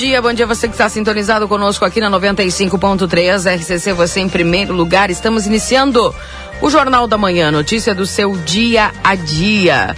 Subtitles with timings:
[0.00, 4.72] dia, bom dia você que está sintonizado conosco aqui na 95.3 RCC, você em primeiro
[4.72, 5.10] lugar.
[5.10, 6.14] Estamos iniciando
[6.62, 9.94] o Jornal da Manhã, notícia do seu dia a dia.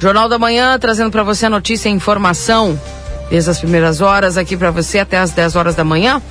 [0.00, 2.80] Jornal da Manhã trazendo para você a notícia e informação
[3.28, 6.22] desde as primeiras horas aqui para você até as 10 horas da manhã.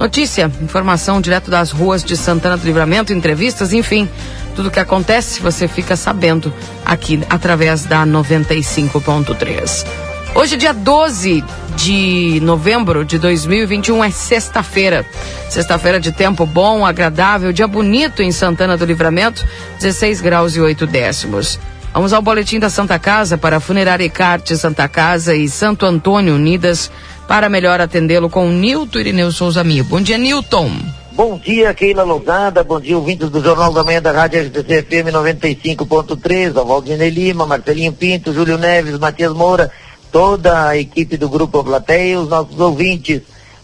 [0.00, 4.08] Notícia, informação direto das ruas de Santana do Livramento, entrevistas, enfim,
[4.56, 6.52] tudo que acontece você fica sabendo
[6.84, 10.13] aqui através da 95.3.
[10.34, 11.44] Hoje, dia 12
[11.76, 15.06] de novembro de 2021, é sexta-feira.
[15.48, 19.46] Sexta-feira de tempo bom, agradável, dia bonito em Santana do Livramento,
[19.78, 21.60] 16 graus e 8 décimos.
[21.92, 26.90] Vamos ao boletim da Santa Casa para Funerária Ecarte Santa Casa e Santo Antônio Unidas
[27.28, 29.84] para melhor atendê-lo com Nilton Irineu Souza Mio.
[29.84, 30.72] Bom dia, Nilton.
[31.12, 32.64] Bom dia, Keila Lousada.
[32.64, 36.60] Bom dia, ouvintes do Jornal da Manhã da Rádio RTC FM 95.3.
[36.60, 39.70] A Valdinei Lima, Marcelinho Pinto, Júlio Neves, Matias Moura
[40.14, 43.22] toda a equipe do Grupo Plateia e os nossos ouvintes.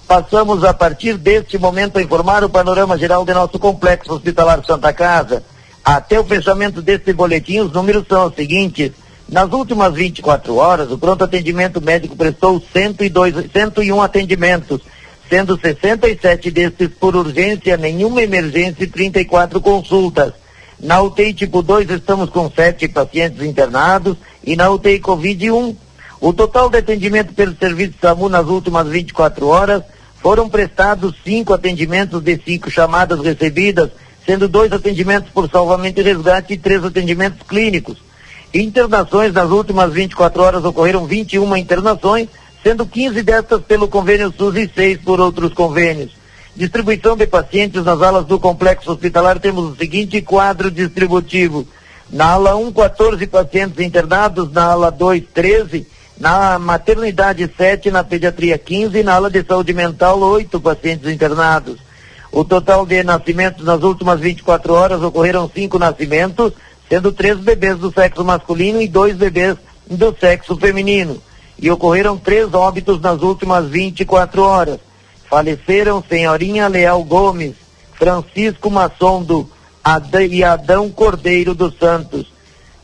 [0.09, 4.93] Passamos a partir deste momento a informar o panorama geral de nosso complexo hospitalar Santa
[4.93, 5.45] Casa.
[5.85, 8.91] Até o fechamento deste boletim, os números são os seguintes.
[9.29, 14.81] Nas últimas 24 horas, o pronto atendimento médico prestou 102, 101 atendimentos,
[15.29, 20.33] sendo 67 destes por urgência, nenhuma emergência e 34 consultas.
[20.81, 25.90] Na UTI tipo 2 estamos com 7 pacientes internados e na UTI Covid 1
[26.21, 29.83] o total de atendimento pelo serviço SAMU nas últimas 24 horas
[30.21, 33.91] foram prestados cinco atendimentos de cinco chamadas recebidas,
[34.27, 37.97] sendo dois atendimentos por salvamento e resgate e três atendimentos clínicos.
[38.53, 42.29] Internações nas últimas 24 horas ocorreram 21 internações,
[42.63, 46.11] sendo 15 destas pelo convênio SUS e seis por outros convênios.
[46.55, 51.67] Distribuição de pacientes nas alas do complexo hospitalar temos o seguinte quadro distributivo.
[52.11, 55.87] Na ala 1, 14 pacientes internados, na ala 2, 13
[56.21, 61.79] na maternidade 7, na pediatria 15 na ala de saúde mental 8 pacientes internados.
[62.31, 66.53] O total de nascimentos nas últimas 24 horas ocorreram cinco nascimentos,
[66.91, 69.57] sendo três bebês do sexo masculino e dois bebês
[69.91, 71.21] do sexo feminino.
[71.59, 74.79] E ocorreram três óbitos nas últimas 24 horas.
[75.29, 77.55] Faleceram Senhorinha Leal Gomes,
[77.95, 79.49] Francisco Massondo
[80.31, 82.27] e Adão Cordeiro dos Santos.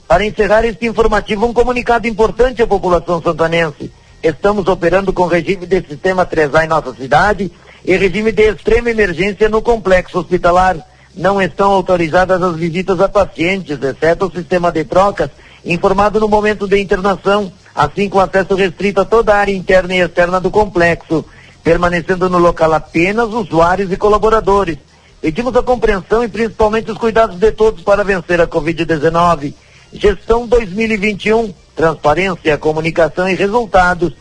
[0.08, 3.90] Para encerrar este informativo, um comunicado importante à população santanense.
[4.22, 7.50] Estamos operando com regime de sistema 3A em nossa cidade
[7.84, 10.76] e regime de extrema emergência no complexo hospitalar.
[11.12, 15.30] Não estão autorizadas as visitas a pacientes, exceto o sistema de trocas,
[15.64, 20.00] informado no momento de internação, assim com acesso restrito a toda a área interna e
[20.00, 21.24] externa do complexo,
[21.64, 24.78] permanecendo no local apenas usuários e colaboradores.
[25.20, 29.54] Pedimos a compreensão e principalmente os cuidados de todos para vencer a Covid-19.
[29.92, 34.12] Gestão 2021, transparência, comunicação e resultados.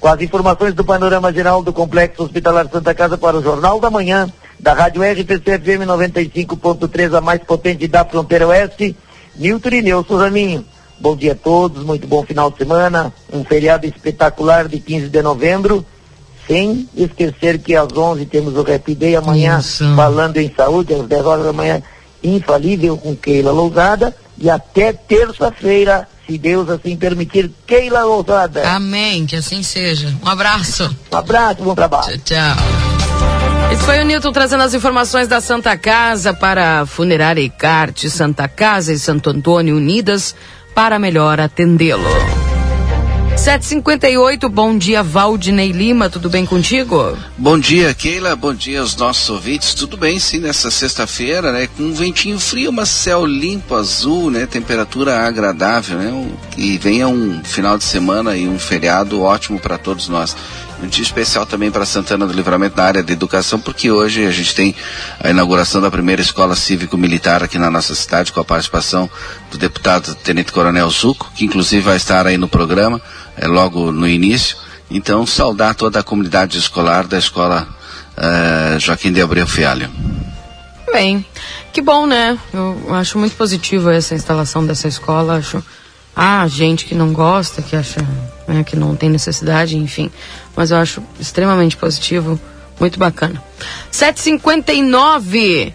[0.00, 3.90] Com as informações do panorama geral do Complexo Hospitalar Santa Casa para o Jornal da
[3.90, 4.30] Manhã,
[4.60, 8.94] da Rádio RTC FM 95.3, a mais potente da fronteira oeste,
[9.34, 10.64] Nilton Nilson Raminho.
[11.00, 15.22] Bom dia a todos, muito bom final de semana, um feriado espetacular de 15 de
[15.22, 15.84] novembro,
[16.46, 19.84] sem esquecer que às 11 temos o Rap Day amanhã, Isso.
[19.96, 21.82] falando em saúde, às 10 horas da manhã,
[22.22, 28.68] infalível com Keila Lousada e até terça-feira, se Deus assim permitir, Keila Lousada.
[28.68, 30.12] Amém, que assim seja.
[30.24, 30.94] Um abraço.
[31.12, 32.18] Um abraço, bom trabalho.
[32.18, 32.94] Tchau, tchau.
[33.72, 38.46] Esse foi o Nilton trazendo as informações da Santa Casa para a Funerária Icarte, Santa
[38.46, 40.34] Casa e Santo Antônio Unidas
[40.74, 42.04] para melhor atendê-lo.
[43.36, 47.16] 758, bom dia, Valdinei Lima, tudo bem contigo?
[47.36, 51.82] Bom dia, Keila, bom dia aos nossos ouvintes, tudo bem sim, nessa sexta-feira, né, com
[51.82, 57.76] um ventinho frio, mas céu limpo, azul, né, temperatura agradável, né, e venha um final
[57.76, 60.34] de semana e um feriado ótimo para todos nós.
[60.82, 64.30] Um dia especial também para Santana do Livramento na área de educação, porque hoje a
[64.30, 64.74] gente tem
[65.20, 69.08] a inauguração da primeira escola cívico-militar aqui na nossa cidade, com a participação
[69.50, 73.00] do deputado Tenente Coronel Zuco, que inclusive vai estar aí no programa
[73.36, 74.56] é, logo no início.
[74.90, 77.66] Então, saudar toda a comunidade escolar da escola
[78.16, 79.90] é, Joaquim de Abreu Fialho.
[80.92, 81.24] Bem,
[81.72, 82.38] que bom, né?
[82.52, 85.38] Eu acho muito positivo essa instalação dessa escola.
[85.38, 85.62] Acho
[86.14, 88.00] há gente que não gosta, que acha
[88.46, 90.10] né, que não tem necessidade, enfim.
[90.54, 92.38] Mas eu acho extremamente positivo,
[92.78, 93.42] muito bacana.
[93.90, 95.74] 759.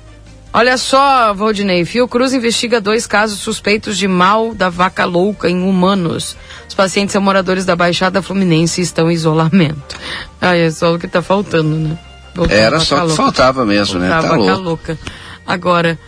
[0.51, 6.35] Olha só, Valdinei, Fiocruz investiga dois casos suspeitos de mal da vaca louca em humanos.
[6.67, 9.97] Os pacientes são moradores da Baixada Fluminense e estão em isolamento.
[10.41, 11.99] Ah, é só o que está faltando, né?
[12.33, 14.21] Voltar Era só que faltava mesmo, Voltar né?
[14.21, 14.99] Tá vaca louca.
[15.45, 15.99] Agora,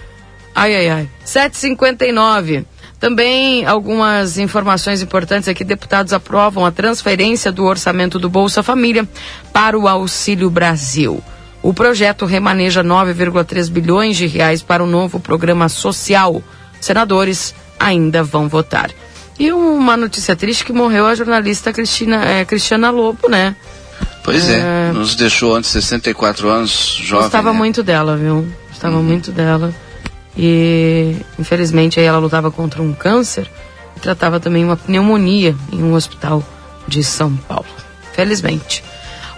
[0.56, 1.10] ai, ai, ai.
[1.26, 2.66] 759.
[2.98, 5.66] Também algumas informações importantes aqui.
[5.66, 9.06] Deputados aprovam a transferência do orçamento do Bolsa Família
[9.52, 11.22] para o Auxílio Brasil.
[11.64, 16.42] O projeto remaneja 9,3 bilhões de reais para o novo programa social.
[16.80, 18.92] Senadores ainda vão votar.
[19.40, 23.56] E uma notícia triste que morreu a jornalista Cristina, é, Cristiana Lobo, né?
[24.24, 27.24] Pois é, é, nos deixou antes de 64 anos, jovem.
[27.24, 27.58] Gostava né?
[27.58, 28.48] muito dela, viu?
[28.70, 29.04] Gostava uhum.
[29.04, 29.74] muito dela.
[30.38, 33.50] E infelizmente aí ela lutava contra um câncer
[33.96, 36.44] e tratava também uma pneumonia em um hospital
[36.88, 37.66] de São Paulo.
[38.14, 38.84] Felizmente.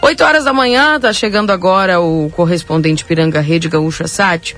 [0.04, 4.54] 8 horas da manhã, tá chegando agora o correspondente Piranga Rede Gaúcha Sat.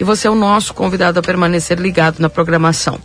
[0.00, 2.98] E você é o nosso convidado a permanecer ligado na programação.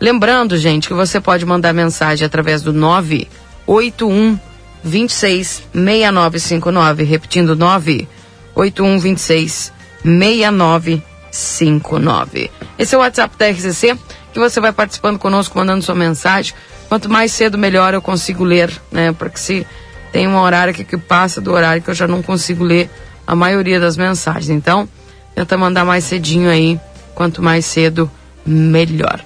[0.00, 4.40] Lembrando, gente, que você pode mandar mensagem através do 981
[4.82, 7.04] 26 6959.
[7.04, 12.50] Repetindo, 981 26 6959.
[12.78, 13.94] Esse é o WhatsApp da RCC,
[14.32, 16.54] que você vai participando conosco, mandando sua mensagem.
[16.88, 19.12] Quanto mais cedo, melhor eu consigo ler, né?
[19.12, 19.66] Porque se
[20.12, 22.90] tem um horário que, que passa do horário que eu já não consigo ler
[23.26, 24.50] a maioria das mensagens.
[24.50, 24.88] Então,
[25.34, 26.80] tenta mandar mais cedinho aí.
[27.14, 28.10] Quanto mais cedo,
[28.44, 29.20] melhor.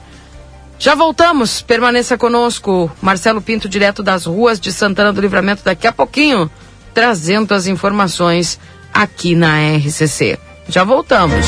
[0.79, 2.91] Já voltamos, permaneça conosco.
[3.03, 6.51] Marcelo Pinto, direto das ruas de Santana do Livramento, daqui a pouquinho,
[6.95, 8.59] trazendo as informações
[8.95, 10.39] aqui na RCC.
[10.69, 11.47] Já voltamos.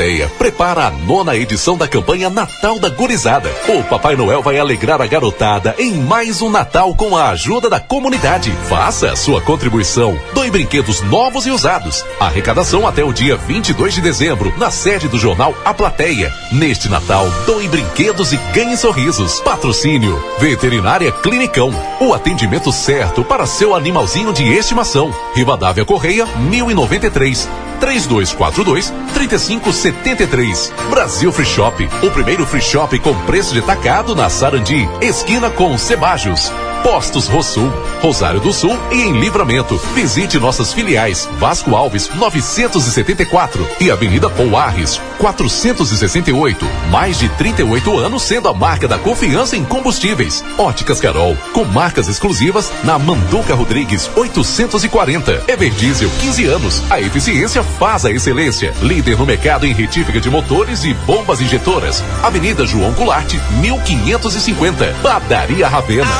[0.00, 3.50] Plateia prepara a nona edição da campanha Natal da Gurizada.
[3.68, 7.78] O Papai Noel vai alegrar a garotada em mais um Natal com a ajuda da
[7.78, 8.50] comunidade.
[8.66, 10.18] Faça a sua contribuição.
[10.32, 12.02] Doe brinquedos novos e usados.
[12.18, 16.32] Arrecadação até o dia 22 de dezembro, na sede do jornal A Plateia.
[16.50, 19.38] Neste Natal, doe brinquedos e ganhe sorrisos.
[19.40, 21.74] Patrocínio: Veterinária Clinicão.
[22.00, 25.14] O atendimento certo para seu animalzinho de estimação.
[25.34, 27.69] Rivadavia Correia, 1093.
[27.80, 30.72] 3242 3573.
[30.90, 35.76] Brasil Free Shop, o primeiro free shop com preço de tacado na Sarandi, esquina com
[35.76, 36.52] Cebajos.
[36.82, 39.76] Postos Rosul, Rosário do Sul e em Livramento.
[39.94, 46.66] Visite nossas filiais Vasco Alves 974 e Avenida Pouarres 468.
[46.90, 50.42] Mais de 38 anos sendo a marca da confiança em combustíveis.
[50.58, 55.44] Óticas Carol, com marcas exclusivas na Manduca Rodrigues 840.
[55.48, 56.82] Everdiesel 15 anos.
[56.90, 58.72] A eficiência faz a excelência.
[58.80, 62.02] Líder no mercado em retífica de motores e bombas injetoras.
[62.22, 64.96] Avenida João Goulart 1550.
[65.02, 66.10] Padaria Ravena.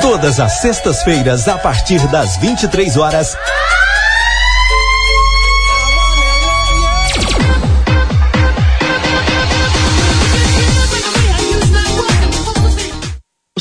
[0.00, 3.36] Todas as sextas-feiras, a partir das 23 horas.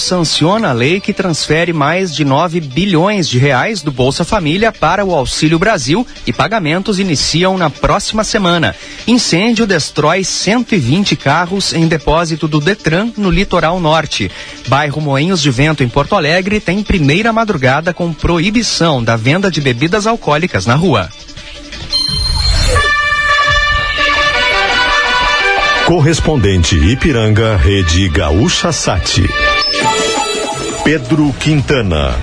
[0.01, 5.05] Sanciona a lei que transfere mais de 9 bilhões de reais do Bolsa Família para
[5.05, 8.75] o Auxílio Brasil e pagamentos iniciam na próxima semana.
[9.07, 14.31] Incêndio destrói 120 carros em depósito do Detran no litoral norte.
[14.67, 19.61] Bairro Moinhos de Vento em Porto Alegre tem primeira madrugada com proibição da venda de
[19.61, 21.09] bebidas alcoólicas na rua.
[25.91, 29.25] Correspondente Ipiranga, Rede Gaúcha Sati.
[30.85, 32.15] Pedro Quintana.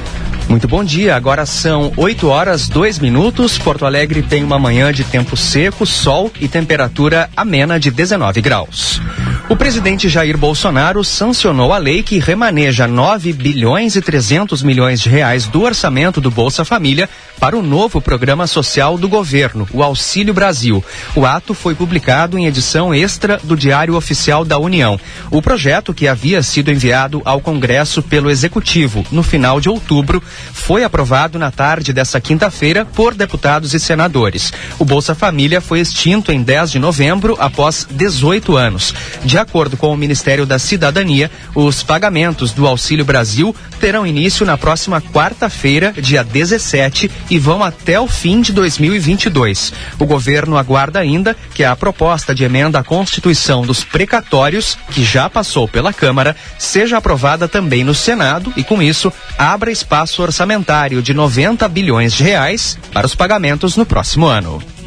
[0.49, 3.59] Muito bom dia, agora são 8 horas 2 minutos.
[3.59, 9.03] Porto Alegre tem uma manhã de tempo seco, sol e temperatura amena de 19 graus.
[9.47, 15.09] O presidente Jair Bolsonaro sancionou a lei que remaneja 9 bilhões e 300 milhões de
[15.09, 20.35] reais do orçamento do Bolsa Família para o novo programa social do governo, o Auxílio
[20.35, 20.85] Brasil.
[21.15, 24.99] O ato foi publicado em edição extra do Diário Oficial da União.
[25.31, 30.85] O projeto, que havia sido enviado ao Congresso pelo Executivo no final de outubro, foi
[30.85, 34.53] aprovado na tarde dessa quinta-feira por deputados e senadores.
[34.79, 38.95] O Bolsa Família foi extinto em 10 de novembro após 18 anos.
[39.29, 44.57] De acordo com o Ministério da Cidadania, os pagamentos do Auxílio Brasil terão início na
[44.57, 49.75] próxima quarta-feira, dia 17, e vão até o fim de 2022.
[49.99, 55.29] O governo aguarda ainda que a proposta de emenda à Constituição dos precatórios, que já
[55.29, 61.13] passou pela Câmara, seja aprovada também no Senado e, com isso, abra espaço orçamentário de
[61.13, 64.78] 90 bilhões de reais para os pagamentos no próximo ano.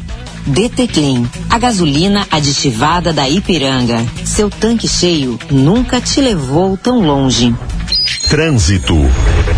[0.46, 4.04] DT Clean, a gasolina aditivada da Ipiranga.
[4.24, 7.54] Seu tanque cheio nunca te levou tão longe.
[8.28, 8.96] Trânsito.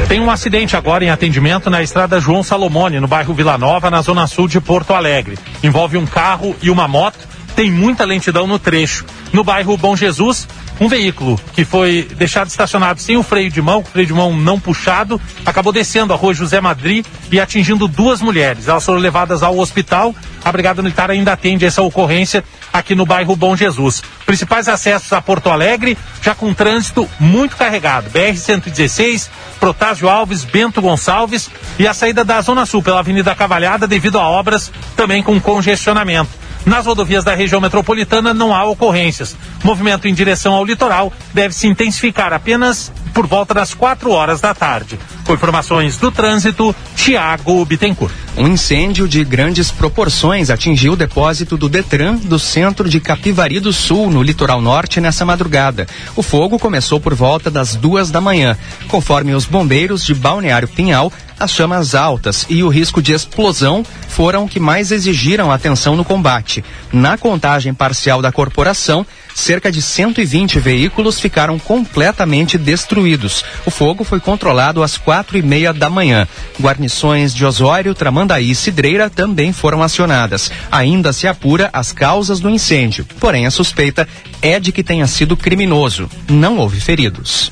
[0.09, 4.03] Tem um acidente agora em atendimento na estrada João Salomone, no bairro Vila Nova, na
[4.03, 5.39] zona sul de Porto Alegre.
[5.63, 7.27] Envolve um carro e uma moto.
[7.57, 9.07] Tem muita lentidão no trecho.
[9.33, 10.47] No bairro Bom Jesus,
[10.81, 14.59] um veículo que foi deixado estacionado sem o freio de mão, freio de mão não
[14.59, 18.67] puxado, acabou descendo a rua José Madri e atingindo duas mulheres.
[18.67, 20.15] Elas foram levadas ao hospital.
[20.45, 24.03] A Brigada Militar ainda atende essa ocorrência aqui no bairro Bom Jesus.
[24.27, 28.11] Principais acessos a Porto Alegre, já com trânsito muito carregado.
[28.11, 29.29] BR-116,
[29.61, 34.29] Protásio Alves, Bento Gonçalves e a saída da Zona Sul pela Avenida Cavalhada devido a
[34.29, 36.44] obras também com congestionamento.
[36.67, 39.37] Nas rodovias da região metropolitana não há ocorrências.
[39.63, 44.53] Movimento em direção ao litoral deve se intensificar apenas por volta das 4 horas da
[44.53, 44.99] tarde.
[45.25, 48.13] Com informações do trânsito, Tiago Bittencourt.
[48.37, 53.73] Um incêndio de grandes proporções atingiu o depósito do Detran do centro de Capivari do
[53.73, 55.87] Sul, no litoral norte, nessa madrugada.
[56.17, 58.59] O fogo começou por volta das duas da manhã.
[58.89, 64.45] Conforme os bombeiros de Balneário Pinhal, as chamas altas e o risco de explosão foram
[64.45, 66.65] o que mais exigiram atenção no combate.
[66.93, 73.45] Na contagem parcial da corporação, cerca de 120 veículos ficaram completamente destruídos.
[73.67, 76.27] O fogo foi controlado às quatro e meia da manhã.
[76.61, 80.51] Guarnições de Osório, Tramandaí e Cidreira também foram acionadas.
[80.71, 83.07] Ainda se apura as causas do incêndio.
[83.19, 84.09] Porém, a suspeita
[84.41, 86.09] é de que tenha sido criminoso.
[86.29, 87.51] Não houve feridos.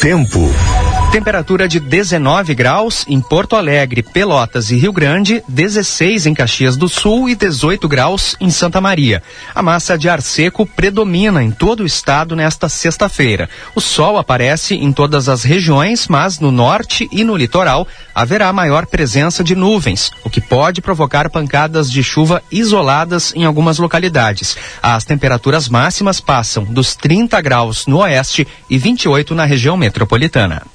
[0.00, 0.50] Tempo.
[1.14, 6.88] Temperatura de 19 graus em Porto Alegre, Pelotas e Rio Grande, 16 em Caxias do
[6.88, 9.22] Sul e 18 graus em Santa Maria.
[9.54, 13.48] A massa de ar seco predomina em todo o estado nesta sexta-feira.
[13.76, 18.84] O sol aparece em todas as regiões, mas no norte e no litoral haverá maior
[18.84, 24.56] presença de nuvens, o que pode provocar pancadas de chuva isoladas em algumas localidades.
[24.82, 30.73] As temperaturas máximas passam dos 30 graus no oeste e 28 na região metropolitana.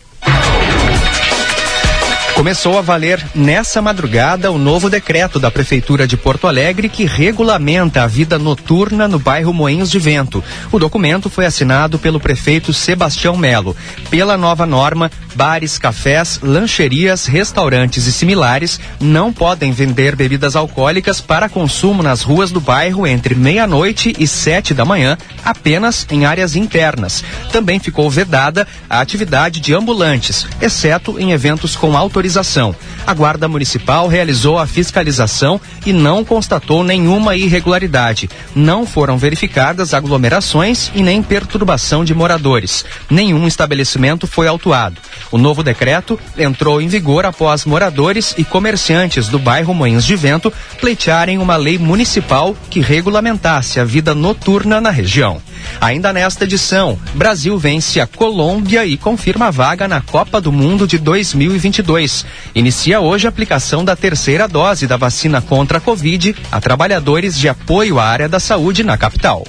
[2.39, 8.01] Começou a valer nessa madrugada o novo decreto da Prefeitura de Porto Alegre que regulamenta
[8.01, 10.41] a vida noturna no bairro Moinhos de Vento.
[10.71, 13.75] O documento foi assinado pelo prefeito Sebastião Melo.
[14.09, 21.49] Pela nova norma, bares, cafés, lancherias, restaurantes e similares não podem vender bebidas alcoólicas para
[21.49, 27.21] consumo nas ruas do bairro entre meia-noite e sete da manhã, apenas em áreas internas.
[27.51, 32.75] Também ficou vedada a atividade de ambulantes, exceto em eventos com autorização fiscalização.
[33.09, 38.29] A Guarda Municipal realizou a fiscalização e não constatou nenhuma irregularidade.
[38.53, 42.85] Não foram verificadas aglomerações e nem perturbação de moradores.
[43.09, 45.01] Nenhum estabelecimento foi autuado.
[45.31, 50.53] O novo decreto entrou em vigor após moradores e comerciantes do bairro Moinhos de Vento
[50.79, 55.41] pleitearem uma lei municipal que regulamentasse a vida noturna na região.
[55.81, 60.87] Ainda nesta edição, Brasil vence a Colômbia e confirma a vaga na Copa do Mundo
[60.87, 62.25] de 2022.
[62.53, 67.47] Inicia hoje a aplicação da terceira dose da vacina contra a Covid a trabalhadores de
[67.47, 69.45] apoio à área da saúde na capital.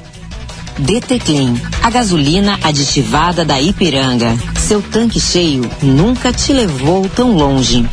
[0.79, 4.37] DT Clean, a gasolina aditivada da Ipiranga.
[4.59, 7.87] Seu tanque cheio nunca te levou tão longe.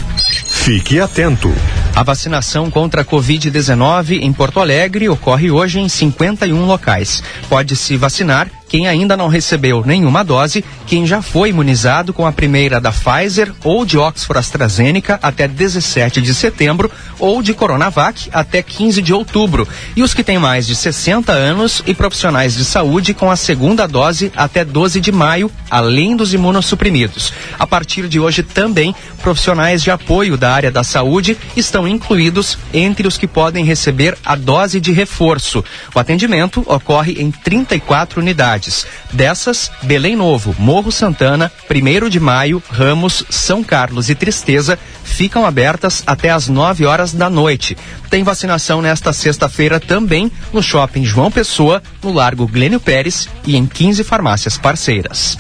[0.48, 1.54] Fique atento.
[1.96, 7.24] A vacinação contra a Covid-19 em Porto Alegre ocorre hoje em 51 locais.
[7.50, 12.32] Pode se vacinar quem ainda não recebeu nenhuma dose, quem já foi imunizado com a
[12.32, 18.62] primeira da Pfizer ou de Oxford AstraZeneca até 17 de setembro ou de Coronavac até
[18.62, 23.14] 15 de outubro, e os que têm mais de 60 anos e profissionais de saúde
[23.14, 27.34] com a segunda dose até 12 de maio, além dos imunossuprimidos.
[27.58, 33.08] A partir de hoje também, profissionais de apoio da área da saúde estão incluídos entre
[33.08, 35.64] os que podem receber a dose de reforço.
[35.96, 38.86] O atendimento ocorre em 34 unidades cidades.
[39.12, 46.04] Dessas, Belém Novo, Morro Santana, 1 de Maio, Ramos, São Carlos e Tristeza ficam abertas
[46.06, 47.78] até às 9 horas da noite.
[48.10, 53.66] Tem vacinação nesta sexta-feira também no Shopping João Pessoa, no Largo Glênio Pérez e em
[53.66, 55.38] 15 farmácias parceiras.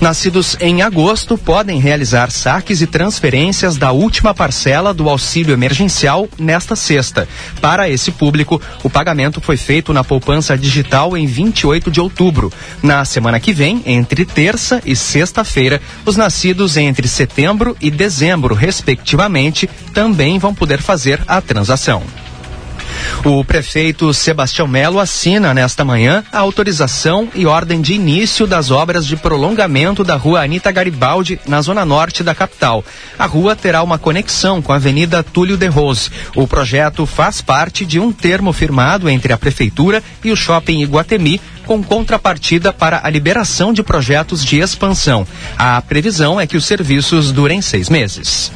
[0.00, 6.74] Nascidos em agosto podem realizar saques e transferências da última parcela do auxílio emergencial nesta
[6.74, 7.28] sexta.
[7.60, 12.49] Para esse público, o pagamento foi feito na poupança digital em 28 de outubro.
[12.82, 19.68] Na semana que vem, entre terça e sexta-feira, os nascidos entre setembro e dezembro, respectivamente,
[19.92, 22.02] também vão poder fazer a transação.
[23.24, 29.06] O prefeito Sebastião Melo assina nesta manhã a autorização e ordem de início das obras
[29.06, 32.84] de prolongamento da rua Anita Garibaldi, na zona norte da capital.
[33.18, 36.10] A rua terá uma conexão com a Avenida Túlio de Rose.
[36.34, 41.40] O projeto faz parte de um termo firmado entre a prefeitura e o shopping Iguatemi
[41.70, 45.24] com contrapartida para a liberação de projetos de expansão.
[45.56, 48.50] A previsão é que os serviços durem seis meses.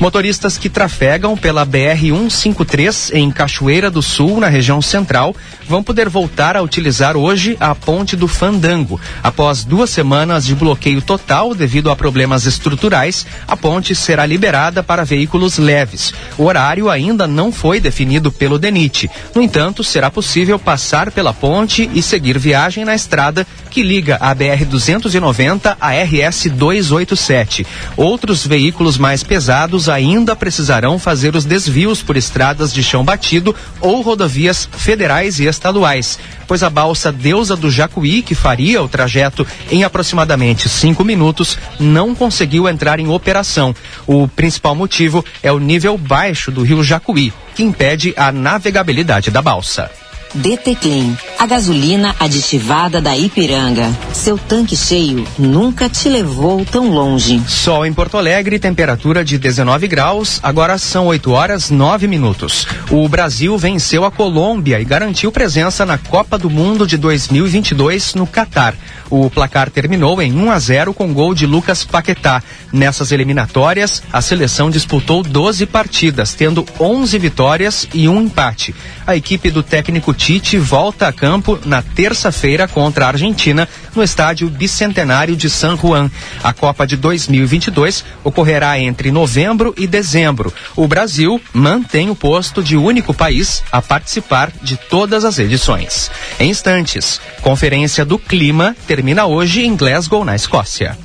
[0.00, 5.34] Motoristas que trafegam pela BR-153 em Cachoeira do Sul, na região central,
[5.68, 9.00] vão poder voltar a utilizar hoje a ponte do Fandango.
[9.22, 15.04] Após duas semanas de bloqueio total devido a problemas estruturais, a ponte será liberada para
[15.04, 16.12] veículos leves.
[16.36, 19.10] O horário ainda não foi definido pelo DENIT.
[19.34, 24.34] No entanto, será possível passar pela ponte e seguir viagem na estrada que liga a
[24.34, 27.66] BR-290 à RS-287.
[27.94, 34.00] Outros veículos mais pesados ainda precisarão fazer os desvios por estradas de chão batido ou
[34.00, 39.84] rodovias federais e estaduais, pois a balsa Deusa do Jacuí, que faria o trajeto em
[39.84, 43.74] aproximadamente cinco minutos, não conseguiu entrar em operação.
[44.06, 49.42] O principal motivo é o nível baixo do rio Jacuí, que impede a navegabilidade da
[49.42, 49.90] balsa.
[50.34, 53.90] DT Clean, a gasolina aditivada da Ipiranga.
[54.12, 57.42] Seu tanque cheio nunca te levou tão longe.
[57.48, 62.66] Sol em Porto Alegre, temperatura de 19 graus, agora são 8 horas 9 minutos.
[62.90, 68.26] O Brasil venceu a Colômbia e garantiu presença na Copa do Mundo de 2022 no
[68.26, 68.74] Catar.
[69.10, 72.42] O placar terminou em 1 a 0 com gol de Lucas Paquetá.
[72.70, 78.74] Nessas eliminatórias, a seleção disputou 12 partidas, tendo 11 vitórias e um empate.
[79.06, 84.50] A equipe do técnico Tite volta a campo na terça-feira contra a Argentina, no estádio
[84.50, 86.10] Bicentenário de San Juan.
[86.42, 90.52] A Copa de 2022 ocorrerá entre novembro e dezembro.
[90.76, 96.10] O Brasil mantém o posto de único país a participar de todas as edições.
[96.38, 100.98] Em instantes, Conferência do Clima termina hoje em Glasgow, na Escócia.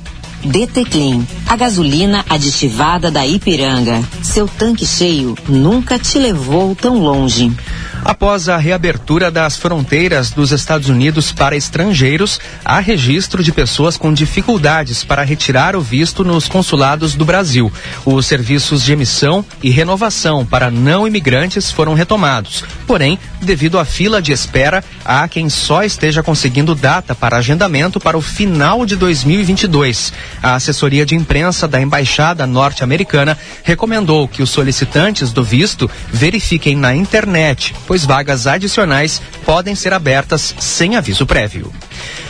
[0.44, 0.84] DT
[1.48, 4.04] a gasolina aditivada da Ipiranga.
[4.22, 7.50] Seu tanque cheio nunca te levou tão longe.
[8.04, 14.12] Após a reabertura das fronteiras dos Estados Unidos para estrangeiros, há registro de pessoas com
[14.12, 17.72] dificuldades para retirar o visto nos consulados do Brasil.
[18.04, 22.62] Os serviços de emissão e renovação para não imigrantes foram retomados.
[22.86, 28.18] Porém, devido à fila de espera, há quem só esteja conseguindo data para agendamento para
[28.18, 30.12] o final de 2022.
[30.42, 36.94] A assessoria de imprensa da Embaixada Norte-Americana recomendou que os solicitantes do visto verifiquem na
[36.94, 41.72] internet, pois vagas adicionais podem ser abertas sem aviso prévio.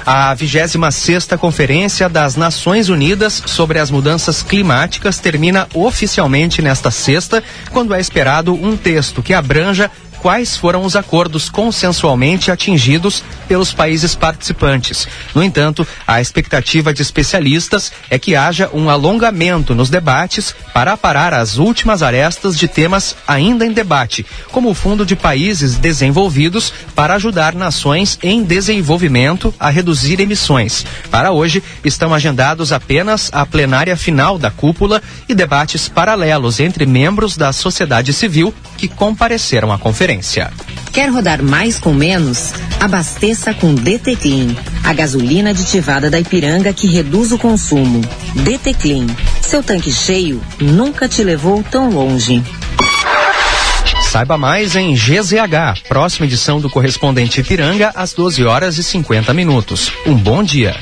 [0.05, 7.43] A 26 sexta Conferência das Nações Unidas sobre as Mudanças Climáticas termina oficialmente nesta sexta,
[7.71, 9.91] quando é esperado um texto que abranja
[10.25, 15.07] quais foram os acordos consensualmente atingidos pelos países participantes.
[15.35, 21.35] No entanto, a expectativa de especialistas é que haja um alongamento nos debates para aparar
[21.35, 27.17] as últimas arestas de temas ainda em debate, como o Fundo de Países Desenvolvidos para
[27.17, 30.87] ajudar nações em desenvolvimento a reduzir emissões.
[31.11, 37.37] Para hoje, estão agendados apenas a plenária final da cúpula e debates paralelos entre membros
[37.37, 40.14] da sociedade civil que compareceram à conferência.
[40.93, 42.53] Quer rodar mais com menos?
[42.81, 48.01] Abasteça com DT Clean, a gasolina aditivada da Ipiranga que reduz o consumo.
[48.35, 49.07] DT Clean,
[49.41, 52.43] seu tanque cheio nunca te levou tão longe.
[54.03, 59.91] Saiba mais em GZH, próxima edição do correspondente Ipiranga, às 12 horas e 50 minutos.
[60.07, 60.77] Um bom dia.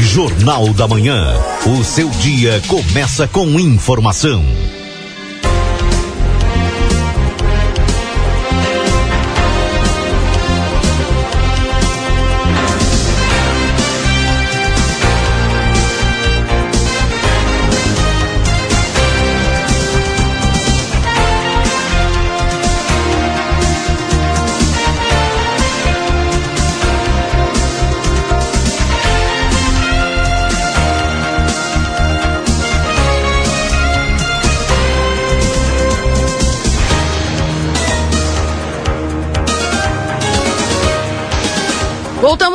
[0.00, 1.34] Jornal da Manhã.
[1.66, 4.44] O seu dia começa com informação.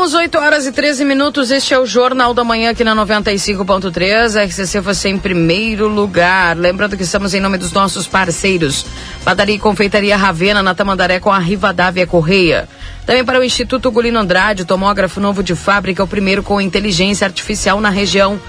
[0.05, 1.49] Voltamos 8 horas e 13 minutos.
[1.49, 4.39] Este é o Jornal da Manhã aqui na 95.3.
[4.39, 6.55] A RCC você em primeiro lugar.
[6.55, 8.85] Lembrando que estamos em nome dos nossos parceiros.
[9.23, 12.69] Padaria e Confeitaria Ravena na Tamandaré com a Rivadavia Correia.
[13.03, 17.81] Também para o Instituto Gulino Andrade, tomógrafo novo de fábrica, o primeiro com inteligência artificial
[17.81, 18.39] na região.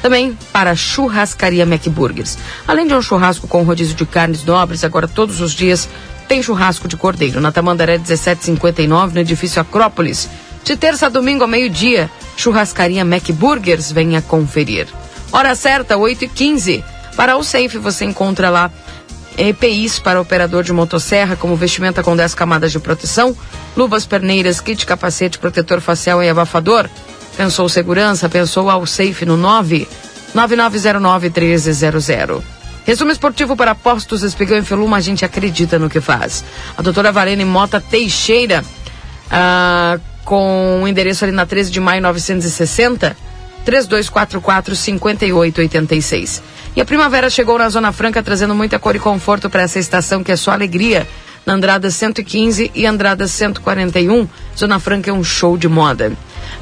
[0.00, 2.38] Também para Churrascaria McBurgers.
[2.66, 5.86] Além de um churrasco com rodízio de carnes nobres, agora todos os dias
[6.26, 7.40] tem churrasco de cordeiro.
[7.40, 10.28] Na Tamandaré 1759, no edifício Acrópolis.
[10.64, 14.86] De terça a domingo ao meio-dia, Churrascaria Mac Burgers, venha conferir.
[15.32, 16.84] Hora certa, 8 e 15
[17.16, 18.70] Para o Safe você encontra lá
[19.38, 23.34] EPIs para operador de motosserra, como vestimenta com 10 camadas de proteção,
[23.76, 26.88] luvas, perneiras, kit, capacete, protetor facial e abafador.
[27.36, 28.28] Pensou segurança?
[28.28, 29.88] Pensou ao Safe no 9
[30.34, 32.42] 9909 1300.
[32.84, 36.44] Resumo esportivo para postos Espigão e Feluma, a gente acredita no que faz.
[36.76, 38.64] A doutora Valene Mota Teixeira,
[39.30, 43.16] ah, com o endereço ali na 13 de maio 960,
[43.64, 46.42] 3244 5886.
[46.76, 50.22] E a primavera chegou na Zona Franca trazendo muita cor e conforto para essa estação
[50.22, 51.06] que é só alegria.
[51.44, 56.12] Na Andrada 115 e Andrada 141, Zona Franca é um show de moda.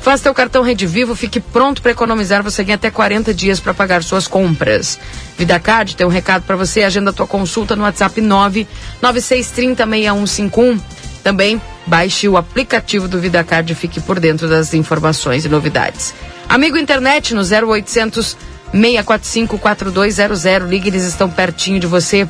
[0.01, 2.42] Faça teu cartão Rede Vivo, fique pronto para economizar.
[2.42, 4.99] Você ganha até 40 dias para pagar suas compras.
[5.37, 6.83] VidaCard tem um recado para você.
[6.83, 11.08] Agenda tua consulta no WhatsApp 99630 6151.
[11.29, 16.14] Também baixe o aplicativo do VidaCard e fique por dentro das informações e novidades.
[16.49, 18.35] Amigo internet no 0800
[18.73, 20.43] 645 4200.
[20.71, 22.27] Ligue, eles estão pertinho de você.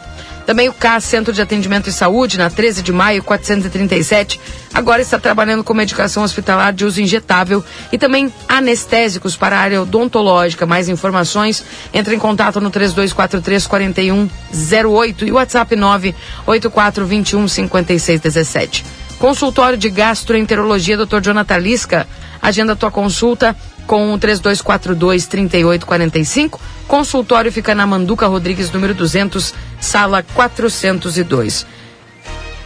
[0.49, 4.41] Também o CAS, Centro de Atendimento e Saúde, na 13 de maio, 437,
[4.73, 9.83] agora está trabalhando com medicação hospitalar de uso injetável e também anestésicos para a área
[9.83, 10.65] odontológica.
[10.65, 18.87] Mais informações, entre em contato no 3243 4108 e WhatsApp 984 21 5617.
[19.19, 21.21] Consultório de Gastroenterologia, Dr.
[21.21, 22.09] Jonathan Lisca.
[22.41, 23.55] Agenda tua consulta
[23.89, 26.61] com o 3242 3845.
[26.87, 31.67] Consultório fica na Manduca Rodrigues, número 200, sala 402.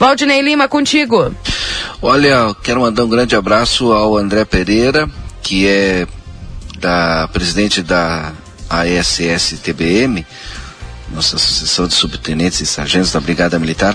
[0.00, 1.32] Valdinei Lima, contigo.
[2.02, 5.08] Olha, quero mandar um grande abraço ao André Pereira,
[5.40, 6.08] que é
[6.80, 8.32] da presidente da
[8.68, 10.26] ASS-TBM,
[11.14, 13.94] nossa Associação de Subtenentes e Sargentos da Brigada Militar,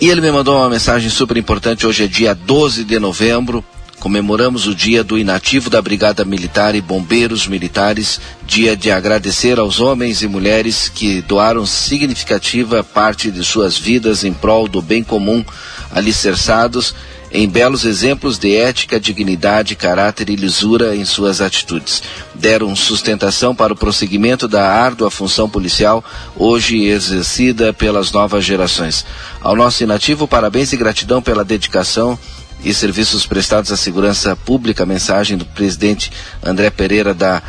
[0.00, 1.84] e ele me mandou uma mensagem super importante.
[1.84, 3.64] Hoje é dia 12 de novembro,
[3.98, 9.80] comemoramos o dia do inativo da Brigada Militar e Bombeiros Militares, dia de agradecer aos
[9.80, 15.44] homens e mulheres que doaram significativa parte de suas vidas em prol do bem comum,
[15.90, 16.94] alicerçados
[17.30, 22.02] em belos exemplos de ética, dignidade, caráter e lisura em suas atitudes.
[22.34, 26.02] Deram sustentação para o prosseguimento da árdua função policial,
[26.34, 29.04] hoje exercida pelas novas gerações.
[29.42, 32.18] Ao nosso inativo, parabéns e gratidão pela dedicação
[32.64, 34.84] e serviços prestados à segurança pública.
[34.86, 36.10] Mensagem do presidente
[36.42, 37.42] André Pereira da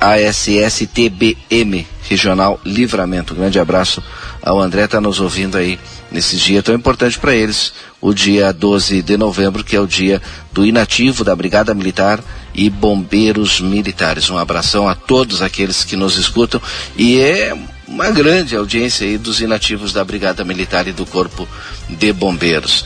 [0.00, 3.34] ASSTBM Regional Livramento.
[3.34, 4.02] Um grande abraço
[4.42, 5.78] ao André, está nos ouvindo aí
[6.10, 10.20] nesse dia tão importante para eles, o dia 12 de novembro, que é o dia
[10.52, 12.20] do inativo da Brigada Militar
[12.54, 14.28] e Bombeiros Militares.
[14.28, 16.60] Um abração a todos aqueles que nos escutam
[16.96, 17.56] e é
[17.86, 21.48] uma grande audiência aí dos inativos da Brigada Militar e do Corpo
[21.88, 22.84] de Bombeiros.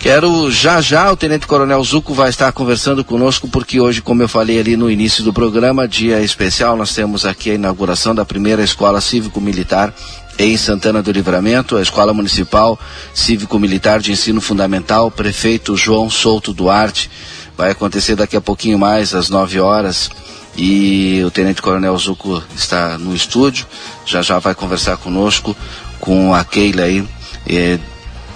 [0.00, 4.28] Quero já já o Tenente Coronel Zuco vai estar conversando conosco porque hoje, como eu
[4.28, 8.62] falei ali no início do programa, dia especial, nós temos aqui a inauguração da primeira
[8.62, 9.92] escola cívico-militar
[10.38, 12.80] em Santana do Livramento, a Escola Municipal
[13.12, 17.10] Cívico-Militar de Ensino Fundamental, prefeito João Souto Duarte.
[17.54, 20.10] Vai acontecer daqui a pouquinho mais, às 9 horas,
[20.56, 23.66] e o Tenente Coronel Zuco está no estúdio,
[24.06, 25.54] já já vai conversar conosco,
[26.00, 27.06] com a Keila aí,
[27.46, 27.78] eh,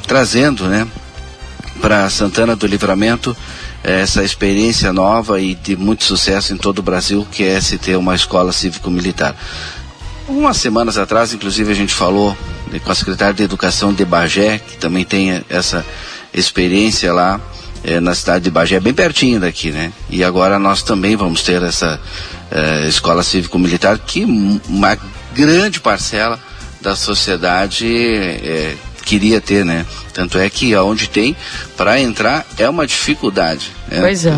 [0.07, 0.87] trazendo, né,
[1.85, 3.37] para Santana do Livramento
[3.83, 7.95] essa experiência nova e de muito sucesso em todo o Brasil, que é se ter
[7.99, 9.37] uma escola cívico-militar.
[10.27, 12.35] Umas semanas atrás, inclusive, a gente falou
[12.83, 15.85] com a secretária de Educação de Bagé, que também tem essa
[16.33, 17.39] experiência lá
[17.85, 19.93] eh, na cidade de Bagé, bem pertinho daqui, né?
[20.09, 22.01] E agora nós também vamos ter essa
[22.51, 24.97] eh, escola cívico-militar que uma
[25.35, 26.41] grande parcela
[26.81, 29.87] da sociedade eh, queria ter, né?
[30.13, 31.37] Tanto é que aonde tem,
[31.77, 33.71] para entrar é uma dificuldade.
[33.89, 34.01] Né?
[34.01, 34.37] Pois é.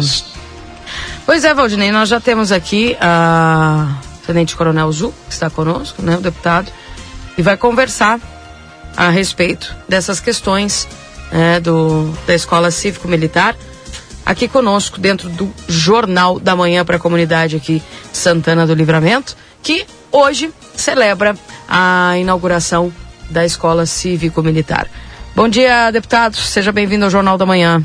[1.24, 6.16] Pois é, Valdinei, nós já temos aqui a Tenente Coronel Zu, que está conosco, né,
[6.16, 6.70] o deputado,
[7.36, 8.20] e vai conversar
[8.96, 10.86] a respeito dessas questões
[11.32, 13.56] né, do, da Escola Cívico-Militar
[14.24, 17.80] aqui conosco, dentro do Jornal da Manhã para a comunidade aqui
[18.12, 21.36] Santana do Livramento, que hoje celebra
[21.68, 22.92] a inauguração
[23.30, 24.88] da Escola Cívico-Militar.
[25.34, 26.36] Bom dia, deputado.
[26.36, 27.84] Seja bem-vindo ao Jornal da Manhã.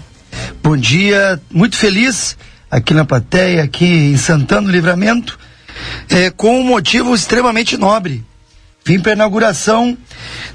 [0.63, 2.38] Bom dia, muito feliz
[2.69, 5.38] aqui na plateia, aqui em Santana do Livramento
[6.10, 8.23] é, com um motivo extremamente nobre.
[8.84, 9.97] Vim para a inauguração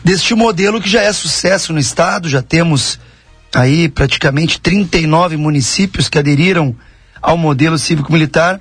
[0.03, 2.99] deste modelo que já é sucesso no estado, já temos
[3.55, 6.75] aí praticamente 39 municípios que aderiram
[7.23, 8.61] ao modelo cívico-militar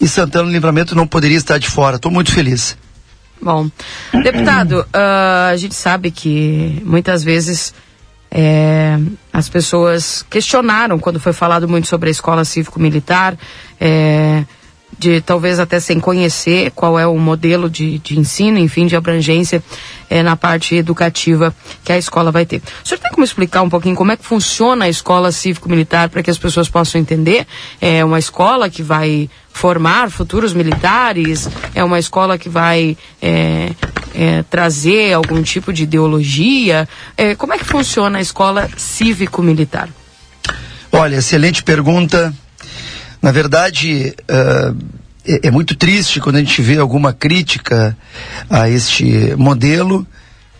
[0.00, 1.96] e Santana do Livramento não poderia estar de fora.
[1.96, 2.76] Estou muito feliz.
[3.40, 3.70] Bom,
[4.22, 7.74] deputado, uh, a gente sabe que muitas vezes
[8.30, 8.98] é,
[9.32, 13.36] as pessoas questionaram quando foi falado muito sobre a escola cívico-militar.
[13.80, 14.44] É,
[14.98, 19.62] de talvez até sem conhecer qual é o modelo de, de ensino, enfim, de abrangência
[20.08, 21.54] é, na parte educativa
[21.84, 22.62] que a escola vai ter.
[22.84, 26.22] O senhor tem como explicar um pouquinho como é que funciona a escola cívico-militar para
[26.22, 27.46] que as pessoas possam entender?
[27.80, 31.48] É uma escola que vai formar futuros militares?
[31.74, 33.70] É uma escola que vai é,
[34.14, 36.88] é, trazer algum tipo de ideologia?
[37.16, 39.88] É, como é que funciona a escola cívico-militar?
[40.92, 42.34] Olha, excelente pergunta.
[43.26, 44.76] Na verdade, uh,
[45.26, 47.98] é, é, muito triste quando a gente vê alguma crítica
[48.48, 50.06] a este modelo,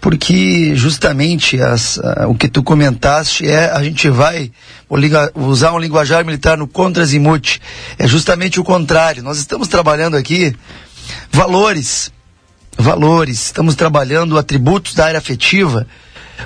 [0.01, 4.51] porque justamente as, uh, o que tu comentaste é a gente vai
[5.37, 7.61] usar um linguajar militar no contra-azimuth.
[7.97, 9.23] É justamente o contrário.
[9.23, 10.53] Nós estamos trabalhando aqui
[11.31, 12.11] valores,
[12.77, 15.87] valores, estamos trabalhando atributos da área afetiva,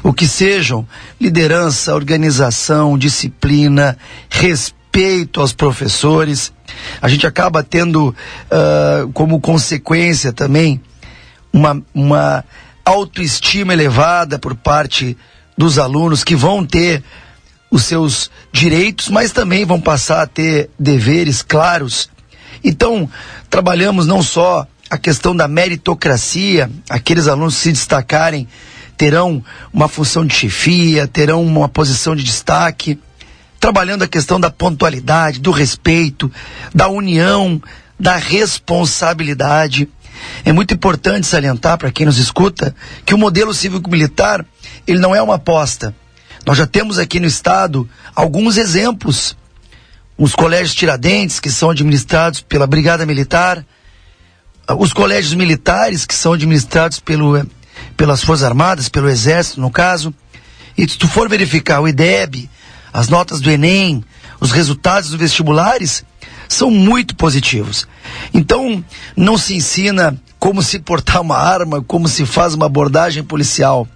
[0.02, 0.86] o que sejam
[1.18, 3.96] liderança, organização, disciplina,
[4.28, 6.52] respeito respeito aos professores.
[7.00, 10.80] A gente acaba tendo uh, como consequência também
[11.52, 12.44] uma, uma
[12.84, 15.16] autoestima elevada por parte
[15.56, 17.02] dos alunos que vão ter
[17.70, 22.10] os seus direitos, mas também vão passar a ter deveres claros.
[22.64, 23.08] Então,
[23.48, 28.48] trabalhamos não só a questão da meritocracia, aqueles alunos que se destacarem
[28.96, 32.98] terão uma função de chefia, terão uma posição de destaque,
[33.60, 36.32] trabalhando a questão da pontualidade, do respeito,
[36.74, 37.62] da união,
[37.98, 39.86] da responsabilidade.
[40.44, 44.44] É muito importante salientar para quem nos escuta que o modelo cívico-militar
[44.86, 45.94] ele não é uma aposta.
[46.46, 49.36] Nós já temos aqui no estado alguns exemplos.
[50.16, 53.64] Os colégios Tiradentes, que são administrados pela Brigada Militar,
[54.78, 57.46] os colégios militares, que são administrados pelo,
[57.96, 60.14] pelas Forças Armadas, pelo Exército, no caso.
[60.76, 62.48] E se tu for verificar o IDEB,
[62.92, 64.04] as notas do Enem,
[64.40, 66.04] os resultados dos vestibulares
[66.48, 67.86] são muito positivos.
[68.34, 68.84] Então,
[69.16, 73.86] não se ensina como se portar uma arma, como se faz uma abordagem policial.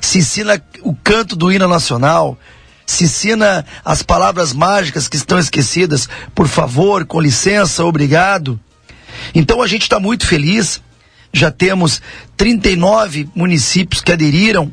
[0.00, 2.36] Se ensina o canto do hino nacional,
[2.86, 8.58] se ensina as palavras mágicas que estão esquecidas, por favor, com licença, obrigado.
[9.34, 10.82] Então a gente está muito feliz.
[11.32, 12.02] Já temos
[12.36, 14.72] 39 municípios que aderiram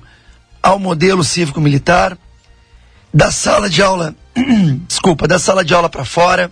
[0.62, 2.17] ao modelo cívico-militar
[3.13, 4.15] da sala de aula,
[4.87, 6.51] desculpa, da sala de aula para fora,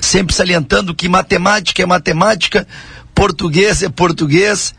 [0.00, 2.66] sempre salientando que matemática é matemática,
[3.14, 4.74] português é português,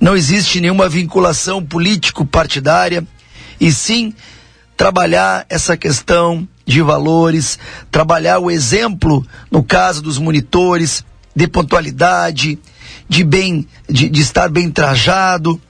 [0.00, 3.06] não existe nenhuma vinculação político-partidária,
[3.60, 4.14] e sim
[4.76, 7.58] trabalhar essa questão de valores,
[7.90, 12.58] trabalhar o exemplo, no caso dos monitores, de pontualidade,
[13.08, 15.60] de bem, de, de estar bem trajado.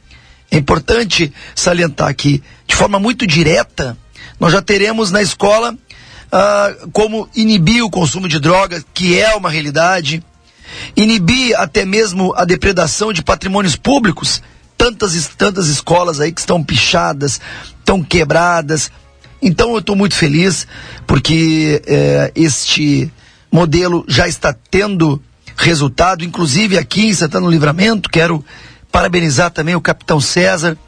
[0.51, 3.97] É importante salientar que, de forma muito direta,
[4.41, 9.51] nós já teremos na escola uh, como inibir o consumo de drogas, que é uma
[9.51, 10.25] realidade,
[10.97, 14.43] inibir até mesmo a depredação de patrimônios públicos,
[14.79, 17.39] tantas tantas escolas aí que estão pichadas,
[17.79, 18.91] estão quebradas.
[19.43, 20.67] Então eu estou muito feliz
[21.07, 23.11] porque eh, este
[23.53, 25.21] modelo já está tendo
[25.57, 28.09] resultado, inclusive aqui em Santana do Livramento.
[28.09, 28.45] Quero
[28.91, 30.79] parabenizar também o capitão César,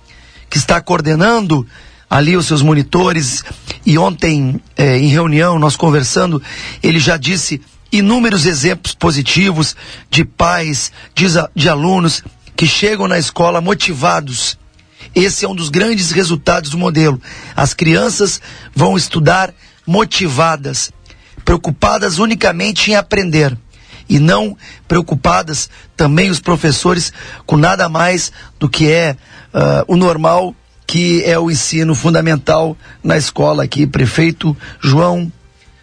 [0.48, 1.66] que está coordenando
[2.12, 3.42] ali os seus monitores.
[3.87, 6.42] E ontem, eh, em reunião, nós conversando,
[6.83, 7.59] ele já disse
[7.90, 9.75] inúmeros exemplos positivos
[10.11, 11.25] de pais, de,
[11.57, 12.22] de alunos
[12.55, 14.59] que chegam na escola motivados.
[15.14, 17.18] Esse é um dos grandes resultados do modelo.
[17.57, 18.42] As crianças
[18.75, 19.55] vão estudar
[19.87, 20.92] motivadas,
[21.46, 23.57] preocupadas unicamente em aprender
[24.07, 24.55] e não
[24.87, 27.11] preocupadas também os professores
[27.46, 29.16] com nada mais do que é
[29.55, 30.55] uh, o normal,
[30.92, 35.33] que é o ensino fundamental na escola aqui, prefeito João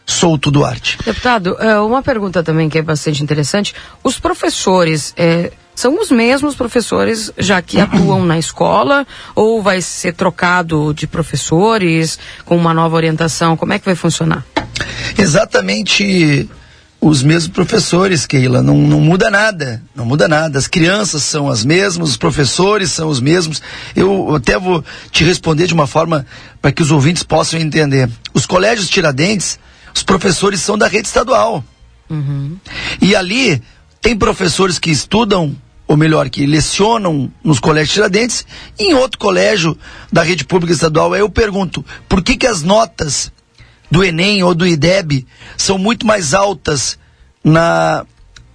[0.06, 1.00] Souto Duarte.
[1.04, 3.74] Deputado, uh, uma pergunta também que é bastante interessante.
[4.04, 10.14] Os professores eh, são os mesmos professores já que atuam na escola ou vai ser
[10.14, 13.58] trocado de professores com uma nova orientação?
[13.58, 14.46] Como é que vai funcionar?
[15.18, 16.48] Exatamente
[17.02, 18.62] os mesmos professores, Keila.
[18.62, 20.60] Não, não muda nada, não muda nada.
[20.60, 23.62] As crianças são as mesmas, os professores são os mesmos.
[23.96, 26.26] Eu até vou te responder de uma forma
[26.62, 28.10] para que os ouvintes possam entender.
[28.34, 29.58] Os colégios Tiradentes,
[29.96, 31.64] os professores são da rede estadual.
[32.10, 32.58] Uhum.
[33.02, 33.62] E ali
[34.02, 35.56] tem professores que estudam,
[35.88, 38.46] ou melhor, que lecionam nos colégios Tiradentes,
[38.78, 39.78] e em outro colégio
[40.12, 41.14] da rede pública estadual.
[41.14, 43.32] Aí eu pergunto, por que que as notas
[43.90, 45.26] do Enem ou do IDEB
[45.58, 46.98] são muito mais altas
[47.44, 48.06] na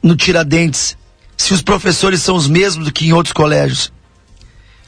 [0.03, 0.99] no Tiradentes,
[1.35, 3.91] se os professores são os mesmos do que em outros colégios.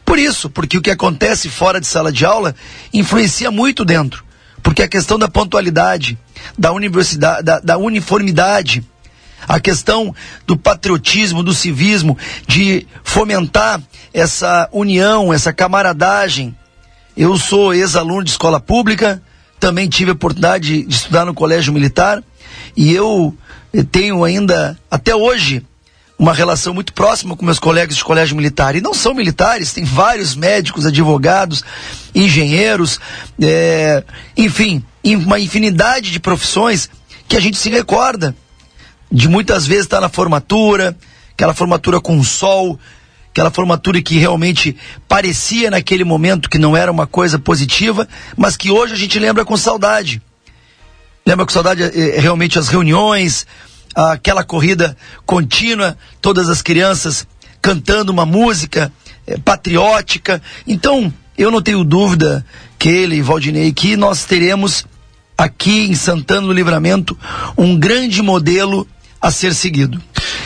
[0.04, 2.54] Por isso, porque o que acontece fora de sala de aula
[2.92, 4.22] influencia muito dentro.
[4.62, 6.18] Porque a questão da pontualidade,
[6.56, 8.84] da universidade, da, da uniformidade,
[9.48, 10.14] a questão
[10.46, 13.80] do patriotismo, do civismo, de fomentar
[14.12, 16.56] essa união, essa camaradagem.
[17.16, 19.22] Eu sou ex-aluno de escola pública,
[19.58, 22.22] também tive a oportunidade de estudar no colégio militar
[22.76, 23.36] e eu
[23.90, 25.64] tenho ainda, até hoje,
[26.18, 28.74] uma relação muito próxima com meus colegas de colégio militar.
[28.74, 31.62] E não são militares, tem vários médicos, advogados,
[32.14, 32.98] engenheiros,
[33.40, 34.02] é,
[34.36, 36.88] enfim, uma infinidade de profissões
[37.28, 38.34] que a gente se recorda
[39.10, 40.96] de muitas vezes estar tá na formatura,
[41.32, 42.78] aquela formatura com sol,
[43.36, 44.74] aquela formatura que realmente
[45.06, 49.44] parecia naquele momento que não era uma coisa positiva, mas que hoje a gente lembra
[49.44, 50.22] com saudade.
[51.26, 53.46] Lembra com saudade eh, realmente as reuniões,
[53.94, 54.96] aquela corrida
[55.26, 57.26] contínua, todas as crianças
[57.60, 58.90] cantando uma música
[59.26, 60.40] eh, patriótica.
[60.66, 62.42] Então, eu não tenho dúvida,
[62.78, 64.86] Keila e Valdinei, que nós teremos
[65.36, 67.18] aqui em Santana do Livramento
[67.58, 68.88] um grande modelo
[69.20, 70.00] a ser seguido.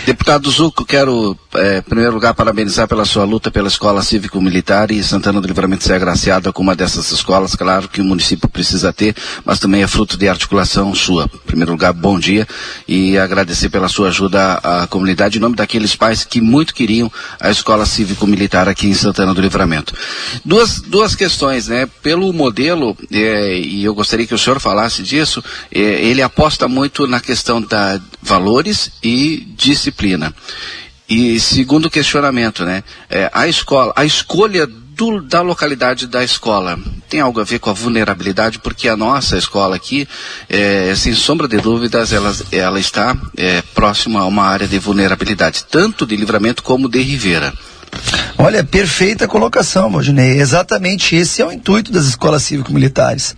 [0.07, 5.03] Deputado Zuco, quero, é, em primeiro lugar, parabenizar pela sua luta pela Escola Cívico-Militar e
[5.03, 9.14] Santana do Livramento ser agraciada com uma dessas escolas, claro que o município precisa ter,
[9.44, 11.24] mas também é fruto de articulação sua.
[11.24, 12.46] Em primeiro lugar, bom dia
[12.88, 17.50] e agradecer pela sua ajuda à comunidade em nome daqueles pais que muito queriam a
[17.50, 19.94] Escola Cívico-Militar aqui em Santana do Livramento.
[20.44, 21.87] Duas, duas questões, né?
[22.03, 27.07] Pelo modelo, é, e eu gostaria que o senhor falasse disso, é, ele aposta muito
[27.07, 29.46] na questão da valores e
[29.80, 30.34] disciplina.
[31.08, 32.84] E segundo questionamento, né?
[33.08, 37.70] É, a escola, a escolha do, da localidade da escola tem algo a ver com
[37.70, 40.06] a vulnerabilidade, porque a nossa escola aqui,
[40.48, 45.64] é, sem sombra de dúvidas, ela, ela está é, próxima a uma área de vulnerabilidade,
[45.68, 47.52] tanto de livramento como de Ribeira.
[48.38, 50.38] Olha, perfeita colocação, Valdinei.
[50.38, 53.34] Exatamente esse é o intuito das escolas cívico-militares.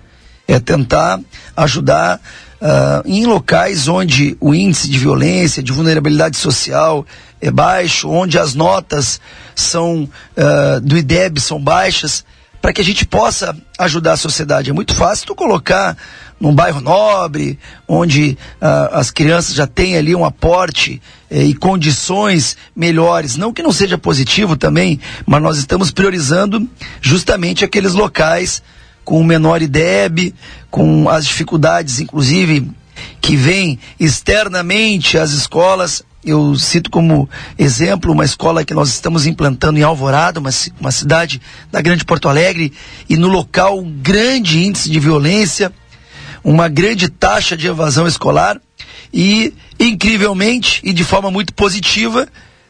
[0.46, 1.18] É tentar
[1.56, 2.20] ajudar
[2.62, 7.04] uh, em locais onde o índice de violência, de vulnerabilidade social
[7.40, 9.20] é baixo, onde as notas
[9.54, 12.24] são uh, do IDEB são baixas,
[12.60, 14.70] para que a gente possa ajudar a sociedade.
[14.70, 15.96] É muito fácil tu colocar
[16.38, 22.56] num bairro nobre, onde uh, as crianças já têm ali um aporte eh, e condições
[22.74, 23.36] melhores.
[23.36, 26.68] Não que não seja positivo também, mas nós estamos priorizando
[27.00, 28.60] justamente aqueles locais
[29.04, 30.34] com menor IDEB,
[30.70, 32.70] com as dificuldades, inclusive,
[33.20, 36.02] que vêm externamente às escolas.
[36.24, 41.40] Eu cito como exemplo uma escola que nós estamos implantando em Alvorada, uma, uma cidade
[41.70, 42.72] da Grande Porto Alegre,
[43.08, 45.72] e no local um grande índice de violência,
[46.44, 48.60] uma grande taxa de evasão escolar,
[49.12, 52.28] e incrivelmente e de forma muito positiva,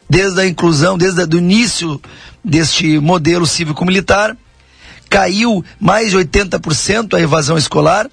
[0.09, 2.01] desde a inclusão, desde o início
[2.43, 4.35] deste modelo cívico-militar,
[5.13, 8.09] caiu mais de 80% a evasão escolar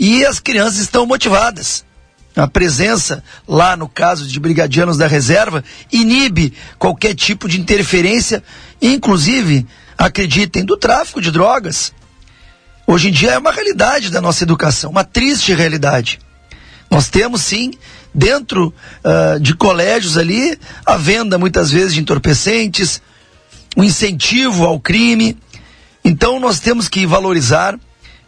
[0.00, 1.84] e as crianças estão motivadas.
[2.34, 8.42] A presença lá no caso de brigadianos da reserva inibe qualquer tipo de interferência,
[8.80, 9.66] inclusive,
[9.98, 11.92] acreditem, do tráfico de drogas.
[12.86, 16.18] Hoje em dia é uma realidade da nossa educação, uma triste realidade.
[16.90, 17.72] Nós temos sim
[18.14, 18.72] dentro
[19.04, 23.02] uh, de colégios ali, a venda muitas vezes de entorpecentes,
[23.76, 25.36] o um incentivo ao crime.
[26.08, 27.78] Então nós temos que valorizar,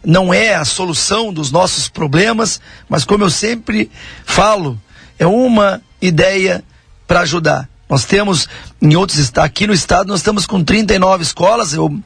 [0.05, 3.89] não é a solução dos nossos problemas, mas como eu sempre
[4.23, 4.79] falo,
[5.17, 6.63] é uma ideia
[7.07, 7.67] para ajudar.
[7.89, 8.47] Nós temos
[8.79, 11.99] em outros aqui no estado nós estamos com 39 escolas, eu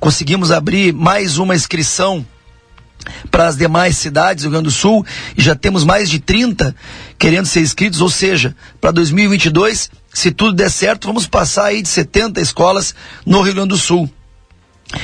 [0.00, 2.24] conseguimos abrir mais uma inscrição
[3.30, 5.04] para as demais cidades do Rio Grande do Sul
[5.36, 6.74] e já temos mais de 30
[7.18, 11.88] querendo ser inscritos, ou seja, para 2022, se tudo der certo, vamos passar aí de
[11.90, 12.94] 70 escolas
[13.26, 14.10] no Rio Grande do Sul.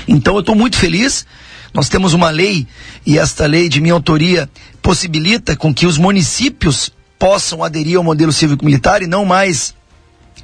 [0.06, 1.26] Então eu estou muito feliz.
[1.72, 2.66] Nós temos uma lei
[3.04, 4.48] e esta lei de minha autoria
[4.80, 9.74] possibilita com que os municípios possam aderir ao modelo cívico-militar e não mais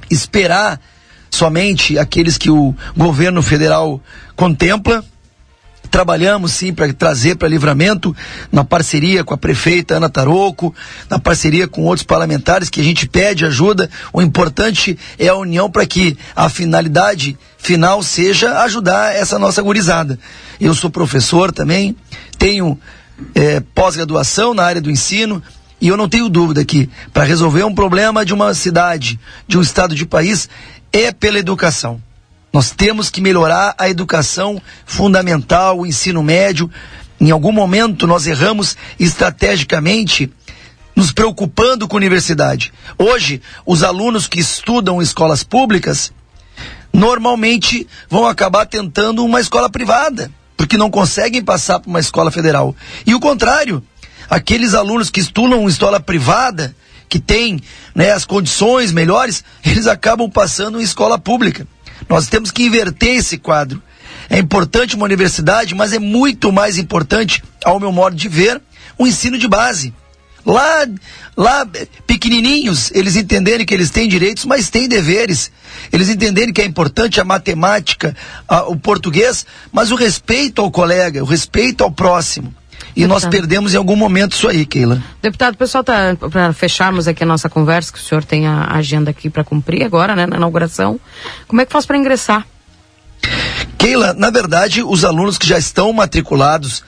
[0.09, 0.79] esperar
[1.29, 4.01] somente aqueles que o governo federal
[4.35, 5.05] contempla.
[5.91, 8.15] Trabalhamos sim para trazer para livramento,
[8.49, 10.73] na parceria com a prefeita Ana Taroco,
[11.09, 13.89] na parceria com outros parlamentares que a gente pede ajuda.
[14.13, 20.17] O importante é a união para que a finalidade final seja ajudar essa nossa gurizada.
[20.61, 21.93] Eu sou professor também,
[22.37, 22.79] tenho
[23.35, 25.43] é, pós-graduação na área do ensino,
[25.81, 29.61] e eu não tenho dúvida que para resolver um problema de uma cidade, de um
[29.61, 30.47] estado de país,
[30.93, 32.01] é pela educação.
[32.53, 36.69] Nós temos que melhorar a educação fundamental, o ensino médio.
[37.19, 40.29] Em algum momento nós erramos estrategicamente
[40.95, 42.73] nos preocupando com a universidade.
[42.97, 46.11] Hoje, os alunos que estudam escolas públicas
[46.93, 52.75] normalmente vão acabar tentando uma escola privada, porque não conseguem passar para uma escola federal.
[53.05, 53.81] E o contrário,
[54.29, 56.75] aqueles alunos que estudam escola privada,
[57.07, 57.61] que têm
[57.95, 61.65] né, as condições melhores, eles acabam passando em escola pública.
[62.07, 63.81] Nós temos que inverter esse quadro.
[64.29, 68.61] É importante uma universidade, mas é muito mais importante, ao meu modo de ver,
[68.97, 69.93] o um ensino de base.
[70.45, 70.87] Lá,
[71.37, 71.67] lá,
[72.07, 75.51] pequenininhos, eles entenderem que eles têm direitos, mas têm deveres.
[75.91, 78.15] Eles entenderem que é importante a matemática,
[78.47, 82.53] a, o português, mas o respeito ao colega, o respeito ao próximo.
[82.95, 83.09] E Deputado.
[83.09, 85.01] nós perdemos em algum momento isso aí, Keila.
[85.21, 88.73] Deputado, o pessoal está para fecharmos aqui a nossa conversa, que o senhor tem a
[88.73, 90.99] agenda aqui para cumprir agora, né, na inauguração.
[91.47, 92.45] Como é que faz para ingressar?
[93.77, 96.83] Keila, na verdade, os alunos que já estão matriculados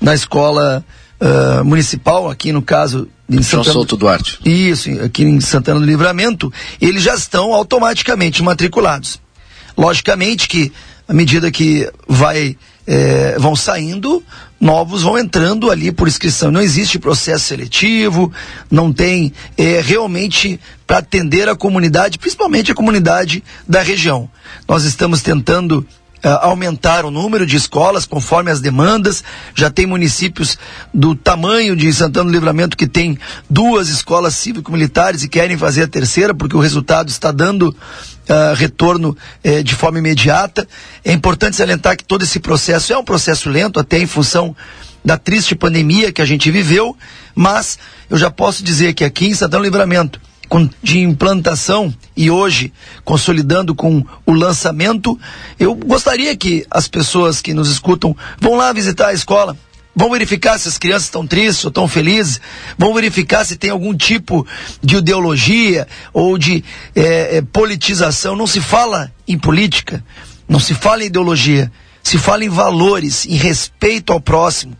[0.00, 0.84] na escola
[1.20, 4.38] uh, municipal, aqui no caso em Santana, João Souto Duarte.
[4.44, 9.20] Isso, aqui em Santana do Livramento, eles já estão automaticamente matriculados.
[9.76, 10.72] Logicamente que,
[11.06, 14.24] à medida que vai, eh, vão saindo,
[14.60, 16.50] novos vão entrando ali por inscrição.
[16.50, 18.32] Não existe processo seletivo,
[18.70, 24.28] não tem é, realmente para atender a comunidade, principalmente a comunidade da região.
[24.66, 25.86] Nós estamos tentando
[26.22, 29.22] aumentar o número de escolas conforme as demandas.
[29.54, 30.58] Já tem municípios
[30.92, 35.88] do tamanho de Santana do Livramento que tem duas escolas cívico-militares e querem fazer a
[35.88, 40.66] terceira porque o resultado está dando uh, retorno uh, de forma imediata.
[41.04, 44.54] É importante salientar que todo esse processo é um processo lento, até em função
[45.04, 46.96] da triste pandemia que a gente viveu,
[47.34, 47.78] mas
[48.10, 50.20] eu já posso dizer que aqui em Santana do Livramento
[50.82, 52.72] de implantação e hoje
[53.04, 55.18] consolidando com o lançamento,
[55.58, 59.56] eu gostaria que as pessoas que nos escutam vão lá visitar a escola.
[59.94, 62.40] Vão verificar se as crianças estão tristes ou estão felizes.
[62.78, 64.46] Vão verificar se tem algum tipo
[64.80, 68.36] de ideologia ou de é, é, politização.
[68.36, 70.04] Não se fala em política,
[70.48, 71.72] não se fala em ideologia.
[72.00, 74.76] Se fala em valores, em respeito ao próximo,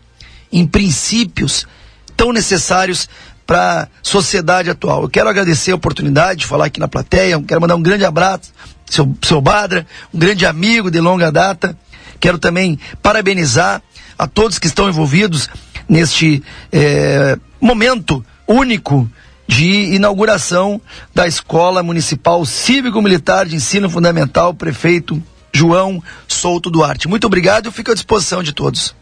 [0.51, 1.67] em princípios
[2.15, 3.07] tão necessários
[3.49, 5.01] para a sociedade atual.
[5.01, 8.53] Eu quero agradecer a oportunidade de falar aqui na plateia, quero mandar um grande abraço,
[8.85, 11.75] seu, seu Badra, um grande amigo de longa data.
[12.19, 13.81] Quero também parabenizar
[14.19, 15.49] a todos que estão envolvidos
[15.87, 19.09] neste eh, momento único
[19.47, 20.79] de inauguração
[21.15, 25.19] da Escola Municipal Cívico-Militar de Ensino Fundamental, prefeito
[25.51, 27.07] João Souto Duarte.
[27.07, 28.93] Muito obrigado, eu fico à disposição de todos.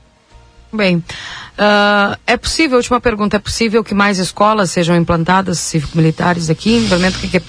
[0.71, 6.85] Bem, uh, é possível, última pergunta, é possível que mais escolas sejam implantadas cívico-militares aqui?
[6.91, 7.41] O que é,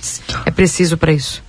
[0.46, 1.42] é preciso para isso?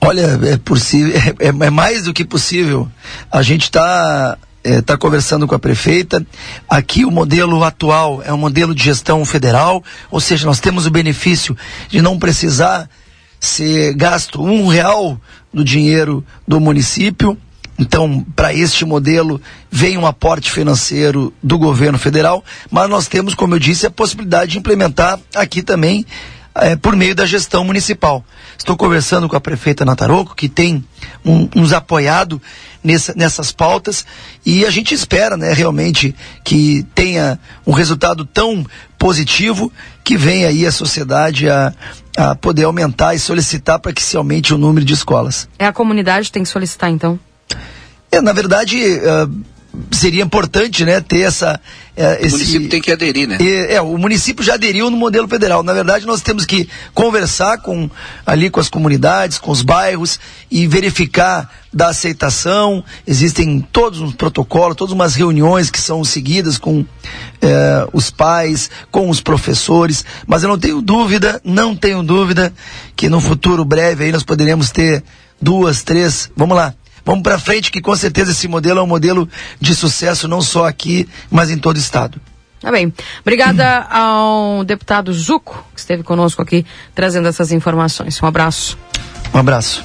[0.00, 2.88] Olha, é possível, é, é, mais do que possível.
[3.30, 6.26] A gente está é, tá conversando com a prefeita.
[6.68, 10.90] Aqui o modelo atual é um modelo de gestão federal, ou seja, nós temos o
[10.90, 11.56] benefício
[11.88, 12.88] de não precisar
[13.40, 15.20] ser gasto um real
[15.52, 17.38] do dinheiro do município.
[17.82, 23.54] Então, para este modelo, vem um aporte financeiro do governo federal, mas nós temos, como
[23.54, 26.06] eu disse, a possibilidade de implementar aqui também
[26.54, 28.22] eh, por meio da gestão municipal.
[28.58, 30.84] Estou conversando com a prefeita Nataroco, que tem
[31.24, 32.40] um- nos apoiado
[32.84, 34.04] nessa- nessas pautas,
[34.44, 36.14] e a gente espera né, realmente
[36.44, 38.66] que tenha um resultado tão
[38.98, 39.72] positivo
[40.04, 41.72] que venha aí a sociedade a,
[42.18, 45.48] a poder aumentar e solicitar para que se aumente o número de escolas.
[45.58, 47.18] É a comunidade que tem que solicitar, então.
[48.12, 49.26] É, na verdade, ah,
[49.90, 51.58] seria importante, né, ter essa.
[51.96, 53.38] O esse, município tem que aderir, né?
[53.40, 55.62] É, é, o município já aderiu no modelo federal.
[55.62, 57.90] Na verdade, nós temos que conversar com
[58.26, 62.84] ali com as comunidades, com os bairros e verificar da aceitação.
[63.06, 66.84] Existem todos uns protocolos, todas umas reuniões que são seguidas com
[67.40, 70.04] eh, os pais, com os professores.
[70.26, 72.52] Mas eu não tenho dúvida, não tenho dúvida
[72.96, 75.02] que no futuro breve aí nós poderemos ter
[75.40, 76.30] duas, três.
[76.36, 76.74] Vamos lá.
[77.04, 79.28] Vamos para frente que com certeza esse modelo é um modelo
[79.60, 82.20] de sucesso não só aqui, mas em todo o estado.
[82.60, 82.92] Tá bem.
[83.22, 88.22] Obrigada ao deputado Zuco, que esteve conosco aqui trazendo essas informações.
[88.22, 88.78] Um abraço.
[89.34, 89.84] Um abraço.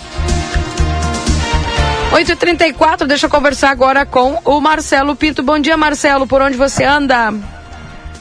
[2.11, 5.43] 8h34, deixa eu conversar agora com o Marcelo Pinto.
[5.43, 6.27] Bom dia, Marcelo.
[6.27, 7.33] Por onde você anda?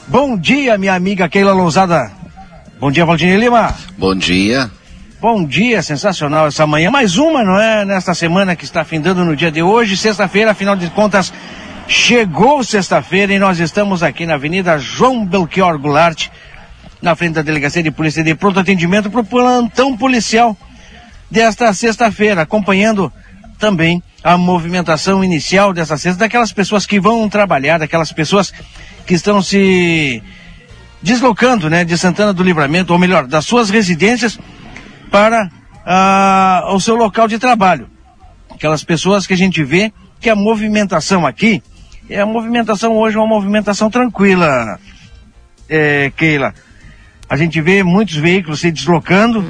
[0.07, 2.11] Bom dia, minha amiga Keila Lousada.
[2.79, 3.75] Bom dia, Valdinei Lima.
[3.97, 4.69] Bom dia.
[5.19, 6.91] Bom dia, sensacional essa manhã.
[6.91, 7.83] Mais uma, não é?
[7.83, 11.33] Nesta semana que está findando no dia de hoje, sexta-feira, afinal de contas,
[11.87, 16.27] chegou sexta-feira e nós estamos aqui na Avenida João Belchior Goulart,
[17.01, 20.55] na frente da Delegacia de Polícia de Pronto Atendimento para o plantão policial
[21.31, 23.11] desta sexta-feira, acompanhando
[23.57, 28.53] também a movimentação inicial dessa sexta, daquelas pessoas que vão trabalhar, daquelas pessoas
[29.07, 30.21] que estão se
[31.01, 34.37] deslocando, né, de Santana do Livramento, ou melhor, das suas residências
[35.11, 35.49] para
[35.85, 37.89] ah, o seu local de trabalho.
[38.49, 41.61] Aquelas pessoas que a gente vê que a movimentação aqui,
[42.09, 44.79] é a movimentação hoje é uma movimentação tranquila,
[45.69, 46.53] é, Keila.
[47.29, 49.43] A gente vê muitos veículos se deslocando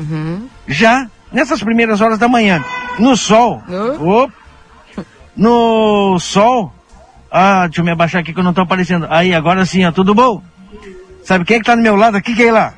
[0.68, 2.64] já nessas primeiras horas da manhã.
[2.98, 3.62] No sol.
[4.00, 4.34] Op,
[5.36, 6.74] no sol.
[7.32, 9.06] Ah, deixa eu me abaixar aqui que eu não tô aparecendo.
[9.10, 10.42] Aí, agora sim, ó, tudo bom?
[11.24, 12.74] Sabe quem é que tá do meu lado aqui, Keila?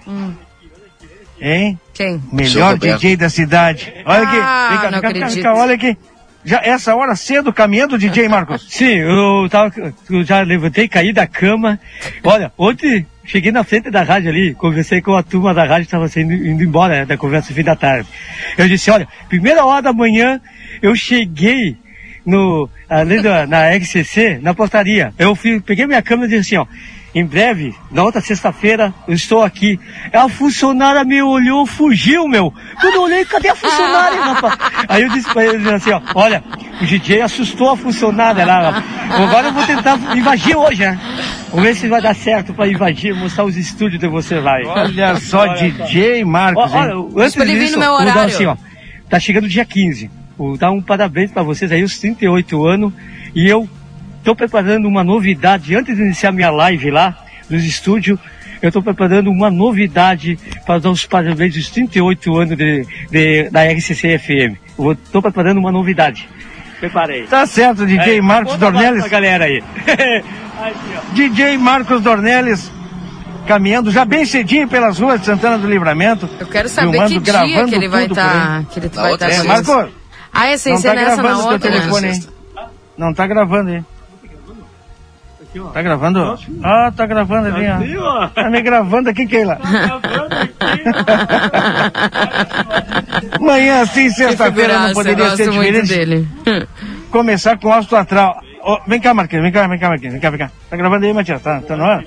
[1.41, 1.79] Hein?
[1.93, 2.21] Quem?
[2.31, 2.77] Melhor.
[2.77, 3.93] DJ da cidade.
[4.05, 4.37] Olha aqui.
[4.41, 5.43] Ah, vem cá, não vem cá, vem cá, vem acredito.
[5.43, 5.97] cá, olha aqui.
[6.43, 8.65] Já essa hora cedo caminhando, DJ Marcos.
[8.71, 9.73] Sim, eu, tava,
[10.09, 11.79] eu já levantei, caí da cama.
[12.23, 15.87] Olha, ontem cheguei na frente da rádio ali, conversei com a turma da rádio que
[15.87, 18.07] estava saindo, indo embora né, da conversa no fim da tarde.
[18.57, 20.41] Eu disse, olha, primeira hora da manhã
[20.81, 21.77] eu cheguei
[22.25, 25.13] no, ali da, na RCC, na portaria.
[25.17, 26.73] Eu fui, peguei minha câmera e disse assim, ó,
[27.13, 29.79] em breve, na outra sexta-feira, eu estou aqui.
[30.13, 32.53] A funcionária me olhou, fugiu, meu.
[32.79, 34.57] Quando eu olhei, cadê a funcionária, rapaz?
[34.87, 36.43] Aí eu disse pra ele assim, ó, olha,
[36.81, 38.85] o DJ assustou a funcionária lá, rapaz.
[39.11, 40.99] Agora eu vou tentar invadir hoje, né?
[41.49, 44.55] Vamos ver se vai dar certo pra invadir, mostrar os estúdios de você lá.
[44.57, 44.65] aí.
[44.65, 47.09] Olha só, DJ Marcos, Ó, olha, hein?
[47.17, 48.33] antes pra ele vir disso, no meu eu vou dar horário.
[48.35, 48.55] assim, ó.
[49.09, 50.11] Tá chegando dia 15.
[50.37, 52.93] Vou dar um parabéns pra vocês aí, os 38 anos.
[53.35, 53.67] E eu
[54.29, 55.75] tô preparando uma novidade.
[55.75, 57.17] Antes de iniciar minha live lá,
[57.49, 58.19] nos estúdios,
[58.61, 63.63] eu tô preparando uma novidade para dar os parabéns dos 38 anos de, de- da
[63.63, 64.55] RCC FM.
[65.11, 66.29] Tô preparando uma novidade.
[66.79, 67.23] Preparei.
[67.23, 69.07] Tá certo, DJ É, Marcos Dornelles.
[69.07, 69.63] galera aí.
[71.13, 72.71] DJ Marcos Dornelles
[73.47, 76.29] caminhando já bem cedinho pelas ruas de Santana do Livramento.
[76.39, 78.57] Eu quero saber filmando, que dia gravando que ele vai estar.
[78.59, 78.65] aí.
[78.65, 79.29] que ele vai estar.
[79.31, 79.91] É, Marcos,
[80.31, 81.69] Ah, é sem ser tá nessa na gravando o teu outra.
[81.71, 81.77] né?
[81.79, 82.23] telefone, hein?
[82.97, 83.69] Não tá gravando
[85.53, 85.61] aí.
[85.73, 86.39] Tá gravando?
[86.63, 88.27] Ah, tá gravando ali, ó.
[88.27, 89.59] Tá me gravando aqui, Keila.
[93.39, 95.87] Manhã assim, sexta-feira, não poderia ser diferente.
[95.87, 96.27] dele.
[97.11, 98.41] Começar com áudio astral.
[98.61, 100.51] Ó, vem cá, Marquinhos, vem cá, vem cá, Marquinhos, vem cá, vem cá.
[100.69, 101.41] Tá gravando aí, Matias?
[101.41, 102.03] Tá, tá no ar?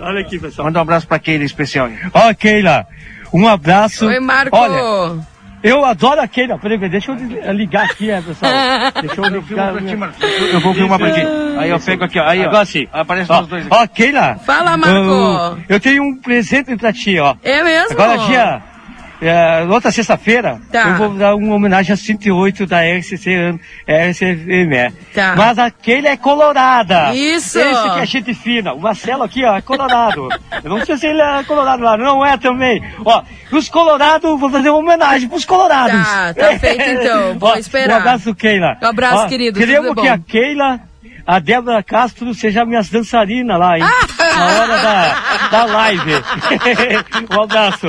[0.00, 0.66] Olha aqui, pessoal.
[0.66, 1.88] Manda um abraço pra Keila especial.
[2.12, 2.86] Ó, Keila,
[3.32, 4.06] um abraço.
[4.06, 4.56] Oi, Marco.
[4.56, 5.20] Olha,
[5.64, 6.58] eu adoro a Keila.
[6.58, 8.52] Peraí, deixa eu ligar aqui, é, pessoal.
[9.02, 9.72] Deixa eu Eu ligar.
[9.72, 10.22] pra ti, Marcos.
[10.22, 11.22] Eu- Eu vou filmar pra ti.
[11.58, 12.24] Aí eu pego aqui, ó.
[12.28, 12.48] Aí, ó.
[12.48, 12.86] Agora sim.
[12.92, 13.74] Aparece Ó, os dois aqui.
[13.74, 14.36] ó, Keila.
[14.44, 14.96] Fala, Marco.
[14.96, 17.34] Eu, eu tenho um presente pra ti, ó.
[17.42, 17.92] É mesmo?
[17.92, 18.62] Agora, dia.
[19.26, 20.88] É, outra sexta-feira, Tá.
[20.88, 24.92] eu vou dar uma homenagem a 108 da RCC, é.
[25.14, 25.34] Tá.
[25.34, 27.14] Mas aquele é colorada.
[27.14, 27.58] Isso.
[27.58, 28.74] Esse que é gente fina.
[28.74, 30.28] O Marcelo aqui, ó, é colorado.
[30.62, 31.96] eu não sei se ele é colorado lá.
[31.96, 32.82] Não é também.
[33.02, 36.06] Ó, os colorados, vou fazer uma homenagem pros colorados.
[36.06, 37.38] Tá, tá feito então.
[37.38, 37.94] Vou Ó, esperar.
[37.94, 38.76] Um abraço, Keila.
[38.82, 40.80] Um abraço, Ó, querido, Queremos que a Keila,
[41.26, 43.84] a Débora Castro, seja minhas dançarinas lá, hein?
[43.84, 46.12] Na hora da, da live.
[47.36, 47.86] um abraço.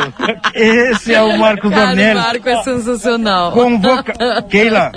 [0.53, 2.23] Esse é o Marcos Cara, o Dornelles.
[2.23, 3.51] Marco é sensacional.
[3.51, 4.13] Convoca...
[4.49, 4.91] Keila,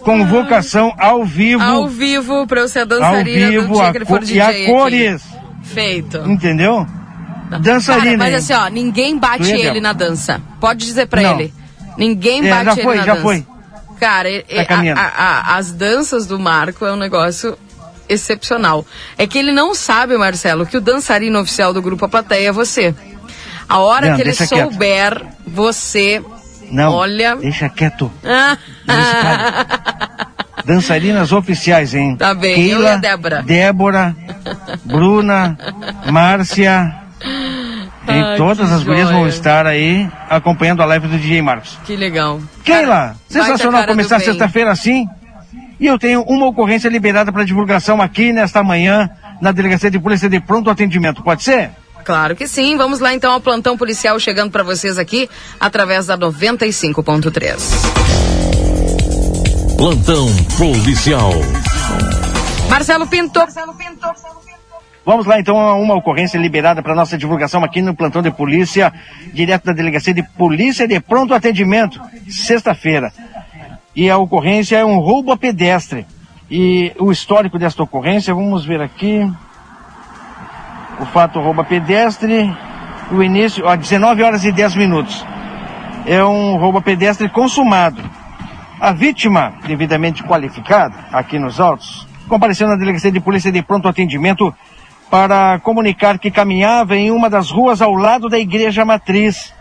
[0.00, 1.62] convocação ao vivo.
[1.62, 4.48] Ao vivo, pra eu ser a ao dançarina do vivo ele co- DJ e a
[4.48, 4.66] aqui.
[4.66, 5.22] cores.
[5.62, 6.18] Feito.
[6.26, 6.86] Entendeu?
[7.60, 8.18] dançarina.
[8.18, 10.40] Cara, mas assim, ó, ninguém bate ele na dança.
[10.60, 11.34] Pode dizer pra Não.
[11.38, 11.52] ele.
[11.96, 13.22] Ninguém É, bate já ele foi, na já dança.
[13.22, 13.46] foi.
[14.00, 14.44] Cara, e-
[14.96, 17.56] a- a- as danças do Marco é um negócio
[18.08, 18.84] excepcional.
[19.18, 22.52] É que ele não sabe, Marcelo, que o dançarino oficial do grupo A Plateia é
[22.52, 22.94] você.
[23.68, 24.70] A hora Não, que ele deixa quieto.
[24.70, 26.22] souber, você.
[26.70, 27.36] Não, Olha.
[27.36, 28.12] deixa quieto.
[28.88, 30.26] Ah,
[30.64, 32.16] Dançarinas oficiais, hein?
[32.16, 33.42] Tá bem, eu Keila, e a Débora.
[33.42, 34.16] Débora,
[34.84, 35.56] Bruna,
[36.10, 36.92] Márcia.
[38.08, 39.28] E Ai, todas as gurias vão joia.
[39.30, 41.78] estar aí acompanhando a live do DJ Marcos.
[41.84, 42.40] que legal.
[42.64, 45.08] Keila, sensacional começar sexta-feira assim.
[45.78, 49.10] E eu tenho uma ocorrência liberada para divulgação aqui nesta manhã
[49.42, 51.22] na Delegacia de Polícia de Pronto Atendimento.
[51.22, 51.70] Pode ser?
[52.04, 52.76] Claro que sim.
[52.76, 55.28] Vamos lá então ao plantão policial chegando para vocês aqui
[55.60, 57.56] através da 95.3.
[59.76, 60.26] Plantão
[60.56, 61.32] policial.
[62.70, 63.40] Marcelo Pinto.
[65.06, 68.92] Vamos lá então a uma ocorrência liberada para nossa divulgação aqui no plantão de polícia,
[69.32, 73.12] direto da Delegacia de Polícia de Pronto Atendimento, sexta-feira.
[73.94, 76.04] E a ocorrência é um roubo a pedestre.
[76.50, 79.20] E o histórico desta ocorrência, vamos ver aqui.
[80.98, 82.52] O fato roubo a pedestre,
[83.12, 85.24] o início, às 19 horas e 10 minutos.
[86.04, 88.02] É um roubo a pedestre consumado.
[88.80, 94.52] A vítima, devidamente qualificada, aqui nos autos, compareceu na delegacia de polícia de pronto atendimento
[95.10, 99.52] para comunicar que caminhava em uma das ruas ao lado da igreja matriz,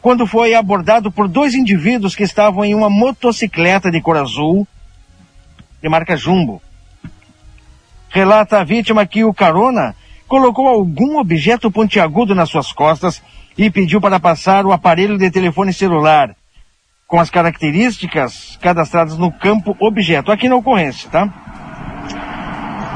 [0.00, 4.66] quando foi abordado por dois indivíduos que estavam em uma motocicleta de cor azul,
[5.82, 6.60] de marca Jumbo.
[8.08, 9.94] Relata a vítima que o carona
[10.26, 13.22] colocou algum objeto pontiagudo nas suas costas
[13.56, 16.34] e pediu para passar o aparelho de telefone celular
[17.06, 21.49] com as características cadastradas no campo objeto, aqui na ocorrência, tá?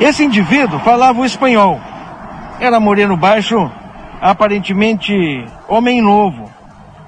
[0.01, 1.81] Esse indivíduo falava o espanhol.
[2.59, 3.71] Era moreno baixo,
[4.21, 5.13] aparentemente
[5.69, 6.51] homem novo,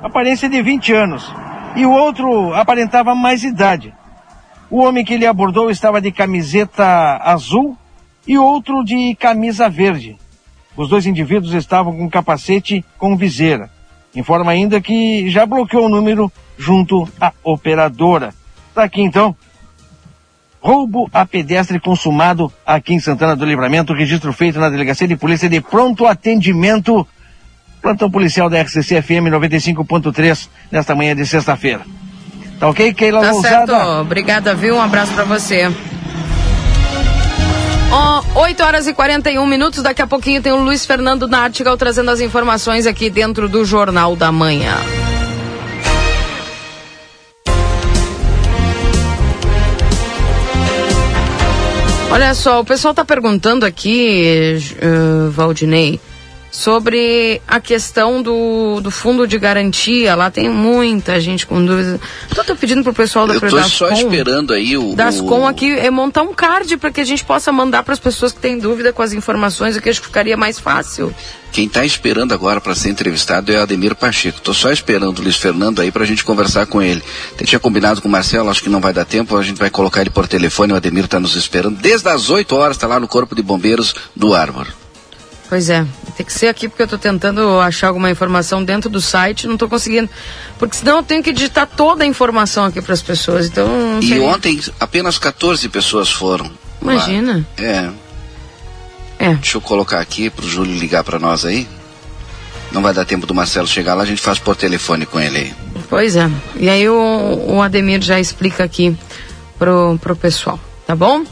[0.02, 1.34] aparência de 20 anos.
[1.74, 3.92] E o outro aparentava mais idade.
[4.70, 7.76] O homem que ele abordou estava de camiseta azul
[8.26, 10.16] e outro de camisa verde.
[10.76, 13.68] Os dois indivíduos estavam com capacete com viseira.
[14.14, 18.32] Informa ainda que já bloqueou o número junto à operadora.
[18.74, 19.36] Tá aqui então.
[20.60, 25.48] Roubo a pedestre consumado aqui em Santana do Livramento, registro feito na Delegacia de Polícia
[25.48, 27.06] de Pronto Atendimento,
[27.80, 31.82] plantão policial da RCC FM 95.3, nesta manhã de sexta-feira.
[32.58, 33.66] Tá ok, Keila Tá Lousada?
[33.74, 34.00] certo.
[34.00, 34.76] Obrigada, viu?
[34.76, 35.70] Um abraço pra você.
[37.92, 39.82] Ó, 8 horas e 41 minutos.
[39.82, 44.16] Daqui a pouquinho tem o Luiz Fernando Nartigal trazendo as informações aqui dentro do Jornal
[44.16, 44.74] da Manhã.
[52.10, 56.00] Olha só, o pessoal está perguntando aqui, uh, Valdinei,
[56.50, 60.14] sobre a questão do, do fundo de garantia.
[60.14, 62.00] Lá tem muita gente com dúvidas.
[62.30, 64.94] Então, eu tô pedindo pro pessoal da Eu das só esperando aí o.
[64.94, 67.92] das o- com aqui é montar um card para que a gente possa mandar para
[67.92, 71.14] as pessoas que têm dúvida com as informações, o que acho que ficaria mais fácil.
[71.52, 74.40] Quem está esperando agora para ser entrevistado é o Ademir Pacheco.
[74.40, 77.02] Tô só esperando o Luiz Fernando aí para a gente conversar com ele.
[77.38, 79.70] Eu tinha combinado com o Marcelo, acho que não vai dar tempo, a gente vai
[79.70, 81.76] colocar ele por telefone, o Ademir está nos esperando.
[81.78, 84.68] Desde as 8 horas está lá no Corpo de Bombeiros do Árvore.
[85.48, 85.86] Pois é,
[86.16, 89.56] tem que ser aqui porque eu tô tentando achar alguma informação dentro do site, não
[89.56, 90.10] tô conseguindo.
[90.58, 93.46] Porque senão eu tenho que digitar toda a informação aqui para as pessoas.
[93.46, 93.68] Então,
[94.02, 96.46] E ontem apenas 14 pessoas foram.
[96.46, 96.92] lá.
[96.94, 97.46] Imagina.
[97.56, 97.90] É.
[99.18, 99.34] É.
[99.34, 101.66] Deixa eu colocar aqui pro Júlio ligar para nós aí.
[102.72, 105.38] Não vai dar tempo do Marcelo chegar lá, a gente faz por telefone com ele
[105.38, 105.54] aí.
[105.88, 106.28] Pois é.
[106.56, 108.96] E aí o, o Ademir já explica aqui
[109.58, 111.24] pro, pro pessoal, tá bom?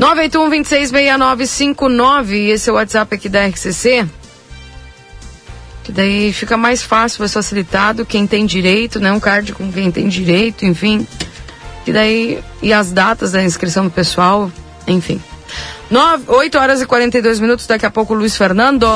[0.00, 4.06] 981-266959, esse é o WhatsApp aqui da RCC.
[5.84, 9.12] Que daí fica mais fácil, mais facilitado, quem tem direito, né?
[9.12, 11.06] Um card com quem tem direito, enfim.
[11.86, 14.50] E daí, e as datas da inscrição do pessoal,
[14.86, 15.20] enfim.
[15.90, 18.86] 9, 8 horas e 42 minutos, daqui a pouco Luiz Fernando.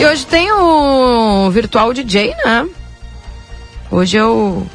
[0.00, 2.66] E hoje tem o Virtual DJ, né?
[3.90, 4.66] Hoje é o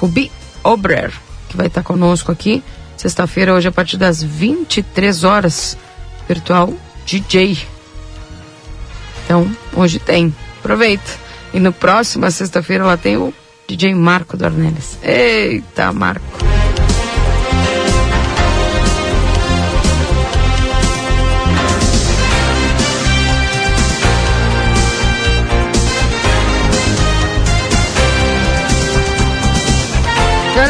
[0.00, 0.32] Rubi
[0.64, 1.12] Obrer,
[1.46, 2.64] que vai estar conosco aqui.
[2.96, 5.76] Sexta-feira, hoje, a partir das 23 horas.
[6.26, 6.72] Virtual
[7.04, 7.58] DJ.
[9.26, 10.34] Então, hoje tem.
[10.60, 11.12] Aproveita.
[11.52, 13.34] E no próximo, sexta-feira, lá tem o
[13.68, 14.96] DJ Marco Dornelles.
[15.02, 16.51] Eita, Marco.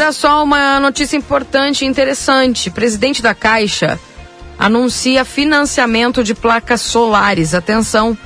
[0.03, 2.69] Olha só uma notícia importante e interessante.
[2.69, 3.97] Presidente da Caixa
[4.59, 7.53] anuncia financiamento de placas solares.
[7.53, 8.17] Atenção.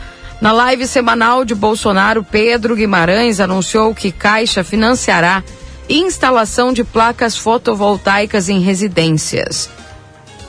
[0.41, 5.43] Na live semanal de Bolsonaro, Pedro Guimarães anunciou que Caixa financiará
[5.87, 9.69] instalação de placas fotovoltaicas em residências.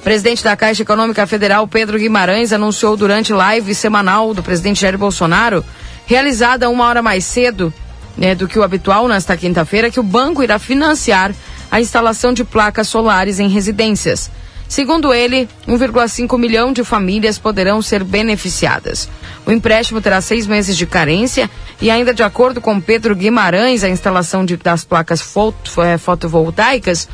[0.03, 5.62] Presidente da Caixa Econômica Federal, Pedro Guimarães, anunciou durante live semanal do presidente Jair Bolsonaro,
[6.07, 7.70] realizada uma hora mais cedo
[8.19, 11.33] né, do que o habitual nesta quinta-feira, que o banco irá financiar
[11.71, 14.31] a instalação de placas solares em residências.
[14.69, 19.09] Segundo ele, 1,5 milhão de famílias poderão ser beneficiadas.
[19.47, 21.49] O empréstimo terá seis meses de carência
[21.81, 27.09] e, ainda de acordo com Pedro Guimarães, a instalação de, das placas foto, é, fotovoltaicas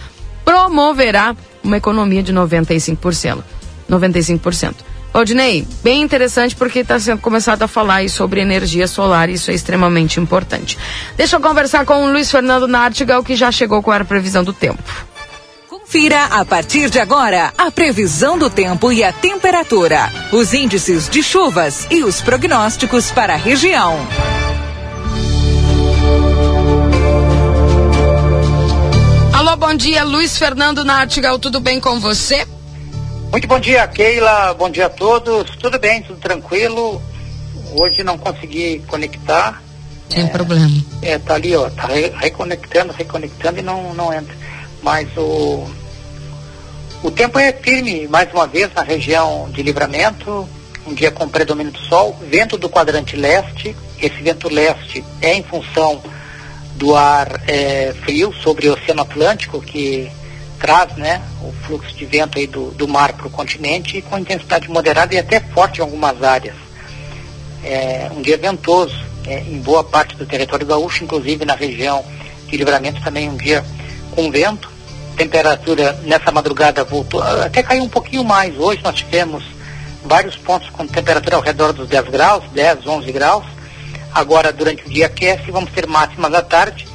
[0.45, 3.45] promoverá uma economia de 95%.
[3.89, 4.75] 95%.
[5.15, 10.19] Odinei, bem interessante porque está sendo começado a falar sobre energia solar, isso é extremamente
[10.19, 10.77] importante.
[11.17, 14.53] Deixa eu conversar com o Luiz Fernando Nartigal, que já chegou com a previsão do
[14.53, 14.83] tempo.
[15.71, 21.23] Confira a partir de agora a previsão do tempo e a temperatura, os índices de
[21.23, 23.97] chuvas e os prognósticos para a região.
[29.33, 32.45] Alô, bom dia, Luiz Fernando Nartigal, tudo bem com você?
[33.35, 37.03] Muito bom dia, Keila, bom dia a todos, tudo bem, tudo tranquilo.
[37.77, 39.61] Hoje não consegui conectar.
[40.09, 40.71] Sem é, problema.
[41.03, 44.33] É, tá ali, ó, tá re reconectando, reconectando e não, não entra.
[44.85, 45.69] Mas o,
[47.03, 50.49] o tempo é firme, mais uma vez, na região de livramento,
[50.87, 55.43] um dia com predomínio do sol, vento do quadrante leste, esse vento leste é em
[55.43, 56.01] função
[56.77, 60.09] do ar é, frio sobre o Oceano Atlântico, que
[60.59, 64.69] traz né, o fluxo de vento aí do, do mar para o continente, com intensidade
[64.69, 66.55] moderada e até forte em algumas áreas.
[67.63, 68.95] É, um dia ventoso
[69.27, 72.05] é, em boa parte do território gaúcho, inclusive na região
[72.47, 73.65] de livramento também um dia
[74.13, 74.73] com vento.
[75.17, 78.59] Temperatura nessa madrugada voltou, até caiu um pouquinho mais.
[78.59, 79.45] Hoje nós tivemos
[80.05, 83.45] vários pontos com temperatura ao redor dos 10 graus, 10, 11 graus.
[84.13, 86.87] Agora, durante o dia aquece, vamos ter máximas à tarde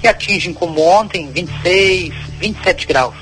[0.00, 2.12] que atingem, como ontem, 26,
[2.44, 3.14] 27 graus.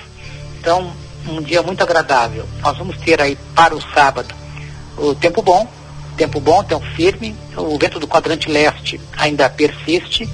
[0.58, 0.92] Então,
[1.28, 2.44] um dia muito agradável.
[2.60, 4.34] Nós vamos ter aí para o sábado
[4.98, 5.68] o tempo bom,
[6.16, 10.28] tempo bom, tempo firme, o vento do quadrante leste ainda persiste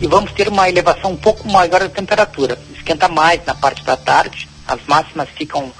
[0.00, 2.58] e vamos ter uma elevação um pouco maior da temperatura.
[2.76, 5.72] Esquenta mais na parte da tarde, as máximas ficam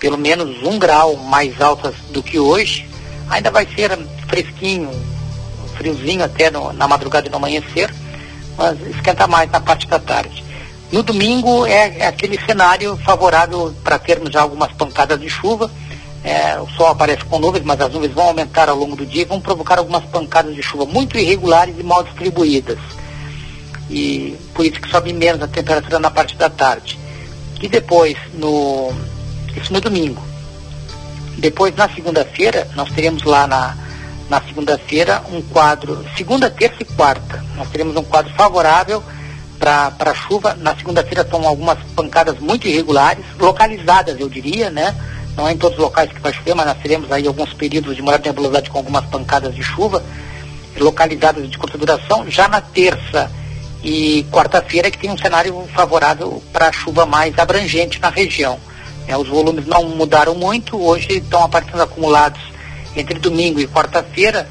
[0.00, 2.88] pelo menos um grau mais altas do que hoje.
[3.30, 3.96] Ainda vai ser
[4.26, 4.90] fresquinho,
[5.76, 7.94] friozinho até no, na madrugada e no amanhecer,
[8.56, 10.51] mas esquenta mais na parte da tarde.
[10.92, 15.70] No domingo é, é aquele cenário favorável para termos já algumas pancadas de chuva.
[16.22, 19.22] É, o sol aparece com nuvens, mas as nuvens vão aumentar ao longo do dia
[19.22, 22.78] e vão provocar algumas pancadas de chuva muito irregulares e mal distribuídas.
[23.88, 26.98] E por isso que sobe menos a temperatura na parte da tarde.
[27.62, 28.92] E depois, no,
[29.56, 30.22] isso no domingo.
[31.38, 33.76] Depois, na segunda-feira, nós teremos lá na,
[34.28, 39.02] na segunda-feira um quadro, segunda, terça e quarta, nós teremos um quadro favorável
[39.62, 40.54] para chuva.
[40.60, 44.94] Na segunda-feira estão algumas pancadas muito irregulares, localizadas, eu diria, né?
[45.36, 47.94] Não é em todos os locais que vai chover, mas nós teremos aí alguns períodos
[47.94, 50.02] de maior nebulosidade com algumas pancadas de chuva
[50.78, 52.28] localizadas de curta duração.
[52.28, 53.30] Já na terça
[53.82, 58.58] e quarta-feira que tem um cenário favorável para chuva mais abrangente na região.
[59.06, 62.40] É, os volumes não mudaram muito, hoje estão aparecendo acumulados
[62.96, 64.48] entre domingo e quarta-feira,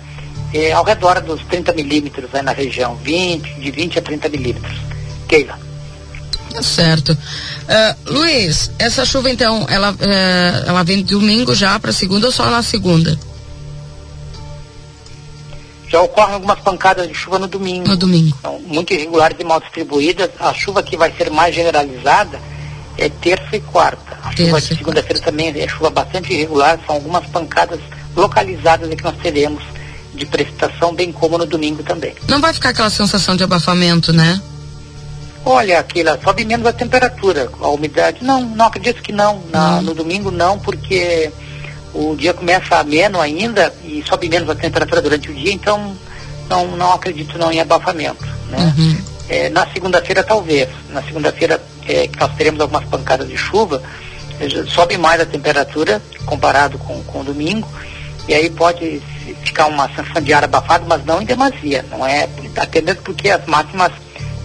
[0.54, 4.92] é, ao redor dos 30 milímetros aí na região, 20, de 20 a 30 milímetros.
[5.32, 5.58] Keila.
[6.54, 7.14] Tá certo.
[7.14, 12.50] Uh, Luiz, essa chuva então, ela, uh, ela vem domingo já para segunda ou só
[12.50, 13.18] na segunda?
[15.88, 17.88] Já ocorrem algumas pancadas de chuva no domingo.
[17.88, 18.38] No domingo.
[18.42, 20.30] São muito irregulares e mal distribuídas.
[20.38, 22.38] A chuva que vai ser mais generalizada
[22.98, 24.18] é terça e quarta.
[24.22, 27.80] A terça chuva de segunda-feira também é chuva bastante irregular, são algumas pancadas
[28.16, 29.64] localizadas que nós teremos
[30.14, 32.14] de precipitação, bem como no domingo também.
[32.28, 34.42] Não vai ficar aquela sensação de abafamento, né?
[35.46, 38.24] Olha, aquela sobe menos a temperatura, a umidade.
[38.24, 39.42] Não, não acredito que não.
[39.52, 41.32] Na, no domingo não, porque
[41.94, 45.96] o dia começa ameno ainda e sobe menos a temperatura durante o dia, então
[46.50, 48.26] não, não acredito não em abafamento.
[48.50, 48.74] Né?
[48.78, 48.98] Uhum.
[49.30, 50.70] É, na segunda-feira talvez.
[50.90, 53.82] Na segunda-feira é, que nós teremos algumas pancadas de chuva,
[54.68, 57.68] sobe mais a temperatura comparado com, com o domingo
[58.28, 59.02] e aí pode
[59.44, 62.28] ficar uma sensação de ar abafado, mas não em demasia, não é?
[62.56, 63.92] Até mesmo porque as máximas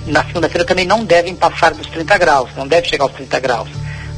[0.07, 3.69] na segunda-feira também não devem passar dos 30 graus, não deve chegar aos 30 graus.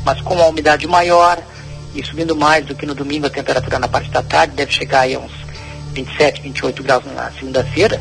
[0.05, 1.39] Mas com a umidade maior
[1.95, 5.01] e subindo mais do que no domingo a temperatura na parte da tarde, deve chegar
[5.01, 5.33] aí a uns
[5.93, 8.01] 27, 28 graus na segunda-feira.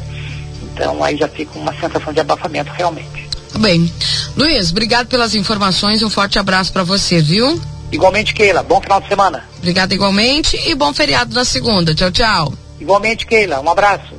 [0.61, 3.27] Então aí já fica uma sensação de abafamento realmente.
[3.51, 3.91] Tá bem.
[4.35, 6.03] Luiz, obrigado pelas informações.
[6.03, 7.59] Um forte abraço para você, viu?
[7.91, 8.61] Igualmente, Keila.
[8.61, 9.43] Bom final de semana.
[9.57, 11.95] Obrigada igualmente e bom feriado na segunda.
[11.95, 12.53] Tchau, tchau.
[12.79, 13.59] Igualmente, Keila.
[13.59, 14.13] Um abraço.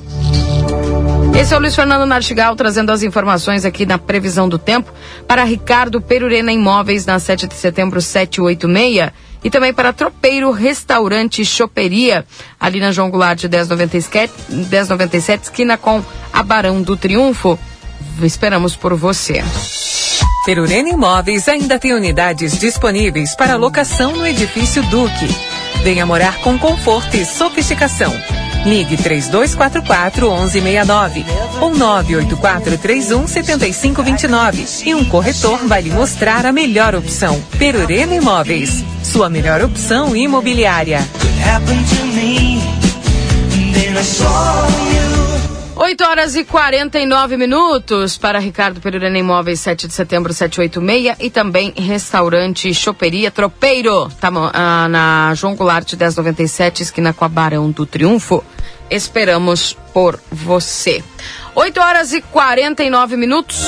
[1.38, 4.92] Esse é o Luiz Fernando Nartigal trazendo as informações aqui na previsão do tempo
[5.24, 9.12] para Ricardo Perurena Imóveis na 7 de setembro 786
[9.44, 12.26] e também para Tropeiro Restaurante Choperia
[12.58, 17.56] ali na João Goulart 1097, 1097 esquina com a Barão do Triunfo.
[18.20, 19.44] Esperamos por você.
[20.44, 25.28] Perurena Imóveis ainda tem unidades disponíveis para locação no edifício Duque.
[25.84, 28.12] Venha morar com conforto e sofisticação.
[28.68, 31.24] Ligue 3244 1169
[31.58, 37.40] ou 98431 7529 e um corretor vai lhe mostrar a melhor opção.
[37.58, 41.00] Perurena Imóveis, sua melhor opção imobiliária.
[45.80, 51.72] 8 horas e 49 minutos para Ricardo Perurena Imóveis, 7 de setembro, 786 e também
[51.76, 58.42] restaurante Choperia Tropeiro, tá, ah, na João Goulart 1097, esquina com a Barão do Triunfo.
[58.90, 61.04] Esperamos por você.
[61.54, 63.64] 8 horas e 49 minutos.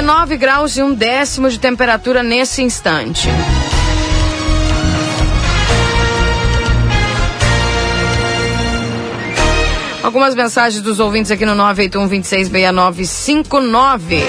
[0.00, 3.28] Dezenove graus e um décimo de temperatura nesse instante.
[10.02, 14.24] Algumas mensagens dos ouvintes aqui no 981 266959.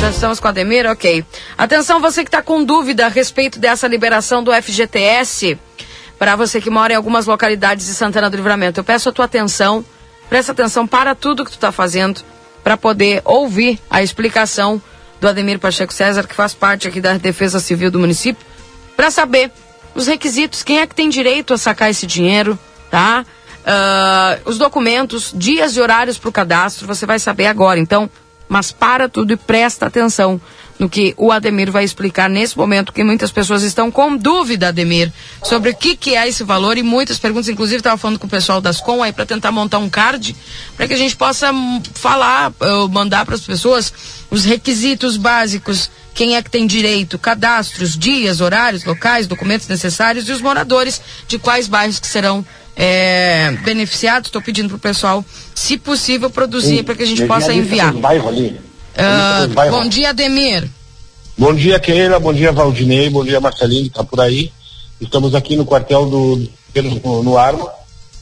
[0.00, 0.88] Já estamos com a Ademir?
[0.88, 1.24] Ok.
[1.58, 5.58] Atenção, você que está com dúvida a respeito dessa liberação do FGTS,
[6.16, 9.24] para você que mora em algumas localidades de Santana do Livramento, eu peço a tua
[9.24, 9.84] atenção,
[10.28, 12.22] presta atenção para tudo que tu está fazendo,
[12.62, 14.80] para poder ouvir a explicação
[15.20, 18.44] do Ademir Pacheco César, que faz parte aqui da Defesa Civil do município,
[18.96, 19.50] para saber
[19.94, 22.58] os requisitos, quem é que tem direito a sacar esse dinheiro,
[22.90, 23.24] tá?
[23.60, 27.78] Uh, os documentos, dias e horários para o cadastro, você vai saber agora.
[27.78, 28.08] Então,
[28.48, 30.40] mas para tudo e presta atenção
[30.80, 35.12] no que o Ademir vai explicar nesse momento, que muitas pessoas estão com dúvida, Ademir,
[35.44, 38.30] sobre o que, que é esse valor e muitas perguntas, inclusive estava falando com o
[38.30, 40.34] pessoal das Com aí para tentar montar um card
[40.76, 43.92] para que a gente possa hum, falar, uh, mandar para as pessoas
[44.30, 50.32] os requisitos básicos, quem é que tem direito, cadastros, dias, horários, locais, documentos necessários e
[50.32, 54.28] os moradores de quais bairros que serão é, beneficiados.
[54.28, 55.22] Estou pedindo para o pessoal,
[55.54, 57.92] se possível, produzir para que a gente possa enviar.
[58.96, 60.68] Uh, bom dia, Ademir.
[61.36, 62.18] Bom dia, Keila.
[62.18, 63.08] Bom dia, Valdinei.
[63.08, 64.52] Bom dia, Marcelinho, que está por aí.
[65.00, 66.48] Estamos aqui no quartel do,
[67.02, 67.66] no, no Arma,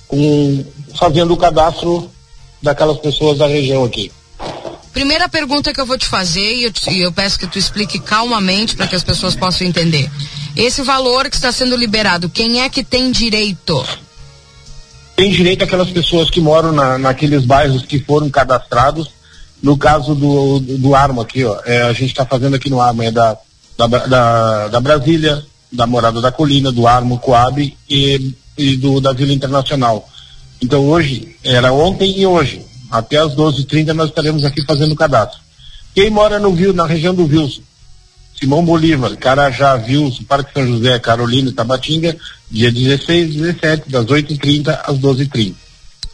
[0.06, 0.64] com,
[0.96, 2.10] fazendo o cadastro
[2.62, 4.12] daquelas pessoas da região aqui.
[4.92, 7.98] Primeira pergunta que eu vou te fazer, e eu, e eu peço que tu explique
[7.98, 10.10] calmamente para que as pessoas possam entender.
[10.56, 13.84] Esse valor que está sendo liberado, quem é que tem direito?
[15.16, 19.10] Tem direito aquelas pessoas que moram na, naqueles bairros que foram cadastrados
[19.62, 22.80] no caso do, do, do Arma aqui, ó, é, a gente está fazendo aqui no
[22.80, 23.36] Arma, é da,
[23.76, 29.12] da, da, da, Brasília, da Morada da Colina, do Armo, Coab e, e do, da
[29.12, 30.08] Vila Internacional.
[30.62, 35.40] Então hoje, era ontem e hoje, até as 12h30 nós estaremos aqui fazendo o cadastro.
[35.94, 37.62] Quem mora no Vil, na região do Vilso,
[38.38, 42.16] Simão Bolívar, Carajá, Vilso, Parque São José, Carolina Tabatinga,
[42.48, 45.67] dia 16 e 17, das 8h30 às 12h30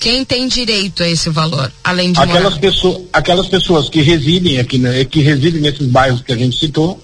[0.04, 4.76] quem tem direito a esse valor, além de aquelas pessoas, aquelas pessoas que residem aqui,
[4.76, 7.02] né, que residem nesses bairros que a gente citou,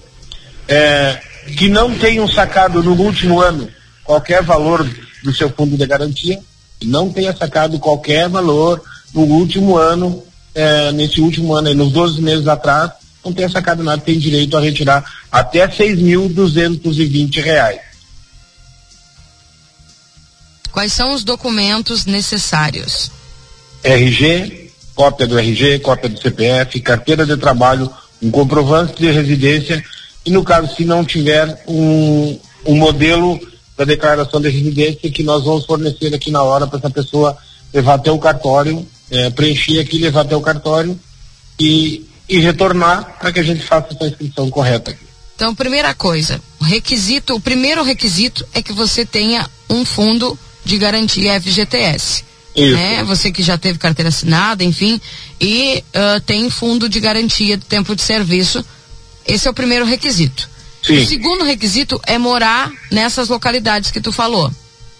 [0.67, 1.19] é,
[1.57, 3.67] que não tenham sacado no último ano
[4.03, 4.87] qualquer valor
[5.23, 6.39] do seu fundo de garantia,
[6.83, 8.79] não tenha sacado qualquer valor
[9.15, 10.23] no último ano,
[10.53, 12.91] é, nesse último ano, nos 12 meses atrás,
[13.25, 17.79] não tenha sacado nada, tem direito a retirar até seis mil duzentos e vinte reais.
[20.71, 23.11] Quais são os documentos necessários?
[23.83, 27.91] RG, cópia do RG, cópia do CPF, carteira de trabalho,
[28.21, 29.83] um comprovante de residência
[30.25, 33.39] e no caso se não tiver um, um modelo
[33.77, 37.37] da declaração de residência que nós vamos fornecer aqui na hora para essa pessoa
[37.73, 40.99] levar até o cartório, é, preencher aqui, levar até o cartório
[41.59, 45.05] e, e retornar para que a gente faça essa inscrição correta aqui.
[45.35, 50.77] Então, primeira coisa, o requisito, o primeiro requisito é que você tenha um fundo de
[50.77, 52.23] garantia FGTS.
[52.55, 52.73] Isso.
[52.75, 53.03] Né?
[53.05, 54.99] Você que já teve carteira assinada, enfim,
[55.39, 58.63] e uh, tem fundo de garantia de tempo de serviço.
[59.25, 60.49] Esse é o primeiro requisito.
[60.83, 60.97] Sim.
[60.97, 64.51] O segundo requisito é morar nessas localidades que tu falou.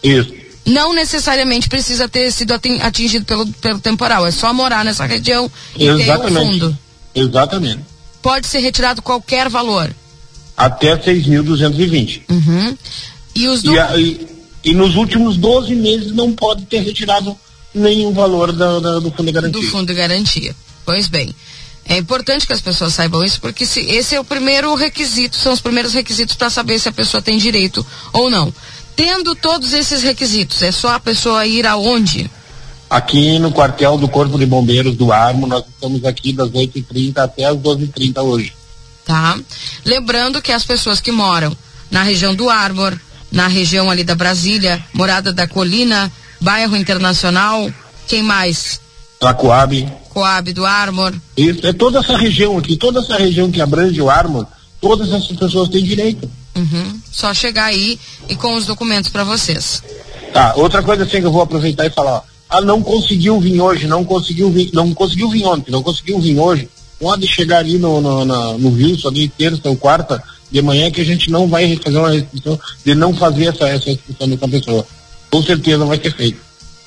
[0.03, 0.33] Isso.
[0.65, 5.51] Não necessariamente precisa ter sido atin- atingido pelo, pelo temporal, é só morar nessa região
[5.75, 6.45] e ter o Exatamente.
[6.45, 6.77] fundo.
[7.15, 7.79] Exatamente.
[8.21, 9.93] Pode ser retirado qualquer valor.
[10.55, 12.21] Até 6.220.
[12.29, 12.77] Uhum.
[13.33, 13.73] E os do...
[13.73, 14.27] E, a- e-
[14.63, 17.35] e nos últimos 12 meses não pode ter retirado
[17.73, 19.61] nenhum valor da- da- do fundo de garantia.
[19.61, 20.55] do fundo de garantia.
[20.85, 21.33] Pois bem,
[21.85, 25.53] é importante que as pessoas saibam isso, porque se, esse é o primeiro requisito, são
[25.53, 28.53] os primeiros requisitos para saber se a pessoa tem direito ou não.
[28.95, 32.29] Tendo todos esses requisitos, é só a pessoa ir aonde?
[32.89, 37.45] Aqui no quartel do Corpo de Bombeiros do Armo, nós estamos aqui das 8h30 até
[37.45, 38.53] as 12h30 hoje.
[39.05, 39.39] tá?
[39.85, 41.55] Lembrando que as pessoas que moram
[41.89, 42.99] na região do Arbor,
[43.31, 47.71] na região ali da Brasília, Morada da Colina, Bairro Internacional,
[48.07, 48.79] quem mais?
[49.19, 49.87] Tacoabe.
[50.09, 51.13] Coab do Arbor.
[51.37, 54.45] Isso, é toda essa região aqui, toda essa região que abrange o Armo,
[54.81, 56.29] todas essas pessoas têm direito.
[56.55, 56.99] Uhum.
[57.09, 59.81] Só chegar aí e com os documentos para vocês.
[60.33, 63.61] Tá, outra coisa assim que eu vou aproveitar e falar, ó, ah, não conseguiu vir
[63.61, 66.67] hoje, não conseguiu vir, não conseguiu vir ontem, não conseguiu vir hoje,
[66.99, 70.21] pode chegar ali no, no, na- no Wilson, ali terça ou quarta
[70.51, 73.89] de manhã, que a gente não vai fazer uma restrição de não fazer essa, essa
[73.89, 74.85] restrição dessa pessoa.
[75.29, 76.39] Com certeza vai ser feito.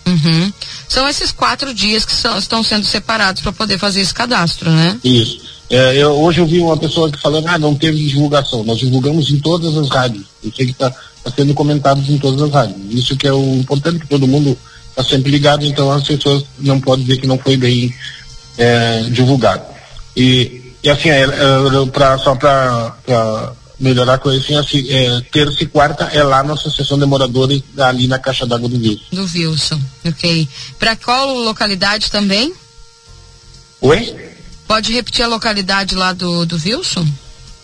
[0.07, 0.53] Uhum.
[0.89, 4.99] São esses quatro dias que são- estão sendo separados para poder fazer esse cadastro, né?
[5.03, 5.41] Isso.
[5.71, 8.63] É, eu- hoje eu vi uma pessoa que falando, ah, não teve divulgação.
[8.65, 10.25] Nós divulgamos em todas as rádios.
[10.45, 10.93] Eu sei que está
[11.35, 12.77] sendo comentado em todas as rádios.
[12.91, 14.57] Isso que é o importante, que todo mundo
[14.91, 17.93] está sempre ligado, então as pessoas não podem dizer que não foi bem
[18.59, 19.63] é, divulgado.
[20.17, 22.95] E, e assim, é, é, pra, só para
[23.81, 27.63] melhorar a coisa, assim, assim, é, terça e quarta é lá na Associação de Moradores,
[27.79, 29.01] ali na Caixa d'Água do Rio.
[29.11, 30.47] Do Wilson, ok.
[30.79, 32.53] Para qual localidade também?
[33.81, 34.15] Oi?
[34.69, 37.07] Pode repetir a localidade lá do, do Wilson?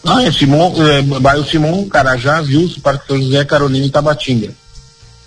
[0.02, 4.54] Ah, é Simão, é, bairro Simão, Carajá, Vilso, Parque São José, Carolina e Tabatinga.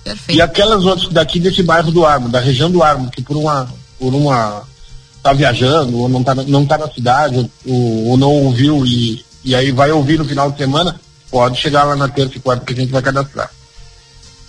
[0.03, 0.35] Perfeito.
[0.35, 3.71] E aquelas outras daqui desse bairro do Armo, da região do Armo, que por uma,
[3.99, 4.63] por uma,
[5.23, 9.23] tá viajando, ou não tá, na- não tá na cidade, ou, ou não ouviu e,
[9.43, 10.99] e aí vai ouvir no final de semana,
[11.31, 13.49] pode chegar lá na terça e quarta que a gente vai cadastrar.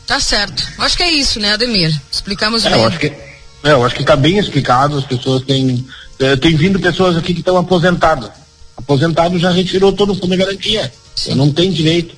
[0.07, 0.62] Tá certo.
[0.79, 1.99] Acho que é isso, né, Ademir?
[2.11, 2.81] Explicamos É, bem.
[2.83, 5.87] eu acho que, é, eu acho que tá bem explicado, as pessoas têm,
[6.18, 8.31] é, tem vindo pessoas aqui que estão aposentadas.
[8.77, 10.93] Aposentado já retirou todo o fundo de garantia.
[11.29, 12.14] Não tenho direito.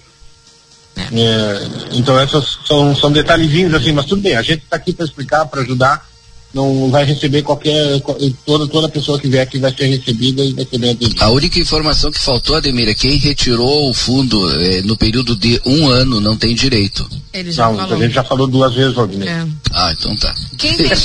[0.96, 5.04] É, então essas são, são detalhezinhos assim, mas tudo bem, a gente está aqui para
[5.04, 6.08] explicar, para ajudar,
[6.56, 10.54] não vai receber qualquer, qual- toda, toda pessoa que vier aqui vai ser recebida e
[10.54, 11.24] vai ser bem atendida.
[11.24, 15.60] A única informação que faltou, Ademir, é quem retirou o fundo eh, no período de
[15.66, 17.06] um ano não tem direito.
[17.32, 17.96] Ele já Não, falou.
[17.96, 19.28] a gente já falou duas vezes, Valdinei.
[19.28, 19.46] É.
[19.72, 20.34] Ah, então tá.
[20.56, 20.88] Quem tem-.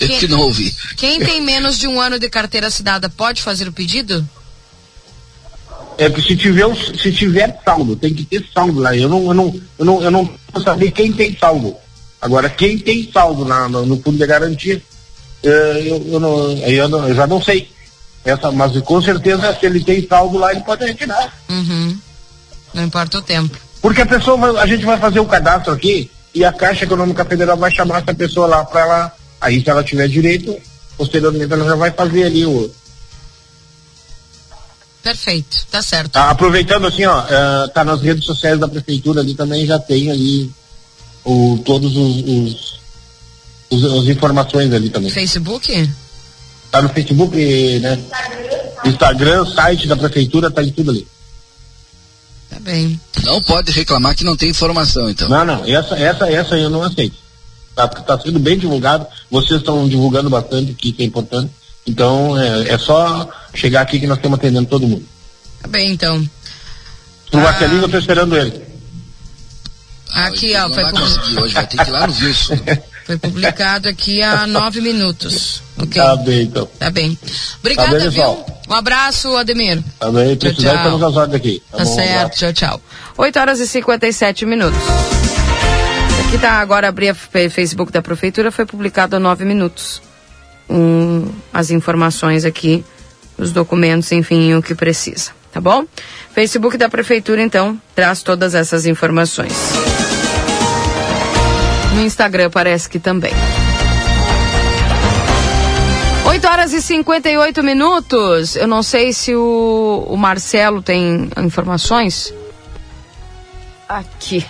[0.00, 0.72] Eu que não ouvi.
[0.96, 4.28] Quem tem menos de um ano de carteira assinada pode fazer o pedido?
[5.98, 6.66] É que se tiver,
[7.02, 8.94] se tiver saldo, tem que ter saldo lá.
[8.94, 11.74] Eu não, eu não, eu não, eu não vou saber quem tem saldo.
[12.26, 14.82] Agora, quem tem saldo na, no, no fundo de garantia,
[15.44, 17.70] eh, eu, eu, não, eu, não- eu já não sei.
[18.24, 21.32] Essa, mas com certeza, se ele tem saldo lá, ele pode retirar.
[21.48, 21.96] Uhum.
[22.74, 23.56] Não importa o tempo.
[23.80, 27.24] Porque a pessoa, vai- a gente vai fazer o cadastro aqui e a Caixa Econômica
[27.24, 29.12] Federal vai chamar essa pessoa lá para ela.
[29.40, 30.56] Aí, se ela tiver direito,
[30.98, 32.68] posteriormente ela já vai fazer ali o,
[35.00, 36.10] Perfeito, tá certo.
[36.10, 40.10] Tá, aproveitando assim, ó, eh, tá nas redes sociais da prefeitura ali também já tem
[40.10, 40.50] ali
[41.26, 42.78] o, todos os, os,
[43.70, 45.10] os- as informações ali também.
[45.10, 45.90] Facebook?
[46.70, 47.36] Tá no Facebook,
[47.80, 47.98] né?
[48.84, 51.06] Instagram, site da prefeitura, tá em tudo ali.
[52.50, 53.00] Tá bem.
[53.24, 55.28] Não pode reclamar que não tem informação, então.
[55.28, 57.16] Não, não, essa, essa, essa eu não aceito.
[57.74, 61.50] Tá, tá sendo bem divulgado, vocês estão divulgando bastante aqui, que é importante.
[61.86, 65.04] Então, é, é só chegar aqui que nós estamos atendendo todo mundo.
[65.60, 66.28] Tá bem, então.
[67.32, 68.62] O Marcelinho, eu tô esperando ele.
[70.12, 72.56] Aqui, ó, Não foi, vai pub- conseguir hoje, vai ter que ir lá no Wilson.
[73.06, 75.62] foi publicado aqui há nove minutos.
[75.78, 76.00] Ok.
[76.02, 76.68] Tá bem, então.
[76.78, 77.18] Tá bem.
[77.60, 78.44] Obrigada, Tá bem, viu?
[78.68, 79.82] Um abraço, Ademir.
[79.98, 81.62] Tá bem, Tchau, precisar, estamos às ordens aqui.
[81.70, 82.80] Tá bom, um certo, tchau, tchau.
[83.18, 84.78] 8 horas e 57 minutos.
[86.28, 90.02] Aqui tá agora abri a fe- Facebook da prefeitura, foi publicado há nove minutos.
[90.68, 92.84] Um, as informações aqui,
[93.38, 95.84] os documentos, enfim, o que precisa, tá bom?
[96.34, 99.52] Facebook da prefeitura, então, traz todas essas informações.
[101.96, 103.32] No Instagram parece que também.
[106.26, 108.54] 8 horas e 58 minutos.
[108.54, 112.34] Eu não sei se o, o Marcelo tem informações.
[113.88, 114.44] Aqui.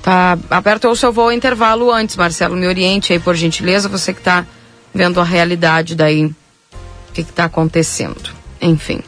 [0.00, 2.54] Tá aberto ou se eu vou ao intervalo antes, Marcelo.
[2.54, 3.88] Me oriente aí, por gentileza.
[3.88, 4.46] Você que tá
[4.94, 6.26] vendo a realidade daí.
[6.26, 8.30] O que que tá acontecendo.
[8.62, 9.02] Enfim.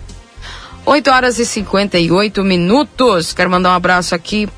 [0.84, 3.32] 8 horas e 58 minutos.
[3.32, 4.48] Quero mandar um abraço aqui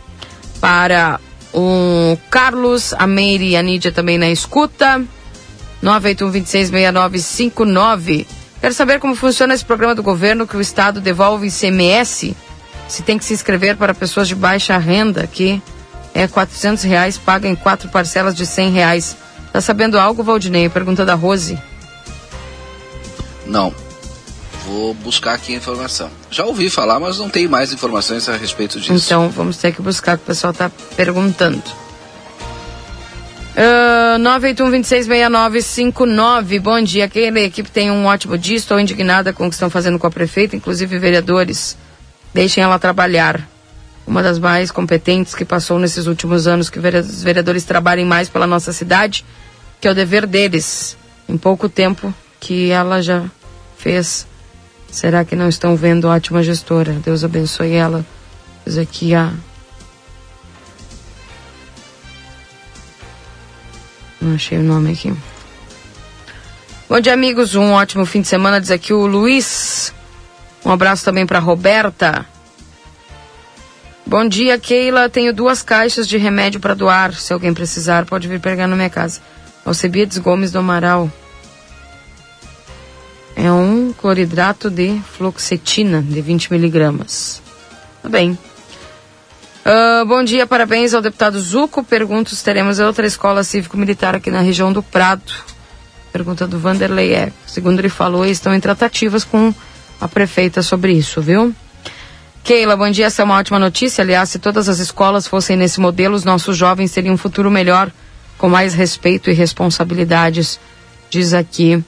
[0.63, 1.21] para
[1.55, 5.01] O Carlos, a Meire e a Nídia também na escuta.
[5.83, 8.27] 981-266959.
[8.61, 12.35] Quero saber como funciona esse programa do governo que o Estado devolve ICMS.
[12.89, 15.63] Se tem que se inscrever para pessoas de baixa renda, que
[16.15, 19.17] é 400 reais, paga em quatro parcelas de 100 reais.
[19.53, 20.69] Tá sabendo algo, Valdinei?
[20.69, 21.59] Pergunta da Rose.
[23.47, 23.75] Não.
[24.67, 26.11] Vou buscar aqui a informação.
[26.31, 28.93] Já ouvi falar, mas não tenho mais informações a respeito disso.
[28.93, 31.63] Então vamos ter que buscar, que o pessoal está perguntando.
[33.55, 36.61] Uh, 981-266959.
[36.61, 37.05] Bom dia.
[37.05, 38.57] Aquela equipe tem um ótimo dia.
[38.57, 41.77] Estou indignada com o que estão fazendo com a prefeita, inclusive vereadores.
[42.33, 43.47] Deixem ela trabalhar.
[44.07, 48.47] Uma das mais competentes que passou nesses últimos anos, que os vereadores trabalhem mais pela
[48.47, 49.25] nossa cidade,
[49.81, 50.97] que é o dever deles.
[51.29, 53.25] Em pouco tempo que ela já
[53.79, 54.27] fez.
[54.95, 56.93] Será que não estão vendo ótima gestora?
[56.93, 58.07] Deus abençoe ela.
[58.65, 59.33] Diz aqui a.
[64.21, 65.13] Não achei o nome aqui.
[66.89, 67.57] Bom dia, amigos.
[67.57, 68.61] Um ótimo fim de semana.
[68.61, 69.93] Diz aqui o Luiz.
[70.65, 72.25] Um abraço também para Roberta.
[74.07, 75.09] Bom dia, Keila.
[75.09, 77.15] Tenho duas caixas de remédio para doar.
[77.15, 79.21] Se alguém precisar, pode vir pegar na minha casa.
[79.65, 81.11] Alcebiades Gomes do Amaral.
[83.37, 87.43] É um cloridrato de fluoxetina de 20 miligramas.
[88.03, 88.39] Tá bem.
[89.65, 91.83] Uh, bom dia, parabéns ao deputado Zuco.
[91.83, 95.33] Pergunto se teremos outra escola cívico-militar aqui na região do Prado.
[96.13, 97.33] Pergunta do Vanderlei é.
[97.47, 99.53] Segundo ele falou, estão em tratativas com
[100.01, 101.53] a prefeita sobre isso, viu?
[102.45, 103.07] Keila, bom dia.
[103.07, 104.03] Essa é uma ótima notícia.
[104.03, 107.91] Aliás, se todas as escolas fossem nesse modelo, os nossos jovens teriam um futuro melhor,
[108.37, 110.61] com mais respeito e responsabilidades,
[111.09, 111.83] diz aqui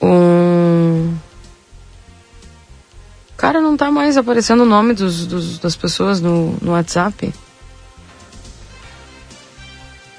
[0.00, 1.14] um.
[3.36, 7.32] Cara, não tá mais aparecendo o nome dos, dos, das pessoas no, no WhatsApp.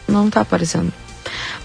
[0.08, 0.92] Não tá aparecendo.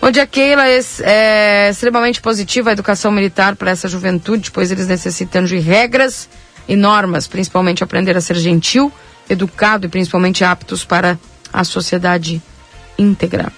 [0.01, 0.65] Bom dia, Keila.
[1.03, 6.29] É, extremamente positiva a educação militar para essa juventude, pois eles necessitam de regras
[6.69, 8.93] e normas, principalmente aprender a ser gentil,
[9.29, 11.19] educado e principalmente aptos para
[11.53, 12.43] a sociedade
[12.99, 13.51] íntegra.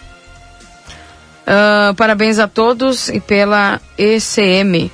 [1.49, 4.93] Uh, parabéns a todos e pela ECM.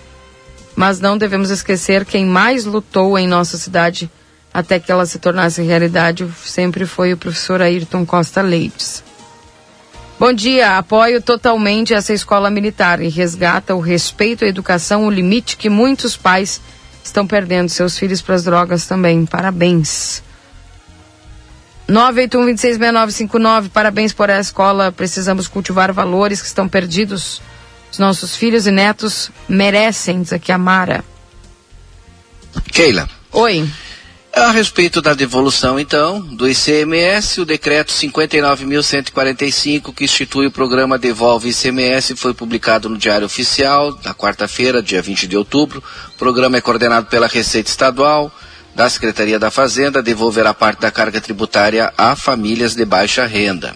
[0.76, 4.08] Mas não devemos esquecer quem mais lutou em nossa cidade
[4.52, 9.02] até que ela se tornasse realidade sempre foi o professor Ayrton Costa Leites.
[10.16, 15.56] Bom dia, apoio totalmente essa escola militar e resgata o respeito à educação, o limite
[15.56, 16.60] que muitos pais
[17.02, 19.26] estão perdendo seus filhos para as drogas também.
[19.26, 20.22] Parabéns.
[21.88, 24.90] 981-266959, parabéns por essa escola.
[24.90, 27.42] Precisamos cultivar valores que estão perdidos.
[27.92, 31.04] Os nossos filhos e netos merecem, diz aqui a Mara.
[32.72, 33.08] Keila.
[33.32, 33.68] Oi.
[34.32, 41.50] A respeito da devolução, então, do ICMS, o decreto 59.145, que institui o programa Devolve
[41.50, 45.80] ICMS, foi publicado no Diário Oficial, na quarta-feira, dia 20 de outubro.
[46.08, 48.32] O programa é coordenado pela Receita Estadual
[48.74, 53.74] da Secretaria da Fazenda devolverá parte da carga tributária a famílias de baixa renda.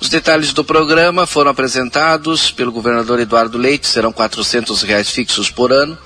[0.00, 5.72] Os detalhes do programa foram apresentados pelo governador Eduardo Leite, serão R$ reais fixos por
[5.72, 5.96] ano,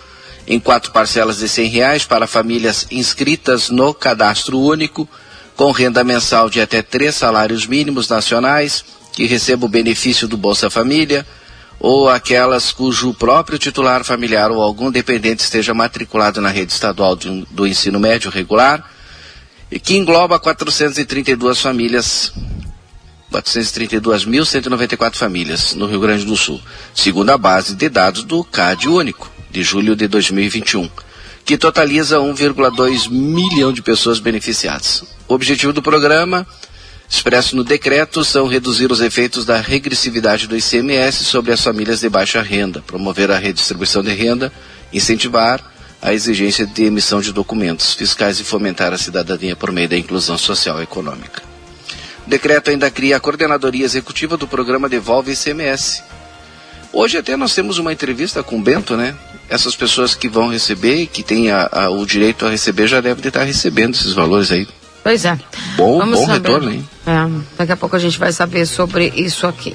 [0.46, 5.08] em quatro parcelas de R$ reais para famílias inscritas no cadastro único,
[5.56, 10.70] com renda mensal de até três salários mínimos nacionais, que recebam o benefício do Bolsa
[10.70, 11.26] Família,
[11.80, 17.46] ou aquelas cujo próprio titular familiar ou algum dependente esteja matriculado na rede estadual do,
[17.46, 18.84] do ensino médio regular,
[19.70, 22.34] e que engloba 432 famílias,
[23.32, 26.60] 432.194 famílias no Rio Grande do Sul,
[26.94, 30.90] segundo a base de dados do CAD Único, de julho de 2021,
[31.46, 35.02] que totaliza 1,2 milhão de pessoas beneficiadas.
[35.26, 36.46] O objetivo do programa
[37.10, 42.08] expresso no decreto são reduzir os efeitos da regressividade do ICMS sobre as famílias de
[42.08, 44.52] baixa renda, promover a redistribuição de renda,
[44.92, 45.60] incentivar
[46.00, 50.38] a exigência de emissão de documentos fiscais e fomentar a cidadania por meio da inclusão
[50.38, 51.42] social e econômica.
[52.24, 56.04] O decreto ainda cria a coordenadoria executiva do programa Devolve ICMS.
[56.92, 59.16] Hoje até nós temos uma entrevista com o Bento, né?
[59.48, 63.26] Essas pessoas que vão receber que têm a, a, o direito a receber já devem
[63.26, 64.66] estar recebendo esses valores aí
[65.02, 65.38] Pois é.
[65.76, 66.38] Bom, Vamos bom saber.
[66.48, 66.88] retorno, hein?
[67.06, 69.74] É, daqui a pouco a gente vai saber sobre isso aqui.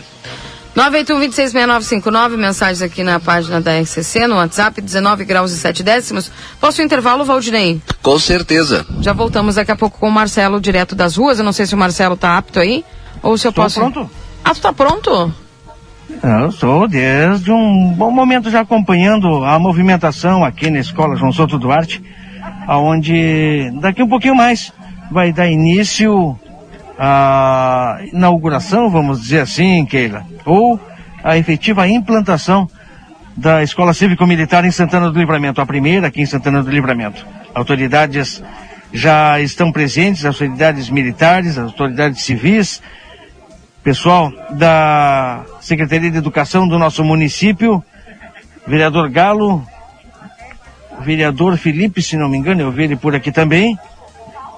[0.76, 6.30] 981-266959, mensagens aqui na página da RCC, no WhatsApp, 19 graus e 7 décimos.
[6.60, 7.82] Posso intervalo, Valdinei?
[8.02, 8.86] Com certeza.
[9.00, 11.40] Já voltamos daqui a pouco com o Marcelo, direto das ruas.
[11.40, 12.84] Eu não sei se o Marcelo está apto aí,
[13.24, 13.80] ou se eu Estou posso...
[13.80, 14.10] pronto.
[14.44, 15.34] Ah, tu tá pronto?
[16.22, 21.58] Eu sou desde um bom momento já acompanhando a movimentação aqui na Escola João Souto
[21.58, 22.04] Duarte,
[22.68, 24.72] aonde daqui um pouquinho mais
[25.12, 26.38] vai dar início
[26.98, 30.80] a inauguração, vamos dizer assim, Keila, ou
[31.24, 32.70] a efetiva implantação
[33.36, 37.26] da Escola Cívico-Militar em Santana do Livramento, a primeira aqui em Santana do Livramento.
[37.54, 38.42] Autoridades
[38.94, 42.82] já estão presentes, autoridades militares, autoridades civis,
[43.84, 47.84] pessoal da Secretaria de Educação do nosso município,
[48.66, 49.68] vereador Galo,
[51.02, 53.78] vereador Felipe, se não me engano, eu vi ele por aqui também,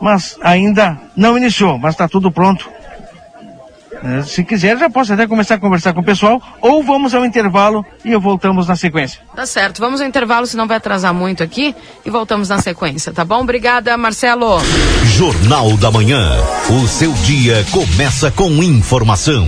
[0.01, 2.69] mas ainda não iniciou, mas está tudo pronto.
[4.03, 7.25] É, Se quiser, já posso até começar a conversar com o pessoal, ou vamos ao
[7.25, 9.21] intervalo e eu voltamos na sequência.
[9.35, 11.75] Tá certo, vamos ao intervalo, senão vai atrasar muito aqui
[12.05, 13.41] e voltamos na sequência, tá bom?
[13.41, 14.59] Obrigada, Marcelo.
[15.03, 16.31] Jornal da Manhã.
[16.69, 19.47] O seu dia começa com informação.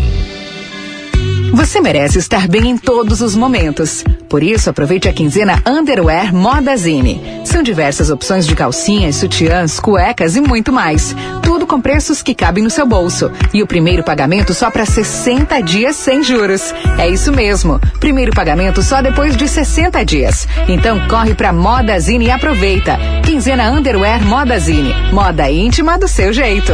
[1.51, 4.03] Você merece estar bem em todos os momentos.
[4.29, 7.41] Por isso, aproveite a quinzena Underwear Moda Zine.
[7.43, 11.15] São diversas opções de calcinhas, sutiãs, cuecas e muito mais.
[11.41, 13.31] Tudo com preços que cabem no seu bolso.
[13.53, 16.73] E o primeiro pagamento só para 60 dias sem juros.
[16.97, 17.79] É isso mesmo.
[17.99, 20.47] Primeiro pagamento só depois de 60 dias.
[20.67, 22.97] Então corre para Moda Zine e aproveita.
[23.25, 24.93] Quinzena Underwear Moda Zine.
[25.11, 26.73] Moda íntima do seu jeito.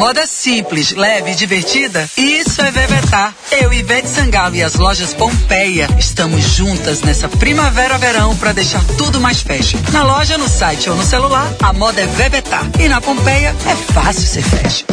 [0.00, 2.08] Moda simples, leve e divertida?
[2.16, 3.34] Isso é Vevetar.
[3.60, 9.42] Eu, Ivete Sangalo e as lojas Pompeia estamos juntas nessa primavera-verão para deixar tudo mais
[9.42, 9.78] fashion.
[9.92, 12.66] Na loja, no site ou no celular, a moda é Vevetar.
[12.80, 14.86] E na Pompeia, é fácil ser fashion.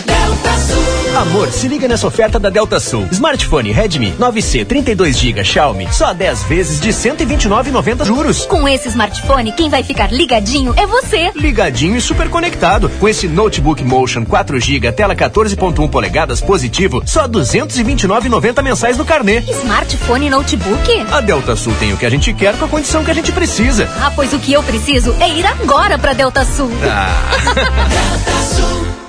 [1.15, 3.07] Amor, se liga nessa oferta da Delta Sul.
[3.11, 8.45] Smartphone Redmi 9C 32GB Xiaomi, só 10 vezes de 129,90 juros.
[8.45, 11.31] Com esse smartphone, quem vai ficar ligadinho é você.
[11.33, 12.89] Ligadinho e super conectado.
[12.99, 19.41] Com esse notebook Motion 4GB, tela 14.1 polegadas positivo, só 229,90 mensais no carnê.
[19.41, 21.05] Smartphone e notebook?
[21.11, 23.31] A Delta Sul tem o que a gente quer com a condição que a gente
[23.31, 23.87] precisa.
[24.01, 26.71] Ah, pois o que eu preciso é ir agora pra Delta Sul.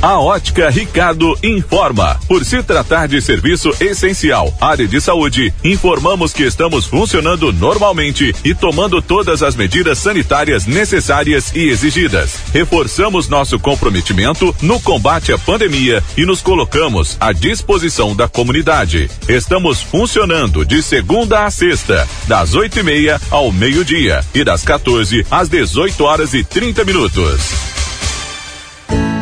[0.00, 2.20] A Ótica Ricardo informa.
[2.28, 8.54] Por se tratar de serviço essencial, área de saúde, informamos que estamos funcionando normalmente e
[8.54, 12.36] tomando todas as medidas sanitárias necessárias e exigidas.
[12.52, 19.10] Reforçamos nosso comprometimento no combate à pandemia e nos colocamos à disposição da comunidade.
[19.28, 25.26] Estamos funcionando de segunda a sexta, das oito e meia ao meio-dia e das 14
[25.28, 27.77] às 18 horas e 30 minutos.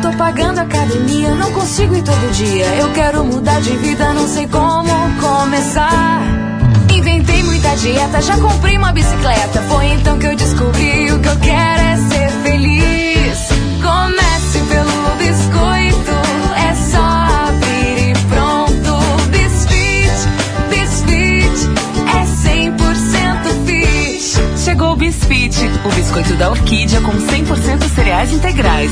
[0.07, 2.65] Tô pagando academia, não consigo ir todo dia.
[2.75, 4.89] Eu quero mudar de vida, não sei como
[5.19, 6.21] começar.
[6.89, 9.61] Inventei muita dieta, já comprei uma bicicleta.
[9.63, 13.49] Foi então que eu descobri o que eu quero é ser feliz.
[13.83, 16.11] Comece pelo biscoito,
[16.55, 19.27] é só abrir e pronto.
[19.29, 20.09] Bisfit,
[20.69, 21.69] Bisfit,
[22.15, 22.23] é
[22.69, 24.57] 100% fit.
[24.57, 28.91] Chegou o Bisfit, o biscoito da orquídea com 100% cereais integrais.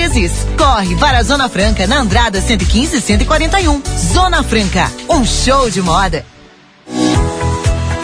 [0.57, 3.83] Corre para a Zona Franca na Andrada 115 e 141.
[4.11, 6.25] Zona Franca, um show de moda.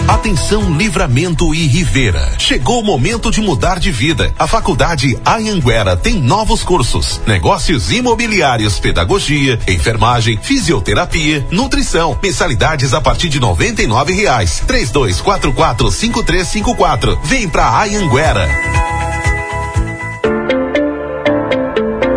[0.08, 2.34] Atenção Livramento e Rivera.
[2.38, 4.32] Chegou o momento de mudar de vida.
[4.38, 12.18] A Faculdade Anhanguera tem novos cursos: negócios imobiliários, pedagogia, enfermagem, fisioterapia, nutrição.
[12.22, 14.62] Mensalidades a partir de noventa e nove reais.
[14.68, 17.20] Três dois quatro quatro cinco três cinco quatro.
[17.24, 18.48] Vem pra Anhanguera.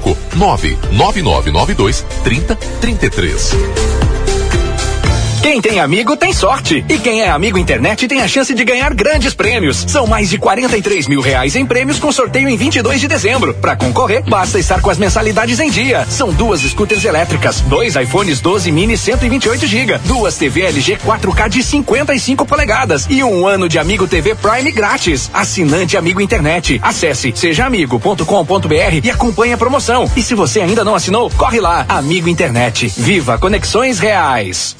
[0.00, 3.54] 99992 3033.
[5.44, 6.82] Quem tem amigo tem sorte.
[6.88, 9.84] E quem é amigo internet tem a chance de ganhar grandes prêmios.
[9.86, 13.52] São mais de 43 mil reais em prêmios com sorteio em 22 de dezembro.
[13.52, 16.06] Para concorrer, basta estar com as mensalidades em dia.
[16.08, 21.62] São duas scooters elétricas, dois iPhones 12 mini 128 GB, duas TV LG 4K de
[21.62, 25.30] 55 polegadas e um ano de Amigo TV Prime grátis.
[25.30, 26.80] Assinante Amigo Internet.
[26.82, 30.10] Acesse sejaamigo.com.br e acompanhe a promoção.
[30.16, 31.84] E se você ainda não assinou, corre lá.
[31.86, 32.90] Amigo Internet.
[32.96, 34.74] Viva conexões reais.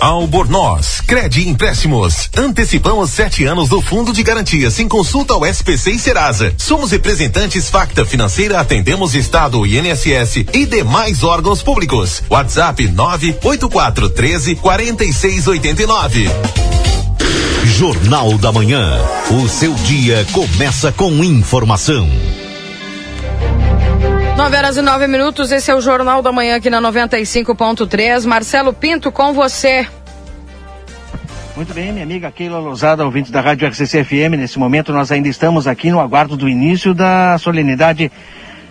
[0.00, 2.30] Albornoz, Crede Empréstimos.
[2.36, 6.54] Antecipamos sete anos do Fundo de Garantia sem consulta ao SPC e Serasa.
[6.56, 12.22] Somos representantes Facta Financeira, atendemos Estado, INSS e demais órgãos públicos.
[12.28, 16.28] WhatsApp 984 13 4689.
[17.64, 18.98] Jornal da Manhã.
[19.30, 22.08] O seu dia começa com informação.
[24.38, 28.24] 9 horas e 9 minutos, esse é o Jornal da Manhã aqui na 95.3.
[28.24, 29.84] Marcelo Pinto com você.
[31.56, 34.38] Muito bem, minha amiga Keila Lousada, ouvinte da Rádio RCC FM.
[34.38, 38.12] Nesse momento nós ainda estamos aqui no aguardo do início da solenidade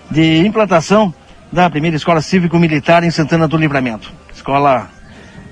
[0.10, 1.14] de implantação
[1.52, 4.10] da primeira escola cívico-militar em Santana do Livramento.
[4.34, 4.89] Escola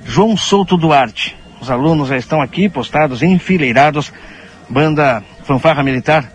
[0.05, 1.35] João Souto Duarte.
[1.59, 4.13] Os alunos já estão aqui postados, enfileirados.
[4.69, 6.31] Banda Fanfarra Militar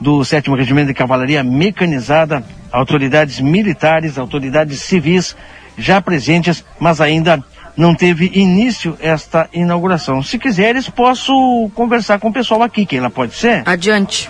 [0.00, 2.42] do 7 Regimento de Cavalaria Mecanizada,
[2.72, 5.36] autoridades militares, autoridades civis
[5.76, 7.42] já presentes, mas ainda
[7.76, 10.22] não teve início esta inauguração.
[10.22, 13.62] Se quiseres, posso conversar com o pessoal aqui, que ela pode ser?
[13.66, 14.28] Adiante.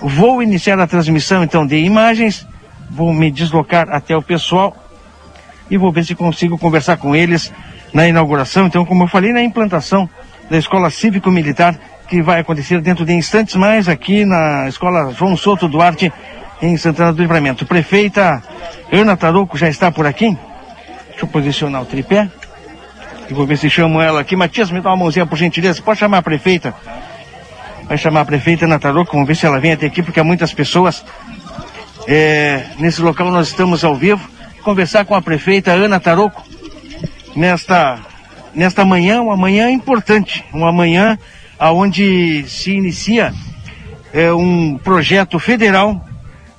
[0.00, 2.46] Vou iniciar a transmissão então de imagens,
[2.90, 4.74] vou me deslocar até o pessoal
[5.70, 7.52] e vou ver se consigo conversar com eles
[7.92, 8.66] na inauguração.
[8.66, 10.08] Então, como eu falei, na implantação
[10.48, 11.78] da Escola Cívico-Militar,
[12.08, 16.12] que vai acontecer dentro de instantes mais aqui na Escola João Souto Duarte,
[16.62, 17.64] em Santana do Livramento.
[17.64, 18.42] Prefeita
[18.92, 20.36] Ana Tarouco já está por aqui?
[21.08, 22.28] Deixa eu posicionar o tripé.
[23.28, 24.36] E vou ver se chamo ela aqui.
[24.36, 25.80] Matias, me dá uma mãozinha por gentileza.
[25.82, 26.74] Pode chamar a prefeita?
[27.84, 29.12] Vai chamar a prefeita Ana Tarouco.
[29.12, 31.04] Vamos ver se ela vem até aqui, porque há muitas pessoas.
[32.06, 34.28] É, nesse local nós estamos ao vivo.
[34.62, 36.44] Conversar com a prefeita Ana Tarouco
[37.36, 37.98] nesta,
[38.54, 40.44] nesta manhã, uma manhã importante.
[40.52, 41.18] Uma manhã
[41.60, 43.32] onde se inicia
[44.12, 46.09] é, um projeto federal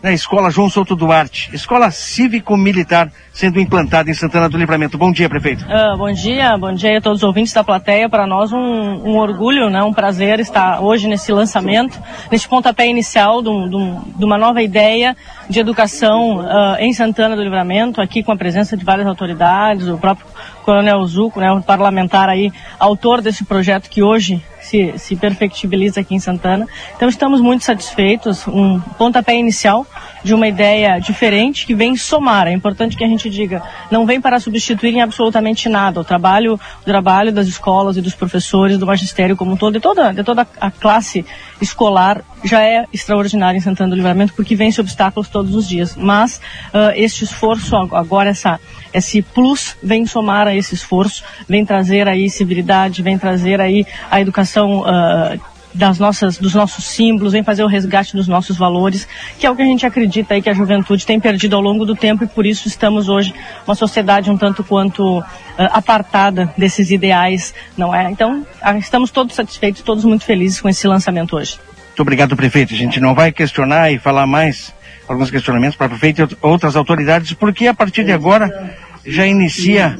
[0.01, 4.97] na Escola João Souto Duarte, Escola Cívico-Militar, sendo implantada em Santana do Livramento.
[4.97, 5.63] Bom dia, prefeito.
[5.65, 8.09] Uh, bom dia, bom dia a todos os ouvintes da plateia.
[8.09, 11.99] Para nós um, um, orgulho, né, um prazer estar hoje nesse lançamento,
[12.31, 15.15] nesse pontapé inicial de, um, de uma nova ideia
[15.49, 19.97] de educação uh, em Santana do Livramento, aqui com a presença de várias autoridades, o
[19.97, 20.25] próprio
[20.61, 26.15] Coronel Zuco, né, um parlamentar aí, autor desse projeto que hoje se, se perfectibiliza aqui
[26.15, 26.67] em Santana.
[26.95, 29.85] Então estamos muito satisfeitos, um pontapé inicial
[30.23, 32.47] de uma ideia diferente que vem somar.
[32.47, 35.99] É importante que a gente diga, não vem para substituir em absolutamente nada.
[35.99, 39.79] O trabalho, o trabalho das escolas e dos professores, do magistério como um todo, de
[39.79, 41.25] toda, de toda a classe
[41.59, 45.95] escolar já é extraordinário em Santana do Livramento porque vence obstáculos todos os dias.
[45.95, 46.39] Mas
[46.73, 48.59] uh, este esforço, agora essa,
[48.93, 54.19] esse plus vem somar a esse esforço, vem trazer aí civilidade, vem trazer aí a
[54.19, 55.39] educação uh,
[55.73, 59.07] das nossas, dos nossos símbolos, vem fazer o resgate dos nossos valores,
[59.39, 61.85] que é o que a gente acredita aí que a juventude tem perdido ao longo
[61.85, 63.33] do tempo e por isso estamos hoje
[63.65, 65.23] uma sociedade um tanto quanto uh,
[65.57, 68.09] apartada desses ideais, não é?
[68.11, 71.57] Então, uh, estamos todos satisfeitos, todos muito felizes com esse lançamento hoje.
[71.87, 72.73] Muito obrigado, prefeito.
[72.73, 74.73] A gente não vai questionar e falar mais
[75.11, 79.99] alguns questionamentos para o prefeito e outras autoridades, porque a partir de agora já inicia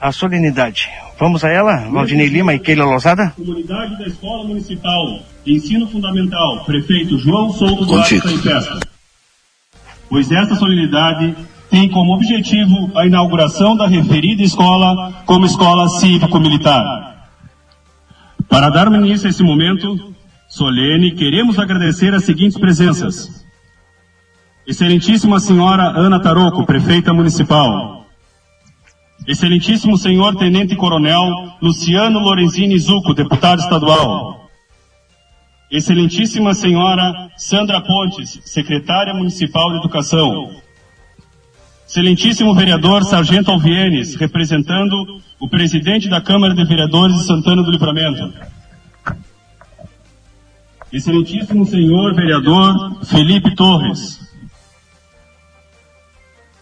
[0.00, 0.88] a solenidade.
[1.18, 3.32] Vamos a ela, Valdinei Lima e Keila Lozada?
[3.36, 8.80] Comunidade da Escola Municipal de Ensino Fundamental, prefeito João Souto Duarte está em festa.
[10.08, 11.36] Pois esta solenidade
[11.70, 17.28] tem como objetivo a inauguração da referida escola como escola cívico-militar.
[18.48, 20.12] Para dar início a esse momento
[20.48, 23.41] solene, queremos agradecer as seguintes presenças.
[24.66, 28.06] Excelentíssima Senhora Ana Taroco, prefeita municipal.
[29.26, 34.48] Excelentíssimo senhor Tenente Coronel Luciano Lorenzini Zuco, deputado estadual.
[35.70, 40.50] Excelentíssima Senhora Sandra Pontes, Secretária Municipal de Educação.
[41.86, 44.94] Excelentíssimo Vereador Sargento Alvienes, representando
[45.40, 48.32] o Presidente da Câmara de Vereadores de Santana do Livramento.
[50.92, 54.21] Excelentíssimo Senhor Vereador Felipe Torres.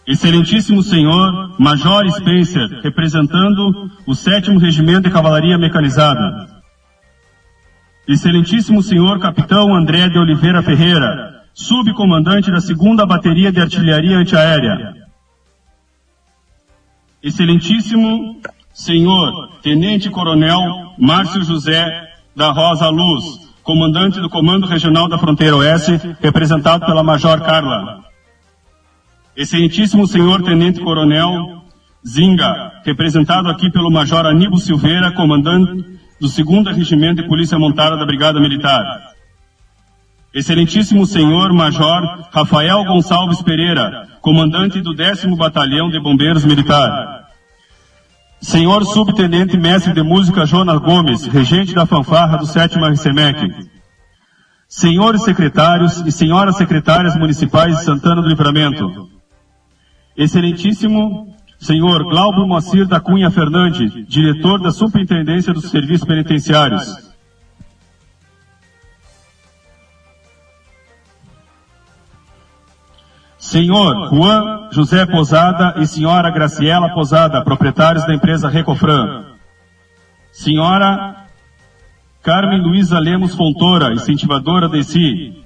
[0.07, 6.61] Excelentíssimo Senhor Major Spencer, representando o 7 Regimento de Cavalaria Mecanizada.
[8.07, 14.95] Excelentíssimo Senhor Capitão André de Oliveira Ferreira, subcomandante da 2 Bateria de Artilharia Antiaérea.
[17.21, 18.41] Excelentíssimo
[18.73, 21.85] Senhor Tenente Coronel Márcio José
[22.35, 23.23] da Rosa Luz,
[23.61, 28.10] comandante do Comando Regional da Fronteira Oeste, representado pela Major Carla.
[29.41, 31.63] Excelentíssimo Senhor Tenente Coronel
[32.07, 35.83] Zinga, representado aqui pelo Major Aníbal Silveira, comandante
[36.19, 38.85] do 2 Regimento de Polícia Montada da Brigada Militar.
[40.31, 47.25] Excelentíssimo Senhor Major Rafael Gonçalves Pereira, comandante do 10 Batalhão de Bombeiros Militar.
[48.39, 53.71] Senhor Subtenente Mestre de Música Jonas Gomes, regente da fanfarra do 7 RCMEC.
[54.69, 59.20] Senhores secretários e senhoras secretárias municipais de Santana do Livramento.
[60.15, 67.11] Excelentíssimo Senhor Glauber Moacir da Cunha Fernandes, diretor da Superintendência dos Serviços Penitenciários.
[73.37, 79.25] Senhor Juan José Posada e Senhora Graciela Posada, proprietários da empresa Recofran.
[80.31, 81.25] Senhora
[82.23, 85.40] Carmen Luiza Lemos Fontoura, incentivadora de si.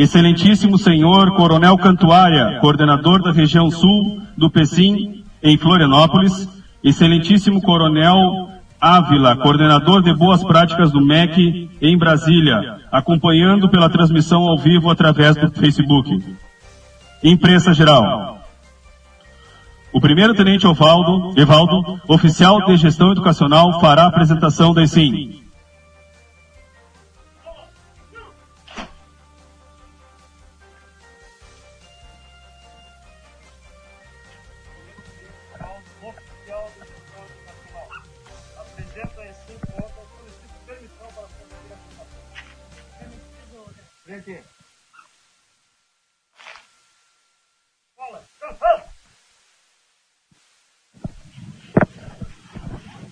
[0.00, 6.48] Excelentíssimo Senhor Coronel Cantuária, coordenador da região sul do PECIM, em Florianópolis.
[6.82, 8.48] Excelentíssimo Coronel
[8.80, 15.36] Ávila, coordenador de boas práticas do MEC em Brasília, acompanhando pela transmissão ao vivo através
[15.36, 16.24] do Facebook.
[17.22, 18.38] Imprensa geral.
[19.92, 25.39] O primeiro tenente Evaldo, Evaldo, oficial de gestão educacional, fará a apresentação da ESIM.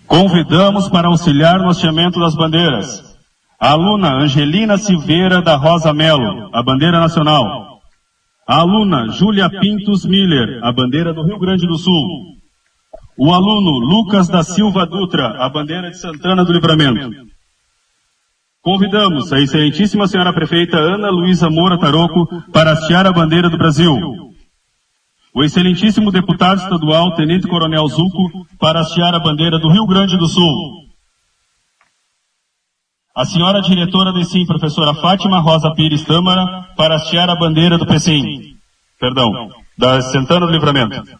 [0.08, 3.08] Convidamos para auxiliar no hasteamento das bandeiras
[3.60, 7.80] a aluna Angelina Silveira da Rosa Melo, a bandeira nacional.
[8.46, 12.38] A aluna Júlia Pintos Miller, a bandeira do Rio Grande do Sul.
[13.18, 17.10] O aluno Lucas da Silva Dutra, a bandeira de Santana do Livramento.
[18.62, 24.27] Convidamos a excelentíssima senhora prefeita Ana Luísa Moura Taroco para hastear a bandeira do Brasil.
[25.38, 30.26] O excelentíssimo deputado estadual, Tenente Coronel Zuco, para hastear a bandeira do Rio Grande do
[30.26, 30.88] Sul.
[33.14, 37.86] A senhora diretora do SIM, professora Fátima Rosa Pires Tâmara, para hastear a bandeira do
[37.86, 38.58] PCIM.
[38.98, 39.30] Perdão,
[39.78, 41.16] da Santana do Livramento.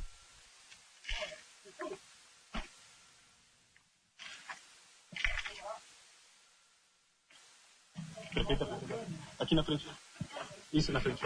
[9.38, 9.86] Aqui na frente.
[10.72, 11.20] Isso na frente.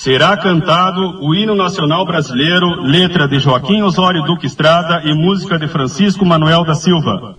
[0.00, 5.66] Será cantado o hino nacional brasileiro, letra de Joaquim Osório Duque Estrada e música de
[5.66, 7.34] Francisco Manuel da Silva.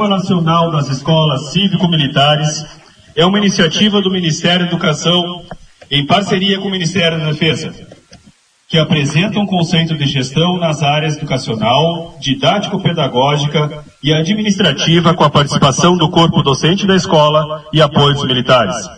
[0.00, 2.64] Programa Nacional das Escolas Cívico-Militares
[3.14, 5.42] é uma iniciativa do Ministério da Educação
[5.90, 7.70] em parceria com o Ministério da Defesa,
[8.66, 15.98] que apresenta um conceito de gestão nas áreas educacional, didático-pedagógica e administrativa com a participação
[15.98, 18.88] do corpo docente da escola e apoio dos militares.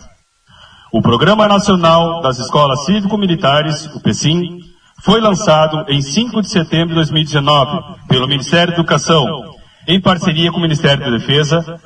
[0.89, 4.59] O Programa Nacional das Escolas Cívico-Militares, o PECIM,
[5.03, 9.42] foi lançado em 5 de setembro de 2019 pelo Ministério da Educação,
[9.87, 11.79] em parceria com o Ministério da Defesa,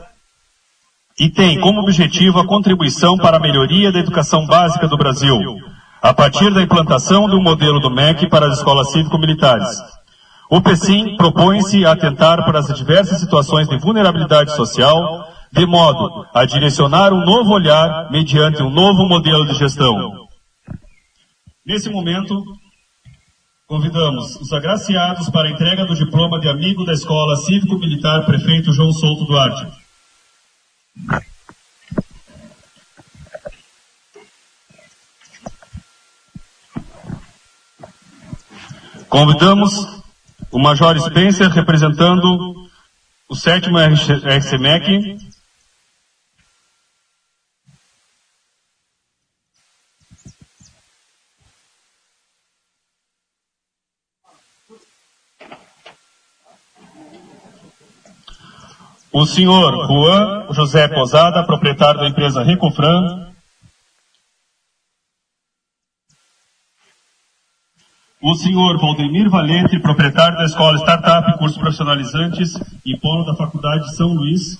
[1.20, 5.38] e tem como objetivo a contribuição para a melhoria da educação básica do Brasil,
[6.02, 9.68] a partir da implantação do modelo do MEC para as escolas cívico-militares.
[10.50, 16.46] O PECIM propõe-se a atentar para as diversas situações de vulnerabilidade social, de modo a
[16.46, 20.28] direcionar um novo olhar mediante um novo modelo de gestão.
[21.66, 22.42] Nesse momento,
[23.68, 28.94] convidamos os agraciados para a entrega do diploma de amigo da Escola Cívico-Militar Prefeito João
[28.94, 29.68] Souto Duarte.
[39.10, 39.74] Convidamos
[40.50, 42.70] o Major Spencer representando
[43.28, 45.18] o sétimo RCMEC.
[59.12, 63.32] O senhor Juan José Posada, proprietário da empresa Recofran.
[68.22, 72.56] O senhor Valdemir Valente, proprietário da escola Startup Cursos Profissionalizantes
[72.86, 74.60] e polo da Faculdade de São Luís.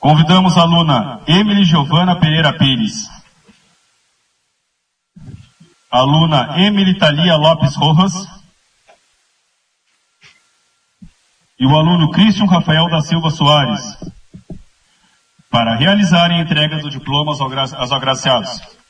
[0.00, 3.21] Convidamos a aluna Emily Giovana Pereira Pires.
[5.92, 8.14] Aluna Emily Thalia Lopes Rojas.
[11.60, 13.98] E o aluno Christian Rafael da Silva Soares.
[15.50, 18.81] Para realizarem a entrega do diploma aos agraciados.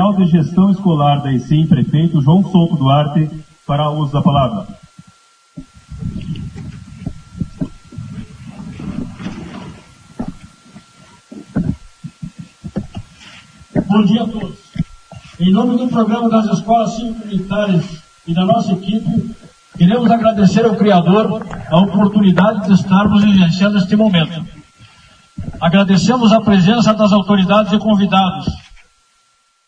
[0.00, 3.28] Oficial de gestão escolar da ECIM, prefeito João Souto Duarte,
[3.66, 4.66] para o uso da palavra.
[13.86, 14.58] Bom dia a todos.
[15.38, 19.34] Em nome do programa das escolas cívico-militares e da nossa equipe,
[19.76, 24.44] queremos agradecer ao Criador a oportunidade de estarmos vivenciando este momento.
[25.60, 28.46] Agradecemos a presença das autoridades e convidados,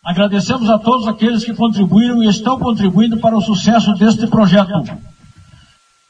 [0.05, 4.83] Agradecemos a todos aqueles que contribuíram e estão contribuindo para o sucesso deste projeto.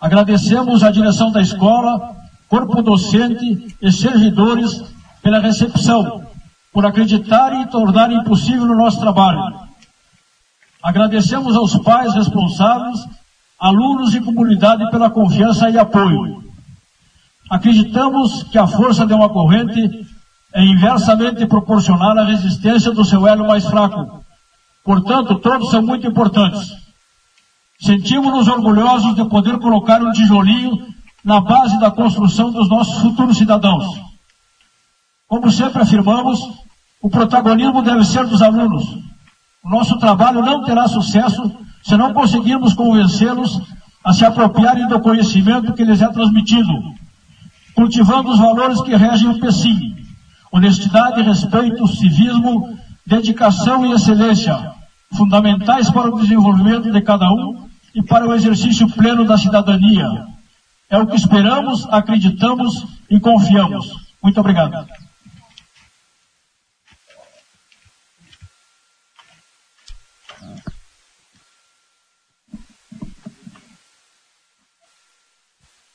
[0.00, 2.16] Agradecemos à direção da escola,
[2.48, 4.82] corpo docente e servidores
[5.22, 6.26] pela recepção,
[6.72, 9.60] por acreditarem e tornarem possível o nosso trabalho.
[10.82, 12.98] Agradecemos aos pais responsáveis,
[13.60, 16.42] alunos e comunidade pela confiança e apoio.
[17.50, 20.06] Acreditamos que a força de uma corrente
[20.54, 24.22] é inversamente proporcional à resistência do seu elo mais fraco.
[24.84, 26.70] Portanto, todos são muito importantes.
[27.80, 30.86] Sentimos-nos orgulhosos de poder colocar um tijolinho
[31.24, 33.84] na base da construção dos nossos futuros cidadãos.
[35.26, 36.38] Como sempre afirmamos,
[37.00, 38.84] o protagonismo deve ser dos alunos.
[39.64, 41.50] O nosso trabalho não terá sucesso
[41.82, 43.60] se não conseguirmos convencê-los
[44.04, 46.72] a se apropriarem do conhecimento que lhes é transmitido,
[47.74, 50.01] cultivando os valores que regem o PECIM,
[50.52, 54.72] honestidade, respeito, civismo, dedicação e excelência,
[55.16, 60.26] fundamentais para o desenvolvimento de cada um e para o exercício pleno da cidadania.
[60.90, 63.86] É o que esperamos, acreditamos e confiamos.
[64.22, 64.86] Muito obrigado.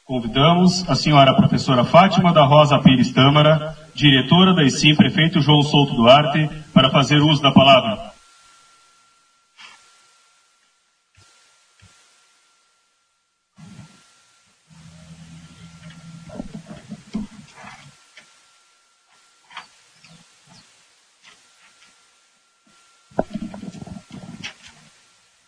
[0.08, 5.96] Convidamos a senhora professora Fátima da Rosa Pires Tâmara, diretora da ESIM Prefeito João Souto
[5.96, 8.14] Duarte, para fazer uso da palavra.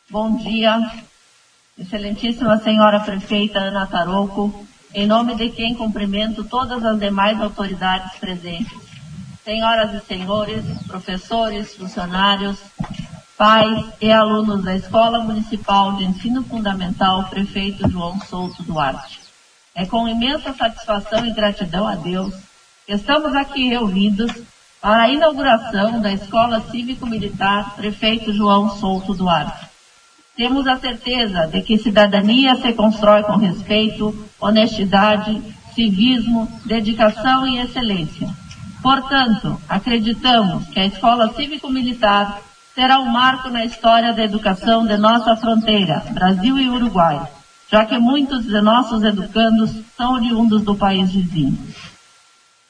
[0.09, 0.81] Bom dia,
[1.79, 8.77] Excelentíssima Senhora Prefeita Ana Tarouco, em nome de quem cumprimento todas as demais autoridades presentes.
[9.45, 12.59] Senhoras e senhores, professores, funcionários,
[13.37, 19.21] pais e alunos da Escola Municipal de Ensino Fundamental Prefeito João Souto Duarte.
[19.73, 22.35] É com imensa satisfação e gratidão a Deus
[22.85, 24.33] que estamos aqui reunidos
[24.81, 29.68] para a inauguração da Escola Cívico-Militar Prefeito João Souto Duarte.
[30.39, 35.41] Temos a certeza de que cidadania se constrói com respeito, honestidade,
[35.75, 38.29] civismo, dedicação e excelência.
[38.81, 42.39] Portanto, acreditamos que a Escola Cívico-Militar
[42.73, 47.21] será um marco na história da educação de nossa fronteira, Brasil e Uruguai,
[47.69, 51.59] já que muitos de nossos educandos são oriundos do país vizinho.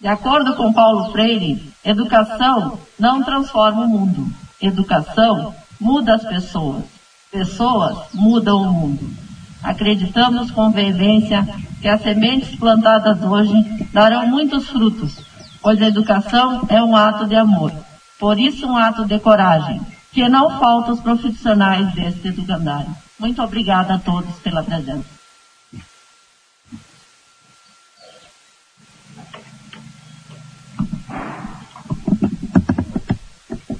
[0.02, 4.26] De acordo com Paulo Freire, educação não transforma o mundo,
[4.60, 6.99] educação muda as pessoas.
[7.32, 9.08] Pessoas mudam o mundo.
[9.62, 11.48] Acreditamos com veemência
[11.80, 13.54] que as sementes plantadas hoje
[13.94, 15.20] darão muitos frutos,
[15.62, 17.72] pois a educação é um ato de amor.
[18.20, 19.80] Por isso, um ato de coragem,
[20.12, 22.96] que não falta os profissionais deste educandário.
[23.20, 25.20] Muito obrigada a todos pela presença.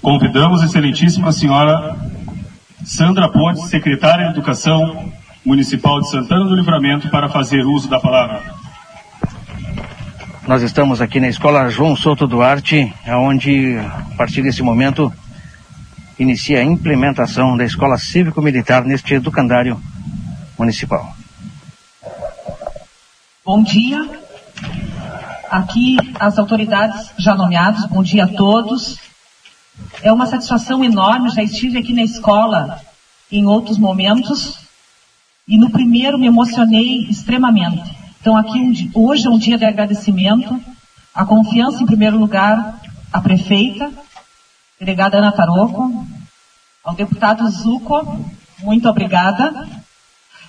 [0.02, 2.09] Convidamos a excelentíssima senhora
[2.90, 5.14] Sandra Pontes, secretária de Educação
[5.46, 8.42] Municipal de Santana do Livramento, para fazer uso da palavra.
[10.48, 15.14] Nós estamos aqui na Escola João Souto Duarte, onde, a partir desse momento,
[16.18, 19.80] inicia a implementação da Escola Cívico-Militar neste educandário
[20.58, 21.16] municipal.
[23.46, 24.10] Bom dia.
[25.48, 29.09] Aqui as autoridades já nomeadas, bom dia a todos.
[30.02, 32.80] É uma satisfação enorme, já estive aqui na escola
[33.32, 34.58] em outros momentos
[35.48, 37.84] e no primeiro me emocionei extremamente.
[38.22, 40.60] Então aqui um, hoje é um dia de agradecimento,
[41.14, 42.80] a confiança em primeiro lugar
[43.12, 43.92] à prefeita,
[44.80, 46.06] delegada Ana Taroco,
[46.84, 48.26] ao deputado Zuco,
[48.60, 49.68] muito obrigada,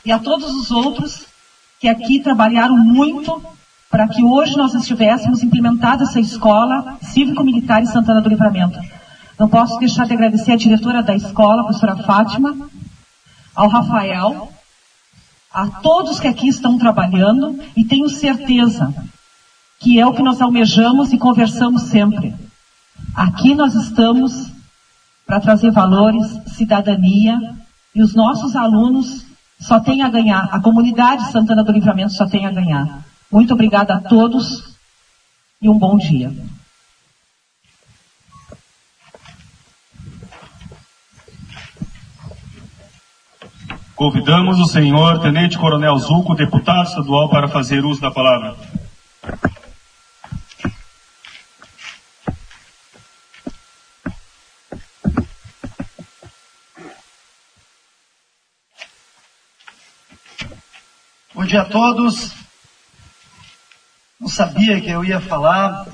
[0.04, 1.24] e a todos os outros
[1.80, 3.42] que aqui trabalharam muito
[3.90, 8.78] para que hoje nós estivéssemos implementada essa escola cívico-militar em Santana do Livramento.
[9.40, 12.68] Não posso deixar de agradecer à diretora da escola, a professora Fátima,
[13.54, 14.52] ao Rafael,
[15.50, 18.94] a todos que aqui estão trabalhando e tenho certeza
[19.78, 22.34] que é o que nós almejamos e conversamos sempre.
[23.14, 24.52] Aqui nós estamos
[25.26, 27.40] para trazer valores, cidadania
[27.94, 29.24] e os nossos alunos
[29.58, 33.06] só têm a ganhar, a comunidade Santana do Livramento só tem a ganhar.
[33.32, 34.76] Muito obrigada a todos
[35.62, 36.30] e um bom dia.
[44.00, 48.56] Convidamos o senhor Tenente Coronel Zuco, deputado estadual, para fazer uso da palavra.
[61.34, 62.32] Bom dia a todos.
[64.18, 65.86] Não sabia que eu ia falar,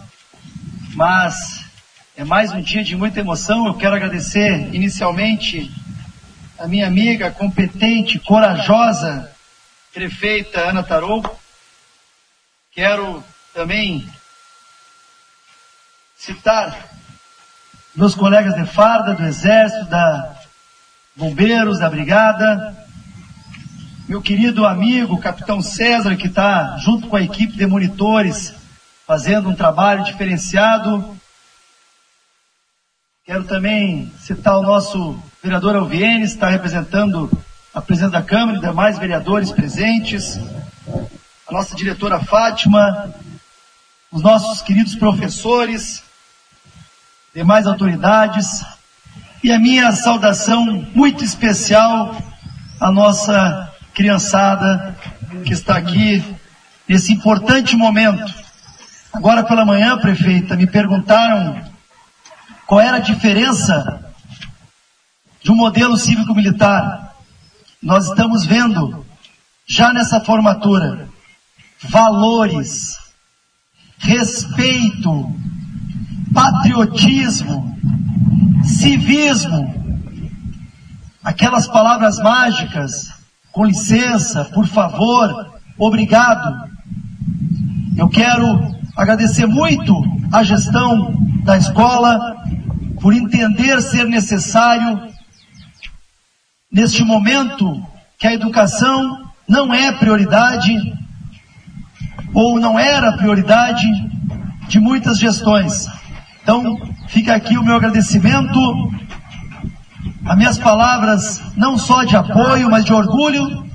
[0.94, 1.34] mas
[2.16, 3.66] é mais um dia de muita emoção.
[3.66, 5.68] Eu quero agradecer inicialmente
[6.58, 9.30] a minha amiga competente, corajosa,
[9.92, 11.22] prefeita Ana Tarou.
[12.72, 13.22] Quero
[13.52, 14.08] também
[16.16, 16.90] citar
[17.94, 20.36] meus colegas de farda, do Exército, da
[21.14, 22.76] Bombeiros, da Brigada,
[24.08, 28.54] meu querido amigo, capitão César, que está junto com a equipe de monitores,
[29.06, 31.16] fazendo um trabalho diferenciado.
[33.24, 37.30] Quero também citar o nosso vereador Alvienes, está representando
[37.74, 40.38] a presidente da Câmara e demais vereadores presentes,
[41.46, 43.14] a nossa diretora Fátima,
[44.10, 46.02] os nossos queridos professores,
[47.34, 48.64] demais autoridades,
[49.44, 50.64] e a minha saudação
[50.94, 52.16] muito especial
[52.80, 54.96] à nossa criançada
[55.44, 56.24] que está aqui
[56.88, 58.24] nesse importante momento.
[59.12, 61.62] Agora pela manhã, prefeita, me perguntaram
[62.66, 64.05] qual era a diferença
[65.46, 67.14] de um modelo cívico-militar.
[67.80, 69.06] Nós estamos vendo,
[69.64, 71.08] já nessa formatura,
[71.88, 72.96] valores,
[73.96, 75.32] respeito,
[76.34, 77.78] patriotismo,
[78.64, 79.72] civismo,
[81.22, 83.12] aquelas palavras mágicas,
[83.52, 86.68] com licença, por favor, obrigado.
[87.96, 89.94] Eu quero agradecer muito
[90.32, 91.14] à gestão
[91.44, 92.34] da escola
[93.00, 95.14] por entender ser necessário,
[96.76, 97.82] neste momento,
[98.18, 100.74] que a educação não é prioridade,
[102.34, 103.86] ou não era prioridade
[104.68, 105.88] de muitas gestões.
[106.42, 106.78] Então,
[107.08, 108.60] fica aqui o meu agradecimento,
[110.26, 113.66] as minhas palavras não só de apoio, mas de orgulho,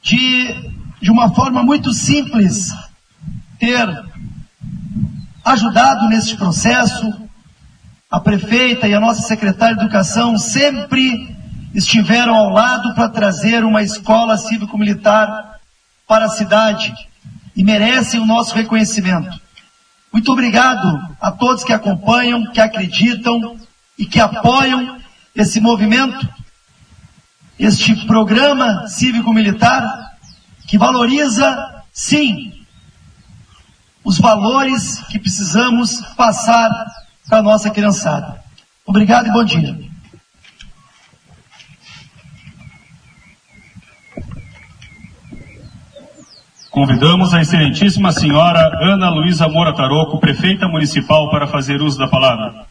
[0.00, 0.70] de,
[1.02, 2.72] de uma forma muito simples,
[3.58, 4.04] ter
[5.44, 7.26] ajudado neste processo.
[8.08, 11.35] A prefeita e a nossa secretária de Educação sempre
[11.76, 15.60] estiveram ao lado para trazer uma escola cívico-militar
[16.08, 16.94] para a cidade
[17.54, 19.38] e merecem o nosso reconhecimento.
[20.10, 23.58] Muito obrigado a todos que acompanham, que acreditam
[23.98, 24.98] e que apoiam
[25.34, 26.26] esse movimento,
[27.58, 30.16] este programa cívico-militar
[30.66, 32.54] que valoriza, sim,
[34.02, 36.70] os valores que precisamos passar
[37.28, 38.42] para a nossa criançada.
[38.86, 39.85] Obrigado e bom dia.
[46.76, 52.66] Convidamos a excelentíssima senhora Ana Luísa Moura Taroco, prefeita municipal, para fazer uso da palavra.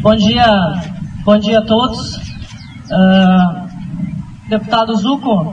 [0.00, 0.46] Bom dia,
[1.24, 2.16] bom dia a todos.
[2.92, 5.52] Uh, deputado Zuco,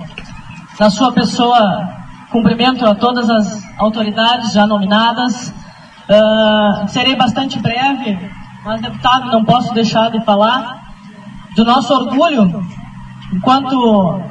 [0.79, 1.96] na sua pessoa,
[2.31, 5.53] cumprimento a todas as autoridades já nominadas.
[6.09, 8.17] Uh, serei bastante breve,
[8.63, 10.81] mas, deputado, não posso deixar de falar
[11.55, 12.63] do nosso orgulho
[13.33, 14.21] enquanto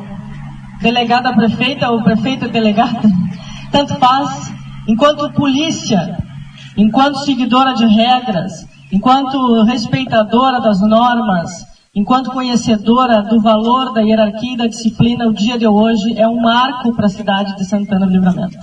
[0.81, 3.03] delegada prefeita ou prefeita delegada,
[3.71, 4.53] tanto faz,
[4.87, 6.17] enquanto polícia,
[6.77, 14.57] enquanto seguidora de regras, enquanto respeitadora das normas, enquanto conhecedora do valor da hierarquia e
[14.59, 18.13] da disciplina, o dia de hoje é um marco para a cidade de Santana do
[18.13, 18.59] Livramento.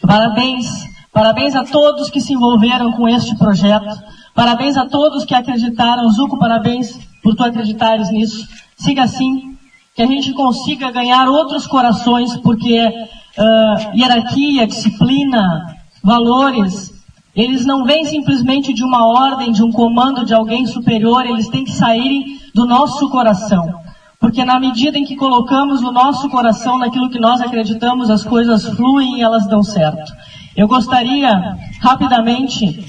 [0.00, 4.00] Parabéns, parabéns a todos que se envolveram com este projeto.
[4.32, 6.08] Parabéns a todos que acreditaram.
[6.10, 8.46] Zuco, parabéns por tu acreditares nisso.
[8.76, 9.56] Siga assim,
[9.96, 15.66] que a gente consiga ganhar outros corações, porque uh, hierarquia, disciplina,
[16.02, 16.91] valores,
[17.34, 21.64] eles não vêm simplesmente de uma ordem, de um comando de alguém superior, eles têm
[21.64, 23.80] que sair do nosso coração.
[24.20, 28.66] Porque na medida em que colocamos o nosso coração naquilo que nós acreditamos, as coisas
[28.76, 30.12] fluem e elas dão certo.
[30.54, 32.84] Eu gostaria, rapidamente,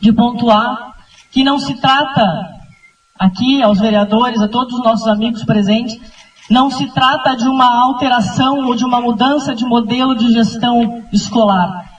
[0.00, 0.94] de pontuar
[1.32, 2.48] que não se trata,
[3.18, 6.00] aqui aos vereadores, a todos os nossos amigos presentes,
[6.48, 11.93] não se trata de uma alteração ou de uma mudança de modelo de gestão escolar.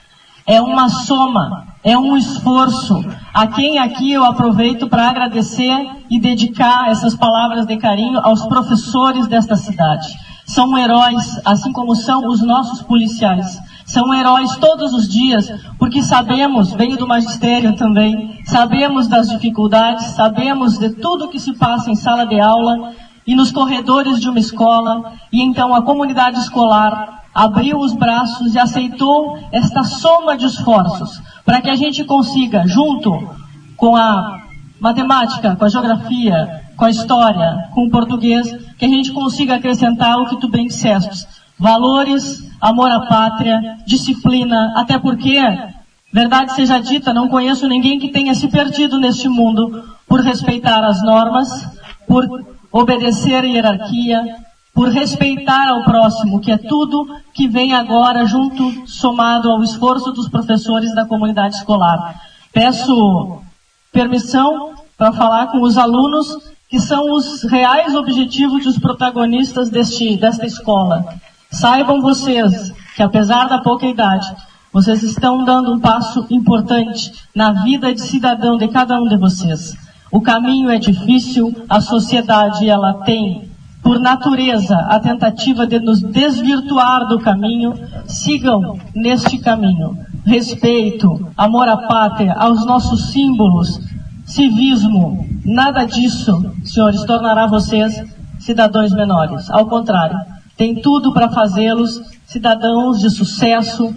[0.46, 3.04] É uma soma, é um esforço.
[3.34, 9.26] A quem aqui eu aproveito para agradecer e dedicar essas palavras de carinho aos professores
[9.26, 10.06] desta cidade.
[10.46, 13.58] São heróis, assim como são os nossos policiais.
[13.84, 15.50] São heróis todos os dias,
[15.80, 21.90] porque sabemos, venho do magistério também, sabemos das dificuldades, sabemos de tudo que se passa
[21.90, 22.92] em sala de aula
[23.26, 28.58] e nos corredores de uma escola, e então a comunidade escolar abriu os braços e
[28.58, 33.28] aceitou esta soma de esforços para que a gente consiga, junto
[33.76, 34.40] com a
[34.80, 40.16] matemática, com a geografia, com a história, com o português, que a gente consiga acrescentar
[40.16, 41.26] o que tu bem disseste.
[41.58, 45.38] Valores, amor à pátria, disciplina, até porque,
[46.10, 51.02] verdade seja dita, não conheço ninguém que tenha se perdido neste mundo por respeitar as
[51.02, 51.48] normas,
[52.08, 52.26] por
[52.72, 54.36] obedecer a hierarquia,
[54.76, 60.28] por respeitar ao próximo, que é tudo que vem agora junto, somado ao esforço dos
[60.28, 62.14] professores da comunidade escolar.
[62.52, 63.38] Peço
[63.90, 66.26] permissão para falar com os alunos
[66.68, 71.06] que são os reais objetivos dos protagonistas deste, desta escola.
[71.50, 74.26] Saibam vocês que, apesar da pouca idade,
[74.70, 79.74] vocês estão dando um passo importante na vida de cidadão de cada um de vocês.
[80.12, 83.45] O caminho é difícil, a sociedade ela tem
[83.86, 87.72] por natureza, a tentativa de nos desvirtuar do caminho,
[88.04, 89.96] sigam neste caminho.
[90.24, 93.78] Respeito, amor à pátria, aos nossos símbolos,
[94.24, 96.32] civismo, nada disso,
[96.64, 98.02] senhores, tornará vocês
[98.40, 99.48] cidadãos menores.
[99.50, 100.18] Ao contrário,
[100.56, 103.94] tem tudo para fazê-los cidadãos de sucesso,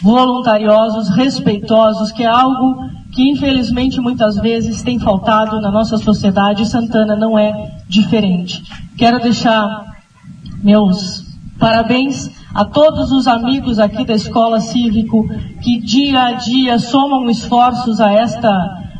[0.00, 2.78] voluntariosos, respeitosos, que é algo
[3.18, 8.62] que infelizmente muitas vezes tem faltado na nossa sociedade Santana não é diferente.
[8.96, 9.96] Quero deixar
[10.62, 11.26] meus
[11.58, 15.28] parabéns a todos os amigos aqui da Escola Cívico
[15.60, 18.52] que dia a dia somam esforços a esta,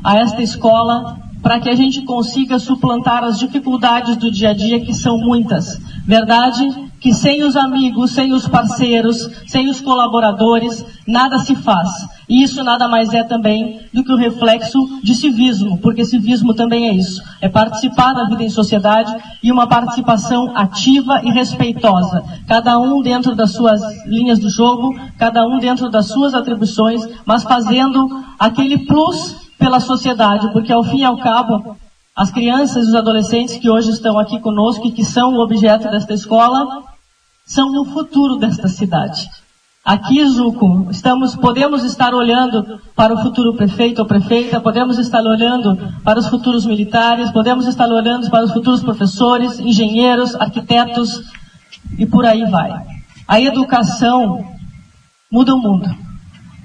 [0.03, 4.85] a esta escola para que a gente consiga suplantar as dificuldades do dia a dia,
[4.85, 5.81] que são muitas.
[6.05, 11.89] Verdade que sem os amigos, sem os parceiros, sem os colaboradores, nada se faz.
[12.29, 16.89] E isso nada mais é também do que o reflexo de civismo, porque civismo também
[16.89, 17.23] é isso.
[17.41, 22.23] É participar da vida em sociedade e uma participação ativa e respeitosa.
[22.47, 27.45] Cada um dentro das suas linhas do jogo, cada um dentro das suas atribuições, mas
[27.45, 31.77] fazendo aquele plus pela sociedade, porque ao fim e ao cabo,
[32.15, 35.91] as crianças e os adolescentes que hoje estão aqui conosco e que são o objeto
[35.91, 36.83] desta escola,
[37.47, 39.29] são o futuro desta cidade.
[39.85, 45.79] Aqui, Zuco, estamos, podemos estar olhando para o futuro prefeito ou prefeita, podemos estar olhando
[46.05, 51.23] para os futuros militares, podemos estar olhando para os futuros professores, engenheiros, arquitetos
[51.99, 52.73] e por aí vai.
[53.27, 54.45] A educação
[55.33, 55.89] muda o mundo.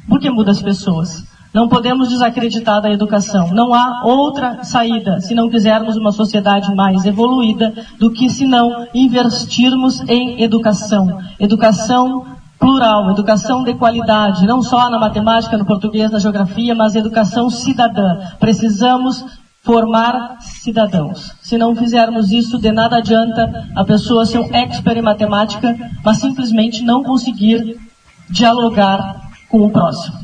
[0.10, 1.24] Por que muda as pessoas?
[1.54, 3.54] Não podemos desacreditar da educação.
[3.54, 8.88] Não há outra saída se não quisermos uma sociedade mais evoluída do que se não
[8.94, 11.22] investirmos em educação.
[11.40, 12.33] Educação
[12.64, 18.22] plural, educação de qualidade, não só na matemática, no português, na geografia, mas educação cidadã.
[18.40, 19.26] Precisamos
[19.62, 21.36] formar cidadãos.
[21.42, 25.76] Se não fizermos isso, de nada adianta a pessoa ser um expert em matemática,
[26.06, 27.78] mas simplesmente não conseguir
[28.30, 30.20] dialogar com o próximo.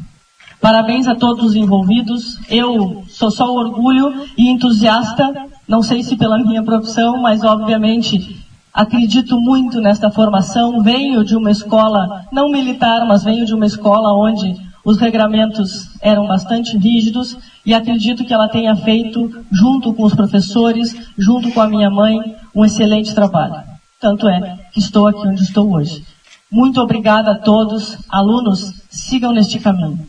[0.61, 2.40] Parabéns a todos os envolvidos.
[2.49, 5.30] Eu sou só orgulho e entusiasta,
[5.68, 10.82] não sei se pela minha profissão, mas obviamente acredito muito nesta formação.
[10.82, 14.56] Venho de uma escola, não militar, mas venho de uma escola onde
[14.86, 20.96] os regramentos eram bastante rígidos e acredito que ela tenha feito, junto com os professores,
[21.18, 22.18] junto com a minha mãe,
[22.56, 23.62] um excelente trabalho.
[24.00, 26.06] Tanto é que estou aqui onde estou hoje.
[26.52, 27.98] Muito obrigada a todos.
[28.10, 30.08] Alunos, sigam neste caminho.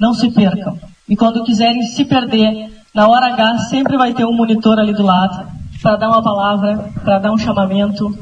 [0.00, 0.78] Não se percam.
[1.08, 5.02] E quando quiserem se perder, na hora H sempre vai ter um monitor ali do
[5.02, 8.16] lado para dar uma palavra, para dar um chamamento.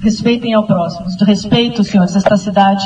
[0.00, 1.06] Respeitem ao próximo.
[1.26, 2.82] Respeito, senhores, esta cidade,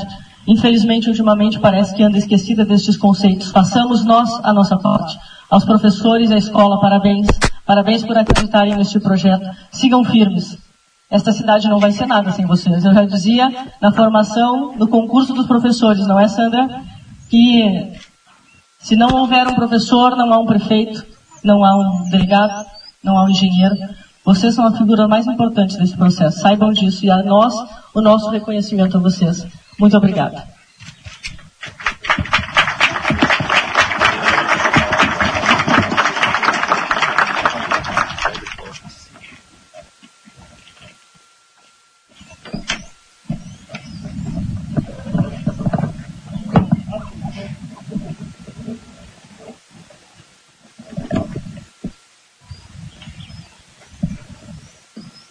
[0.47, 3.51] infelizmente, ultimamente parece que anda esquecida destes conceitos.
[3.51, 5.17] Façamos nós a nossa parte.
[5.49, 7.29] Aos professores e à escola, parabéns.
[7.65, 9.49] Parabéns por acreditarem neste projeto.
[9.71, 10.59] Sigam firmes.
[11.11, 12.85] Esta cidade não vai ser nada sem vocês.
[12.85, 16.83] Eu já dizia na formação, no concurso dos professores, não é, Sandra?
[17.31, 17.93] Que
[18.81, 21.05] se não houver um professor, não há um prefeito,
[21.45, 22.67] não há um delegado,
[23.03, 23.77] não há um engenheiro.
[24.25, 26.41] Vocês são a figura mais importante desse processo.
[26.41, 27.55] Saibam disso e a nós,
[27.93, 29.47] o nosso reconhecimento a vocês.
[29.79, 30.43] Muito obrigada.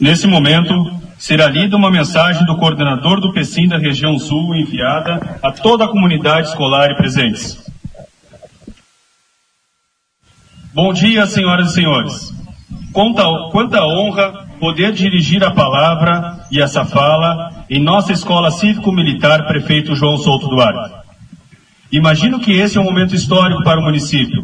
[0.04, 0.74] Nesse momento,
[1.18, 5.88] será lida uma mensagem do coordenador do PECIM da região sul enviada a toda a
[5.88, 7.58] comunidade escolar e presentes.
[10.74, 12.34] Bom dia, senhoras e senhores.
[12.92, 19.96] Quanta, quanta honra poder dirigir a palavra e essa fala em nossa escola cívico-militar Prefeito
[19.96, 20.96] João Souto Duarte.
[21.94, 24.44] Imagino que esse é um momento histórico para o município,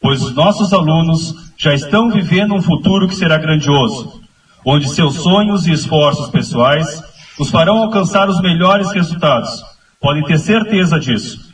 [0.00, 4.23] pois os nossos alunos já estão vivendo um futuro que será grandioso,
[4.64, 7.02] onde seus sonhos e esforços pessoais
[7.38, 9.62] os farão alcançar os melhores resultados.
[10.00, 11.52] Podem ter certeza disso.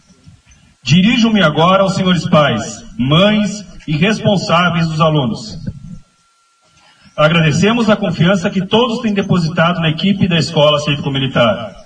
[0.83, 5.59] Dirijo-me agora aos senhores pais, mães e responsáveis dos alunos.
[7.17, 11.77] Agradecemos a confiança que todos têm depositado na equipe da Escola Cívico-Militar.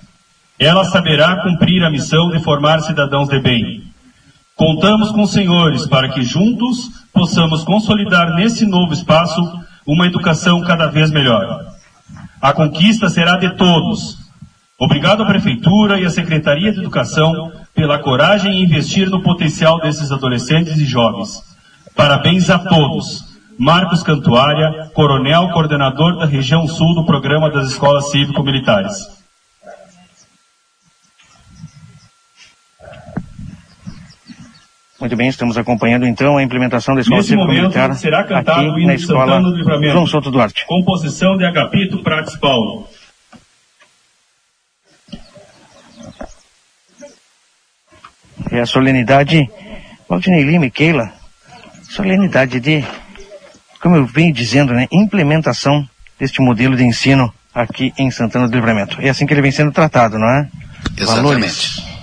[0.57, 3.83] Ela saberá cumprir a missão de formar cidadãos de bem.
[4.55, 9.41] Contamos com os senhores para que juntos possamos consolidar nesse novo espaço
[9.85, 11.65] uma educação cada vez melhor.
[12.41, 14.17] A conquista será de todos.
[14.77, 20.11] Obrigado à Prefeitura e à Secretaria de Educação pela coragem em investir no potencial desses
[20.11, 21.41] adolescentes e jovens.
[21.95, 23.35] Parabéns a todos.
[23.57, 29.24] Marcos Cantuária, coronel coordenador da região sul do programa das escolas cívico-militares.
[35.05, 38.95] Muito bem, estamos acompanhando então a implementação da escola Nesse momento será cantado aqui na
[38.95, 39.93] escola Santana do Livramento.
[39.93, 40.65] João Souto Duarte.
[40.65, 42.87] Composição de Agapito Prates Paulo.
[48.49, 49.47] É a solenidade,
[50.09, 51.13] Valdinei Lima e Keila,
[51.83, 52.83] solenidade de,
[53.79, 55.87] como eu venho dizendo, né, implementação
[56.19, 58.99] deste modelo de ensino aqui em Santana do Livramento.
[58.99, 60.47] É assim que ele vem sendo tratado, não é?
[60.97, 61.21] Exatamente.
[61.21, 61.94] Valores.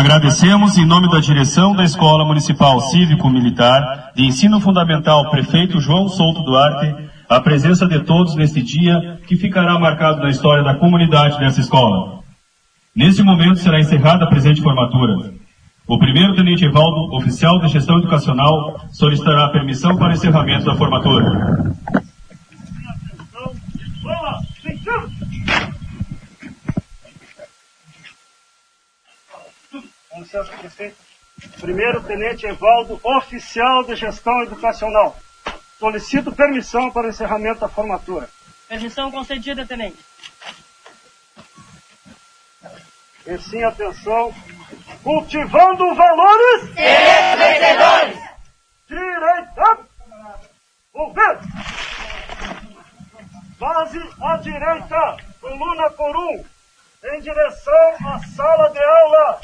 [0.00, 6.42] Agradecemos em nome da direção da Escola Municipal Cívico-Militar de Ensino Fundamental Prefeito João Souto
[6.42, 11.60] Duarte a presença de todos neste dia que ficará marcado na história da comunidade dessa
[11.60, 12.20] escola.
[12.96, 15.34] Neste momento será encerrada a presente formatura.
[15.86, 21.76] O primeiro tenente Evaldo, oficial de gestão educacional, solicitará permissão para encerramento da formatura.
[30.20, 30.96] Com licença, prefeito.
[31.60, 35.16] Primeiro tenente Evaldo, oficial de gestão educacional.
[35.78, 38.28] Solicito permissão para o encerramento da formatura.
[38.68, 40.04] Permissão concedida, tenente.
[43.24, 44.34] E sim, atenção.
[45.04, 46.64] Cultivando valores.
[46.74, 48.18] Vencedores!
[48.88, 49.78] Direita.
[50.92, 51.38] Ouvir.
[53.56, 55.16] Base à direita.
[55.40, 56.44] Coluna por um.
[57.04, 59.40] Em direção à sala de aula.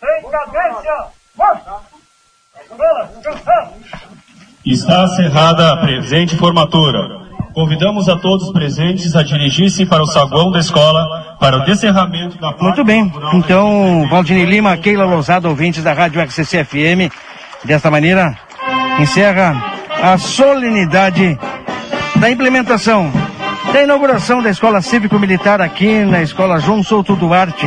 [0.00, 1.12] Em cadência.
[1.36, 1.93] Força.
[4.64, 7.22] Está encerrada a presente formatura.
[7.52, 12.52] convidamos a todos presentes a dirigir-se para o saguão da escola para o descerramento da
[12.60, 13.12] Muito bem.
[13.34, 17.12] Então, Valdinei Lima, Keila Lousada, ouvintes da Rádio XCC FM,
[17.64, 18.36] desta maneira,
[18.98, 19.54] encerra
[20.02, 21.38] a solenidade
[22.16, 23.12] da implementação
[23.72, 27.66] da inauguração da Escola Cívico-Militar aqui na Escola João Souto Duarte.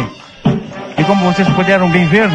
[0.98, 2.30] E como vocês puderam bem ver,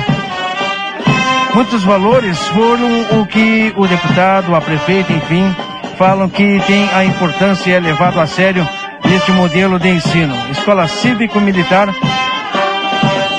[1.54, 5.54] muitos valores foram o que o deputado, a prefeita, enfim,
[5.96, 8.66] falam que tem a importância e é levado a sério
[9.04, 10.34] neste modelo de ensino.
[10.50, 11.88] Escola Cívico-Militar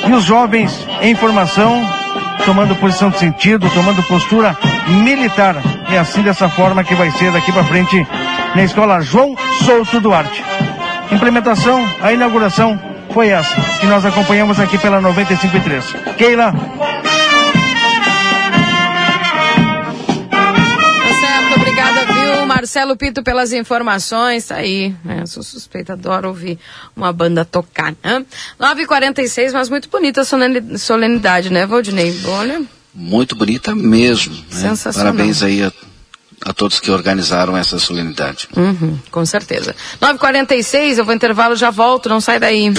[0.07, 1.81] e os jovens em formação,
[2.45, 4.55] tomando posição de sentido, tomando postura
[4.87, 5.55] militar.
[5.91, 8.05] É assim dessa forma que vai ser daqui para frente
[8.55, 10.43] na escola João Souto Duarte.
[11.11, 12.79] Implementação, a inauguração
[13.11, 16.15] foi essa que nós acompanhamos aqui pela 95.3.
[16.15, 16.53] Keila.
[22.63, 24.47] Marcelo Pito, pelas informações.
[24.47, 25.25] Tá aí, né?
[25.25, 26.57] Sou suspeita, adoro ouvir
[26.95, 28.25] uma banda tocar, né?
[28.57, 32.17] 9h46, mas muito bonita a solenidade, né, Valdinei?
[32.25, 32.61] Olha.
[32.95, 34.33] Muito bonita mesmo.
[34.33, 34.43] Né?
[34.49, 35.13] Sensacional.
[35.13, 35.73] Parabéns aí a,
[36.45, 38.47] a, todos que organizaram essa solenidade.
[38.55, 39.75] Uhum, com certeza.
[40.01, 42.71] 9h46, eu vou intervalo, já volto, não sai daí.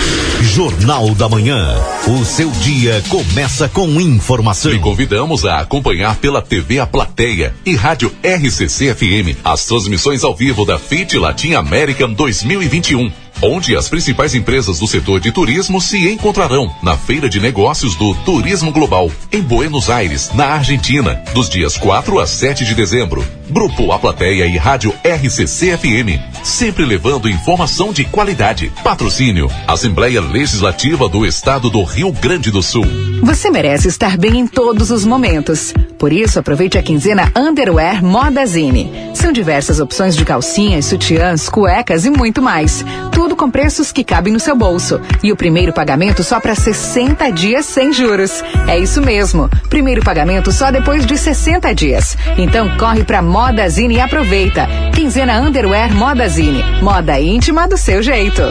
[0.43, 1.77] Jornal da Manhã.
[2.07, 4.73] O seu dia começa com informação.
[4.73, 10.35] E convidamos a acompanhar pela TV A Plateia e Rádio RCC FM as transmissões ao
[10.35, 16.09] vivo da FIT Latin American 2021 onde as principais empresas do setor de turismo se
[16.09, 21.77] encontrarão na Feira de Negócios do Turismo Global, em Buenos Aires, na Argentina, dos dias
[21.77, 23.25] 4 a 7 de dezembro.
[23.51, 28.73] Grupo A Plateia e Rádio RCC FM, sempre levando informação de qualidade.
[28.83, 32.87] Patrocínio: Assembleia Legislativa do Estado do Rio Grande do Sul.
[33.23, 35.75] Você merece estar bem em todos os momentos.
[35.99, 38.91] Por isso, aproveite a quinzena Underwear Modazine.
[39.15, 42.85] São diversas opções de calcinhas, sutiãs, cuecas e muito mais.
[43.13, 45.01] Tudo com preços que cabem no seu bolso.
[45.23, 48.43] E o primeiro pagamento só para 60 dias sem juros.
[48.69, 49.49] É isso mesmo.
[49.69, 52.17] Primeiro pagamento só depois de 60 dias.
[52.39, 54.67] Então corre para Modazine e aproveita.
[54.95, 56.63] Quinzena Underwear Modazine.
[56.83, 58.43] Moda íntima do seu jeito.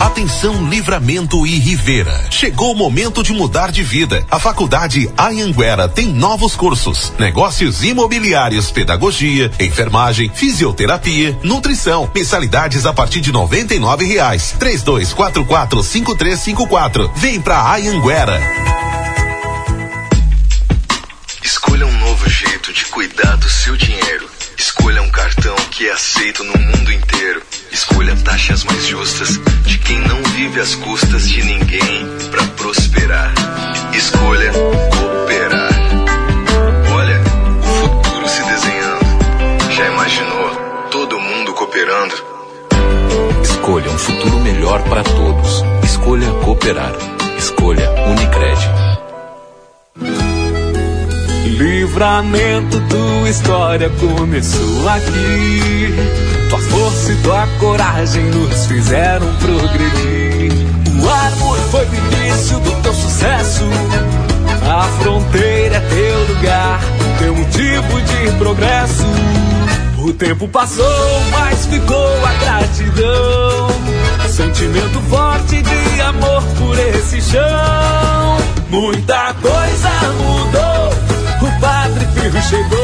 [0.00, 2.26] Atenção Livramento e Rivera.
[2.30, 4.26] Chegou o momento de mudar de vida.
[4.30, 12.10] A Faculdade Anhanguera tem novos cursos: negócios imobiliários, pedagogia, enfermagem, fisioterapia, nutrição.
[12.14, 14.54] Mensalidades a partir de noventa e nove reais.
[14.58, 17.10] Três dois quatro quatro cinco três cinco quatro.
[17.16, 18.40] Vem pra Anhanguera.
[21.42, 24.28] Escolha um novo jeito de cuidar do seu dinheiro.
[24.56, 27.42] Escolha um cartão que é aceito no mundo inteiro.
[27.74, 33.34] Escolha taxas mais justas de quem não vive às custas de ninguém para prosperar.
[33.92, 35.70] Escolha cooperar.
[36.94, 37.20] Olha,
[37.58, 39.72] o futuro se desenhando.
[39.72, 40.50] Já imaginou
[40.92, 42.14] todo mundo cooperando?
[43.42, 45.64] Escolha um futuro melhor para todos.
[45.82, 46.92] Escolha cooperar.
[47.36, 48.70] Escolha Unicred.
[51.58, 56.43] Livramento, tua história começou aqui.
[56.54, 60.52] Tua força e tua coragem nos fizeram progredir.
[61.02, 63.64] O amor foi o início do teu sucesso.
[64.62, 66.80] A fronteira é teu lugar,
[67.18, 69.02] teu motivo de progresso.
[69.98, 73.68] O tempo passou, mas ficou a gratidão.
[74.28, 78.38] Sentimento forte de amor por esse chão.
[78.70, 79.90] Muita coisa
[80.22, 81.14] mudou
[81.44, 82.83] o Padre Filho chegou,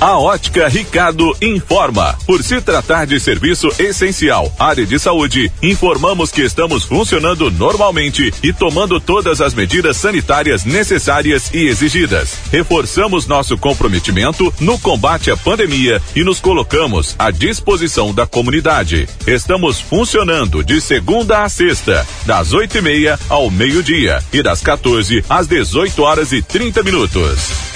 [0.00, 2.18] A Ótica Ricardo informa.
[2.26, 8.52] Por se tratar de serviço essencial, área de saúde, informamos que estamos funcionando normalmente e
[8.52, 12.36] tomando todas as medidas sanitárias necessárias e exigidas.
[12.52, 19.08] Reforçamos nosso comprometimento no combate à pandemia e nos colocamos à disposição da comunidade.
[19.26, 25.24] Estamos funcionando de segunda a sexta, das oito e meia ao meio-dia e das 14
[25.26, 27.75] às 18 horas e 30 minutos.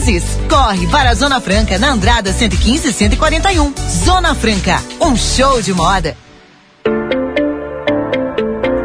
[0.01, 0.23] vezes.
[0.49, 3.73] Corre para a Zona Franca, na Andrada 115 e 141.
[4.05, 6.17] Zona Franca, um show de moda.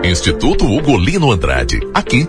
[0.05, 1.81] Instituto Ugolino Andrade.
[1.93, 2.29] Aqui,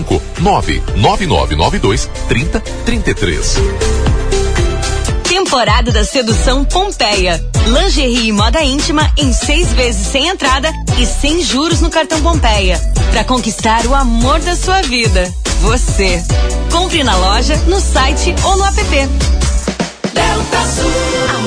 [0.39, 3.55] 99992 3033.
[5.27, 7.43] Temporada da Sedução Pompeia.
[7.67, 12.79] Lingerie e moda íntima em seis vezes sem entrada e sem juros no cartão Pompeia.
[13.11, 15.33] Para conquistar o amor da sua vida.
[15.61, 16.23] Você.
[16.71, 19.40] Compre na loja, no site ou no app.
[20.13, 20.91] Delta Sul.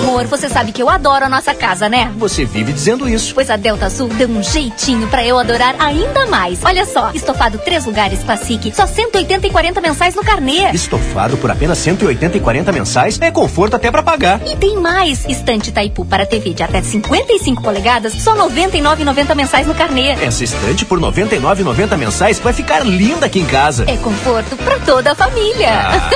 [0.01, 2.13] Amor, você sabe que eu adoro a nossa casa, né?
[2.17, 3.35] Você vive dizendo isso.
[3.35, 6.61] Pois a Delta Sul deu um jeitinho pra eu adorar ainda mais.
[6.65, 10.71] Olha só, estofado três lugares Classic, só 180 e 40 mensais no carnê.
[10.73, 14.41] Estofado por apenas 180 e 40 mensais é conforto até pra pagar.
[14.47, 19.75] E tem mais, estante Taipu para TV de até 55 polegadas, só 99,90 mensais no
[19.75, 20.11] carnê.
[20.11, 23.85] Essa estante por 99,90 mensais vai ficar linda aqui em casa.
[23.89, 25.71] É conforto pra toda a família.
[25.71, 26.11] Ah.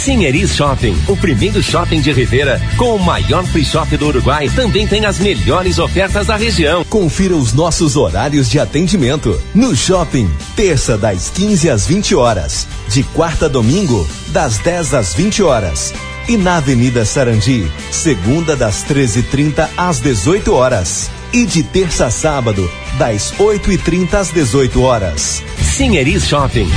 [0.05, 4.85] Sinheris Shopping, o primeiro shopping de Rivera, com o maior free shop do Uruguai, também
[4.85, 6.83] tem as melhores ofertas da região.
[6.83, 9.41] Confira os nossos horários de atendimento.
[9.55, 15.15] No shopping, terça das 15 às 20 horas, de quarta a domingo, das 10 às
[15.15, 15.91] 20 horas.
[16.27, 21.09] E na Avenida Sarandi, segunda das 13h30 às 18 horas.
[21.33, 22.69] E de terça a sábado,
[22.99, 25.41] das 8h30 às 18 horas.
[25.57, 26.69] Sinheris Shopping.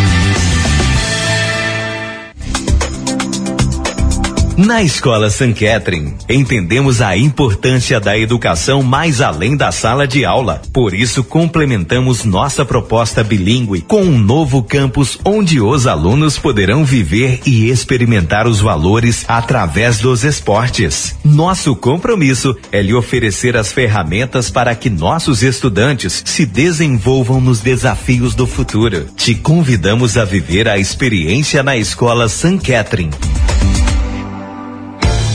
[4.58, 10.60] Na Escola San Catherine, entendemos a importância da educação mais além da sala de aula.
[10.72, 17.38] Por isso, complementamos nossa proposta bilíngue com um novo campus onde os alunos poderão viver
[17.46, 21.14] e experimentar os valores através dos esportes.
[21.24, 28.34] Nosso compromisso é lhe oferecer as ferramentas para que nossos estudantes se desenvolvam nos desafios
[28.34, 29.06] do futuro.
[29.16, 33.12] Te convidamos a viver a experiência na Escola San Catherine.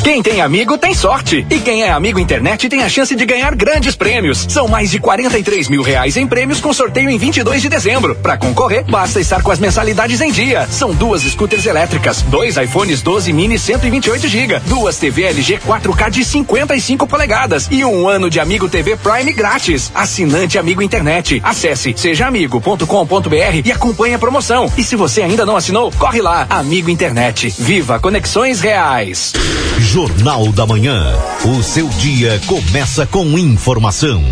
[0.04, 1.48] Quem tem amigo tem sorte.
[1.50, 4.46] E quem é amigo internet tem a chance de ganhar grandes prêmios.
[4.50, 8.14] São mais de 43 mil reais em prêmios com sorteio em 22 de dezembro.
[8.16, 10.68] Para concorrer, basta estar com as mensalidades em dia.
[10.70, 16.26] São duas scooters elétricas, dois iPhones 12 mini 128 GB, duas TV LG 4K de
[16.26, 19.90] 55 polegadas e um ano de Amigo TV Prime grátis.
[19.96, 21.40] Assinante Amigo Internet.
[21.46, 24.70] Acesse sejaamigo.com.br e acompanhe a promoção.
[24.78, 26.46] E se você ainda não assinou, corre lá.
[26.50, 27.56] Amigo Internet.
[27.58, 29.32] Viva conexões reais.
[29.94, 31.04] Jornal da Manhã.
[31.46, 34.24] O seu dia começa com informação.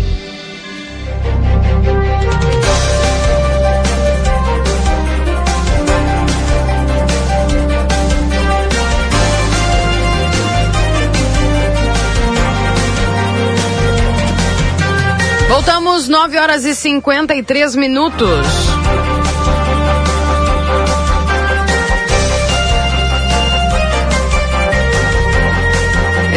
[15.48, 18.48] Voltamos 9 horas e 53 minutos.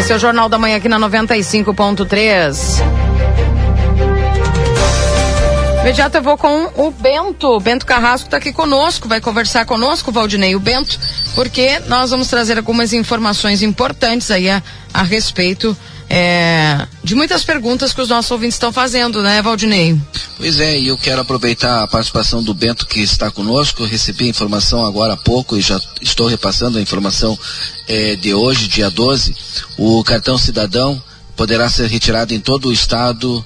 [0.05, 2.79] Esse é o Jornal da Manhã aqui na 95.3.
[5.81, 7.59] Imediato eu vou com o Bento.
[7.59, 10.99] Bento Carrasco está aqui conosco, vai conversar conosco, Valdinei, o Bento,
[11.33, 14.61] porque nós vamos trazer algumas informações importantes aí a,
[14.93, 15.75] a respeito
[16.09, 19.99] é, de muitas perguntas que os nossos ouvintes estão fazendo, né, Valdinei?
[20.37, 23.83] Pois é, e eu quero aproveitar a participação do Bento que está conosco.
[23.83, 27.37] Eu recebi a informação agora há pouco e já estou repassando a informação
[27.87, 29.35] é, de hoje, dia 12.
[29.77, 31.01] O cartão cidadão
[31.35, 33.43] poderá ser retirado em todo o estado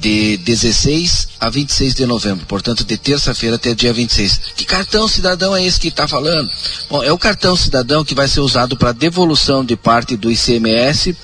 [0.00, 4.40] de 16 a 26 de novembro, portanto de terça-feira até dia 26.
[4.56, 6.50] Que cartão cidadão é esse que está falando?
[6.88, 11.14] Bom, é o cartão cidadão que vai ser usado para devolução de parte do ICMS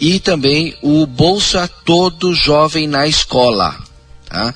[0.00, 3.76] e também o Bolsa Todo Jovem na Escola.
[4.28, 4.54] Tá?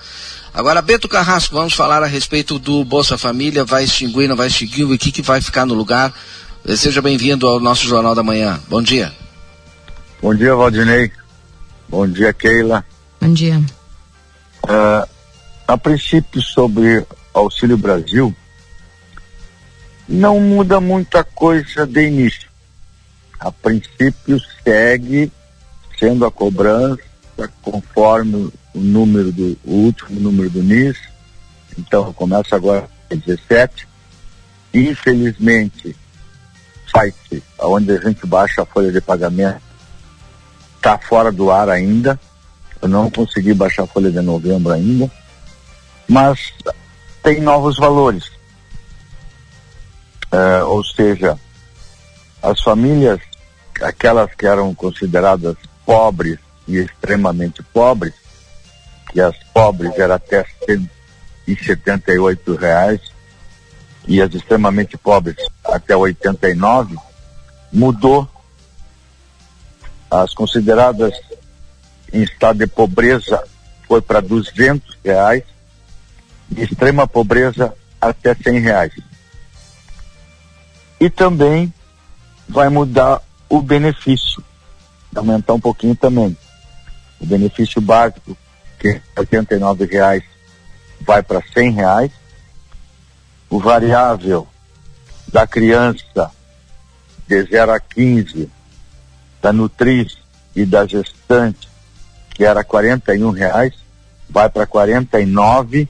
[0.55, 4.85] Agora, Beto Carrasco, vamos falar a respeito do Bolsa Família, vai extinguir, não vai extinguir,
[4.85, 6.15] o que, que vai ficar no lugar?
[6.75, 8.59] Seja bem-vindo ao nosso Jornal da Manhã.
[8.69, 9.13] Bom dia.
[10.23, 11.13] Bom dia, Valdinei.
[11.89, 12.85] Bom dia, Keila.
[13.27, 13.59] Bom dia.
[14.63, 15.09] Uh,
[15.67, 17.05] a princípio, sobre
[17.35, 18.33] Auxílio Brasil,
[20.09, 22.49] não muda muita coisa de início.
[23.41, 25.33] A princípio, segue
[25.99, 27.03] sendo a cobrança
[27.63, 30.97] conforme o número do o último número do NIS.
[31.77, 33.89] Então, começa agora em 17.
[34.73, 35.97] infelizmente,
[36.89, 39.61] site onde a gente baixa a folha de pagamento
[40.77, 42.21] está fora do ar ainda.
[42.81, 45.11] Eu não consegui baixar a folha de novembro ainda,
[46.09, 46.53] mas
[47.23, 48.31] tem novos valores.
[50.31, 51.39] É, ou seja,
[52.43, 53.21] as famílias,
[53.81, 56.39] aquelas que eram consideradas pobres
[56.69, 58.15] e extremamente pobres,
[59.11, 60.45] que as pobres eram até
[61.47, 63.01] 178 reais
[64.07, 66.97] e as extremamente pobres até 89,
[67.73, 68.29] mudou.
[70.09, 71.15] As consideradas
[72.13, 73.43] em estado de pobreza
[73.87, 75.43] foi para 200 reais
[76.51, 78.93] e extrema pobreza até 100 reais.
[81.01, 81.73] E também
[82.49, 84.43] vai mudar o benefício,
[85.15, 86.37] aumentar um pouquinho também.
[87.21, 88.37] O benefício básico,
[88.79, 90.23] que é R$ reais,
[91.01, 92.13] vai para R$ reais.
[93.49, 94.47] O variável
[95.29, 96.31] da criança
[97.27, 98.51] de 0 a 15,
[99.41, 100.19] da nutriz
[100.55, 101.69] e da gestante,
[102.37, 103.73] que era R$ reais,
[104.29, 105.89] vai para 49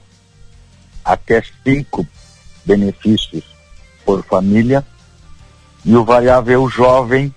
[1.03, 2.07] até cinco
[2.63, 3.43] benefícios
[4.05, 4.85] por família
[5.83, 7.35] e o variável jovem,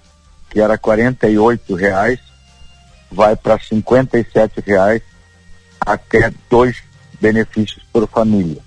[0.49, 2.20] que era R$ reais,
[3.11, 3.82] vai para R$
[4.65, 5.03] reais
[5.81, 6.81] até dois
[7.20, 8.62] benefícios por família.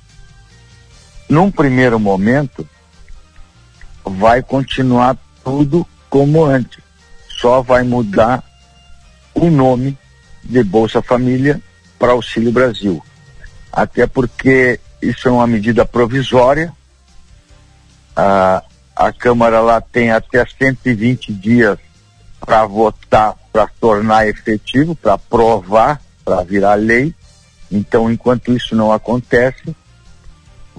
[1.29, 2.67] Num primeiro momento,
[4.03, 6.83] vai continuar tudo como antes,
[7.39, 8.43] só vai mudar
[9.33, 9.97] o nome
[10.43, 11.61] de Bolsa Família
[11.97, 13.03] para Auxílio Brasil.
[13.71, 16.73] Até porque isso é uma medida provisória,
[18.15, 18.63] ah,
[18.95, 21.77] a Câmara lá tem até 120 dias
[22.39, 27.13] para votar, para tornar efetivo, para aprovar, para virar lei.
[27.71, 29.75] Então, enquanto isso não acontece,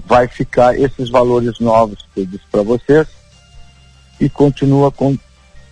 [0.05, 3.07] vai ficar esses valores novos que eu disse para vocês
[4.19, 5.17] e continua com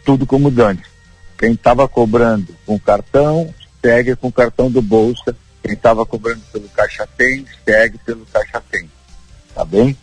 [0.03, 0.91] tudo como dantes.
[1.37, 3.53] Quem estava cobrando com cartão,
[3.83, 5.35] segue com o cartão do Bolsa.
[5.61, 8.89] Quem estava cobrando pelo Caixa Tem, segue pelo Caixa Tem.
[9.53, 9.95] Tá bem?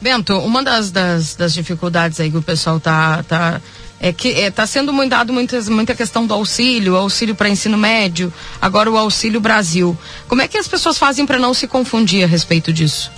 [0.00, 3.60] Bento, uma das, das, das, dificuldades aí que o pessoal tá, tá
[4.00, 7.48] é que está é, tá sendo muito dado muitas, muita questão do auxílio, auxílio para
[7.48, 9.98] ensino médio, agora o auxílio Brasil.
[10.28, 13.10] Como é que as pessoas fazem para não se confundir a respeito disso?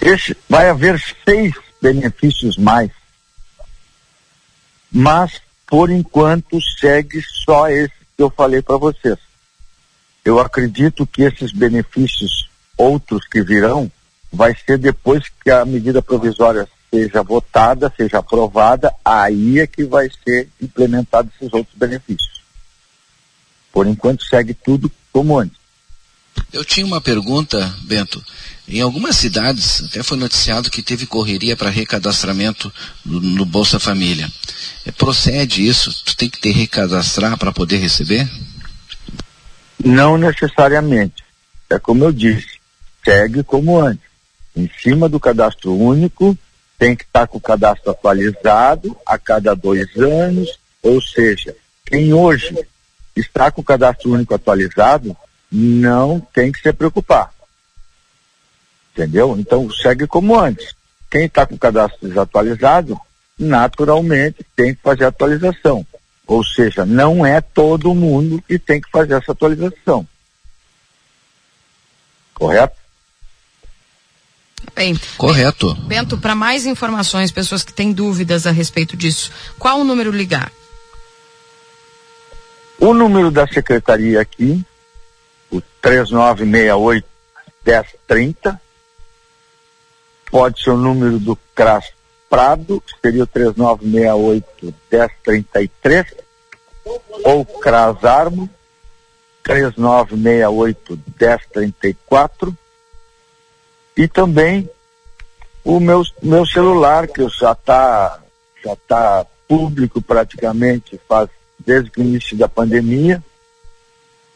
[0.00, 1.52] Esse, vai haver seis
[1.82, 2.90] benefícios mais,
[4.90, 9.18] mas por enquanto segue só esse que eu falei para vocês.
[10.24, 12.48] Eu acredito que esses benefícios
[12.78, 13.90] outros que virão,
[14.32, 20.08] vai ser depois que a medida provisória seja votada, seja aprovada, aí é que vai
[20.24, 22.42] ser implementado esses outros benefícios.
[23.72, 25.57] Por enquanto segue tudo como antes.
[26.52, 28.22] Eu tinha uma pergunta, Bento.
[28.66, 32.72] Em algumas cidades, até foi noticiado que teve correria para recadastramento
[33.04, 34.30] no, Bolsa Família.
[34.84, 36.04] É, procede isso?
[36.04, 38.28] Tu tem que ter recadastrar para poder receber?
[39.82, 41.24] Não necessariamente.
[41.70, 42.58] É como eu disse
[43.08, 44.04] segue como antes.
[44.54, 46.36] Em cima do cadastro único,
[46.78, 51.54] tem que estar com o cadastro atualizado a cada dois anos, ou seja,
[51.86, 52.54] quem hoje
[53.16, 55.16] está com o cadastro único atualizado,
[55.50, 57.32] não tem que se preocupar.
[58.92, 59.36] Entendeu?
[59.38, 60.74] Então segue como antes.
[61.10, 62.98] Quem está com o cadastro desatualizado,
[63.38, 65.86] naturalmente tem que fazer a atualização.
[66.26, 70.06] Ou seja, não é todo mundo que tem que fazer essa atualização.
[72.34, 72.76] Correto?
[74.74, 75.74] Bem, Correto.
[75.86, 80.52] Bento, para mais informações, pessoas que têm dúvidas a respeito disso, qual o número ligar?
[82.78, 84.64] O número da secretaria aqui,
[85.50, 87.06] o 3968
[87.64, 88.60] 1030,
[90.30, 91.92] pode ser o número do CRAS
[92.28, 96.14] Prado, seria o 3968 1033,
[97.24, 98.48] ou CRAS Armo,
[99.42, 102.56] 3968 1034,
[103.96, 104.70] e também
[105.64, 108.20] o meu, meu celular, que já está
[108.64, 113.22] já tá público praticamente faz desde o início da pandemia,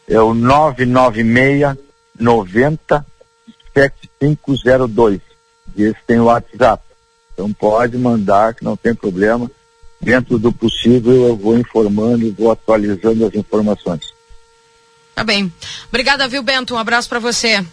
[0.07, 1.77] é o 996
[2.19, 3.05] 90
[3.73, 5.21] 7502.
[5.75, 6.83] E esse tem o WhatsApp.
[7.33, 9.49] Então pode mandar, que não tem problema.
[9.99, 14.13] Dentro do possível eu vou informando e vou atualizando as informações.
[15.15, 15.51] Tá bem.
[15.87, 16.73] Obrigada, viu, Bento?
[16.73, 17.65] Um abraço para você.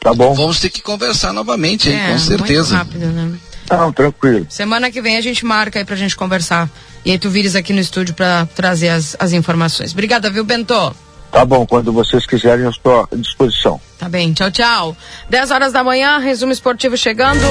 [0.00, 0.34] Tá bom.
[0.34, 2.76] Vamos ter que conversar novamente, é, com certeza.
[2.76, 3.38] Muito rápido, né?
[3.70, 4.46] Não, tranquilo.
[4.48, 6.68] Semana que vem a gente marca aí pra gente conversar.
[7.04, 9.92] E aí tu vires aqui no estúdio para trazer as, as informações.
[9.92, 10.94] Obrigada, viu, Bento?
[11.30, 13.80] Tá bom, quando vocês quiserem eu estou à disposição.
[13.98, 14.96] Tá bem, tchau, tchau.
[15.28, 17.44] 10 horas da manhã, resumo esportivo chegando.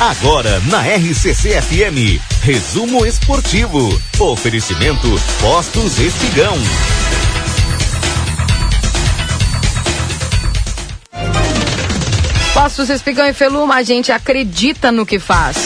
[0.00, 4.00] Agora na RCC FM, resumo esportivo.
[4.18, 5.08] Oferecimento
[5.40, 6.54] Postos Espigão.
[12.54, 15.56] Postos Espigão e Feluma, a gente acredita no que faz.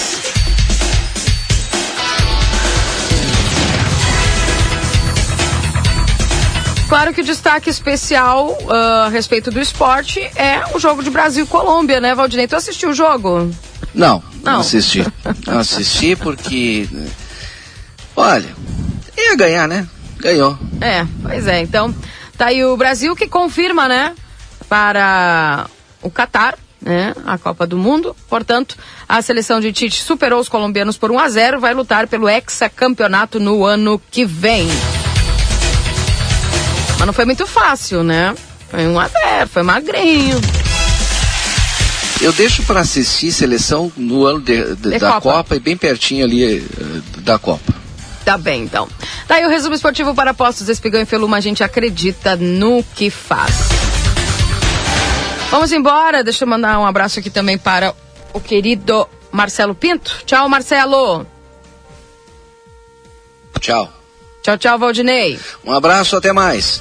[6.89, 8.73] Claro que o destaque especial uh,
[9.05, 12.49] a respeito do esporte é o jogo de Brasil Colômbia, né, Valdinei?
[12.49, 13.51] Tu assistiu o jogo?
[13.95, 14.61] Não, não, Não.
[14.61, 15.05] assisti.
[15.47, 16.89] Não assisti porque.
[18.17, 18.49] Olha,
[19.17, 19.87] ia ganhar, né?
[20.19, 20.59] Ganhou.
[20.81, 21.61] É, pois é.
[21.61, 21.95] Então,
[22.39, 24.15] tá aí o Brasil que confirma, né,
[24.67, 25.67] para
[26.01, 28.15] o Catar, né, a Copa do Mundo.
[28.29, 28.77] Portanto,
[29.09, 33.39] a seleção de Tite superou os colombianos por 1 a 0, vai lutar pelo hexacampeonato
[33.41, 34.69] no ano que vem.
[36.99, 38.35] Mas não foi muito fácil, né?
[38.71, 40.41] Foi 1 a 0, foi magrinho.
[42.21, 45.21] Eu deixo para assistir seleção no ano de- de- De da Copa.
[45.33, 45.57] Copa.
[45.57, 47.73] e bem pertinho ali eh, da Copa.
[48.25, 48.89] Tá bem, então.
[49.29, 53.55] Daí o resumo esportivo para postos Espigão e Feluma, a gente acredita no que faz.
[55.51, 57.95] Vamos embora, deixa eu mandar um abraço aqui também para
[58.33, 60.23] o querido Marcelo Pinto.
[60.27, 61.27] Tchau, Marcelo.
[63.59, 63.93] Tchau.
[64.43, 65.39] Tchau, tchau, Valdinei.
[65.65, 66.81] Um abraço, até mais.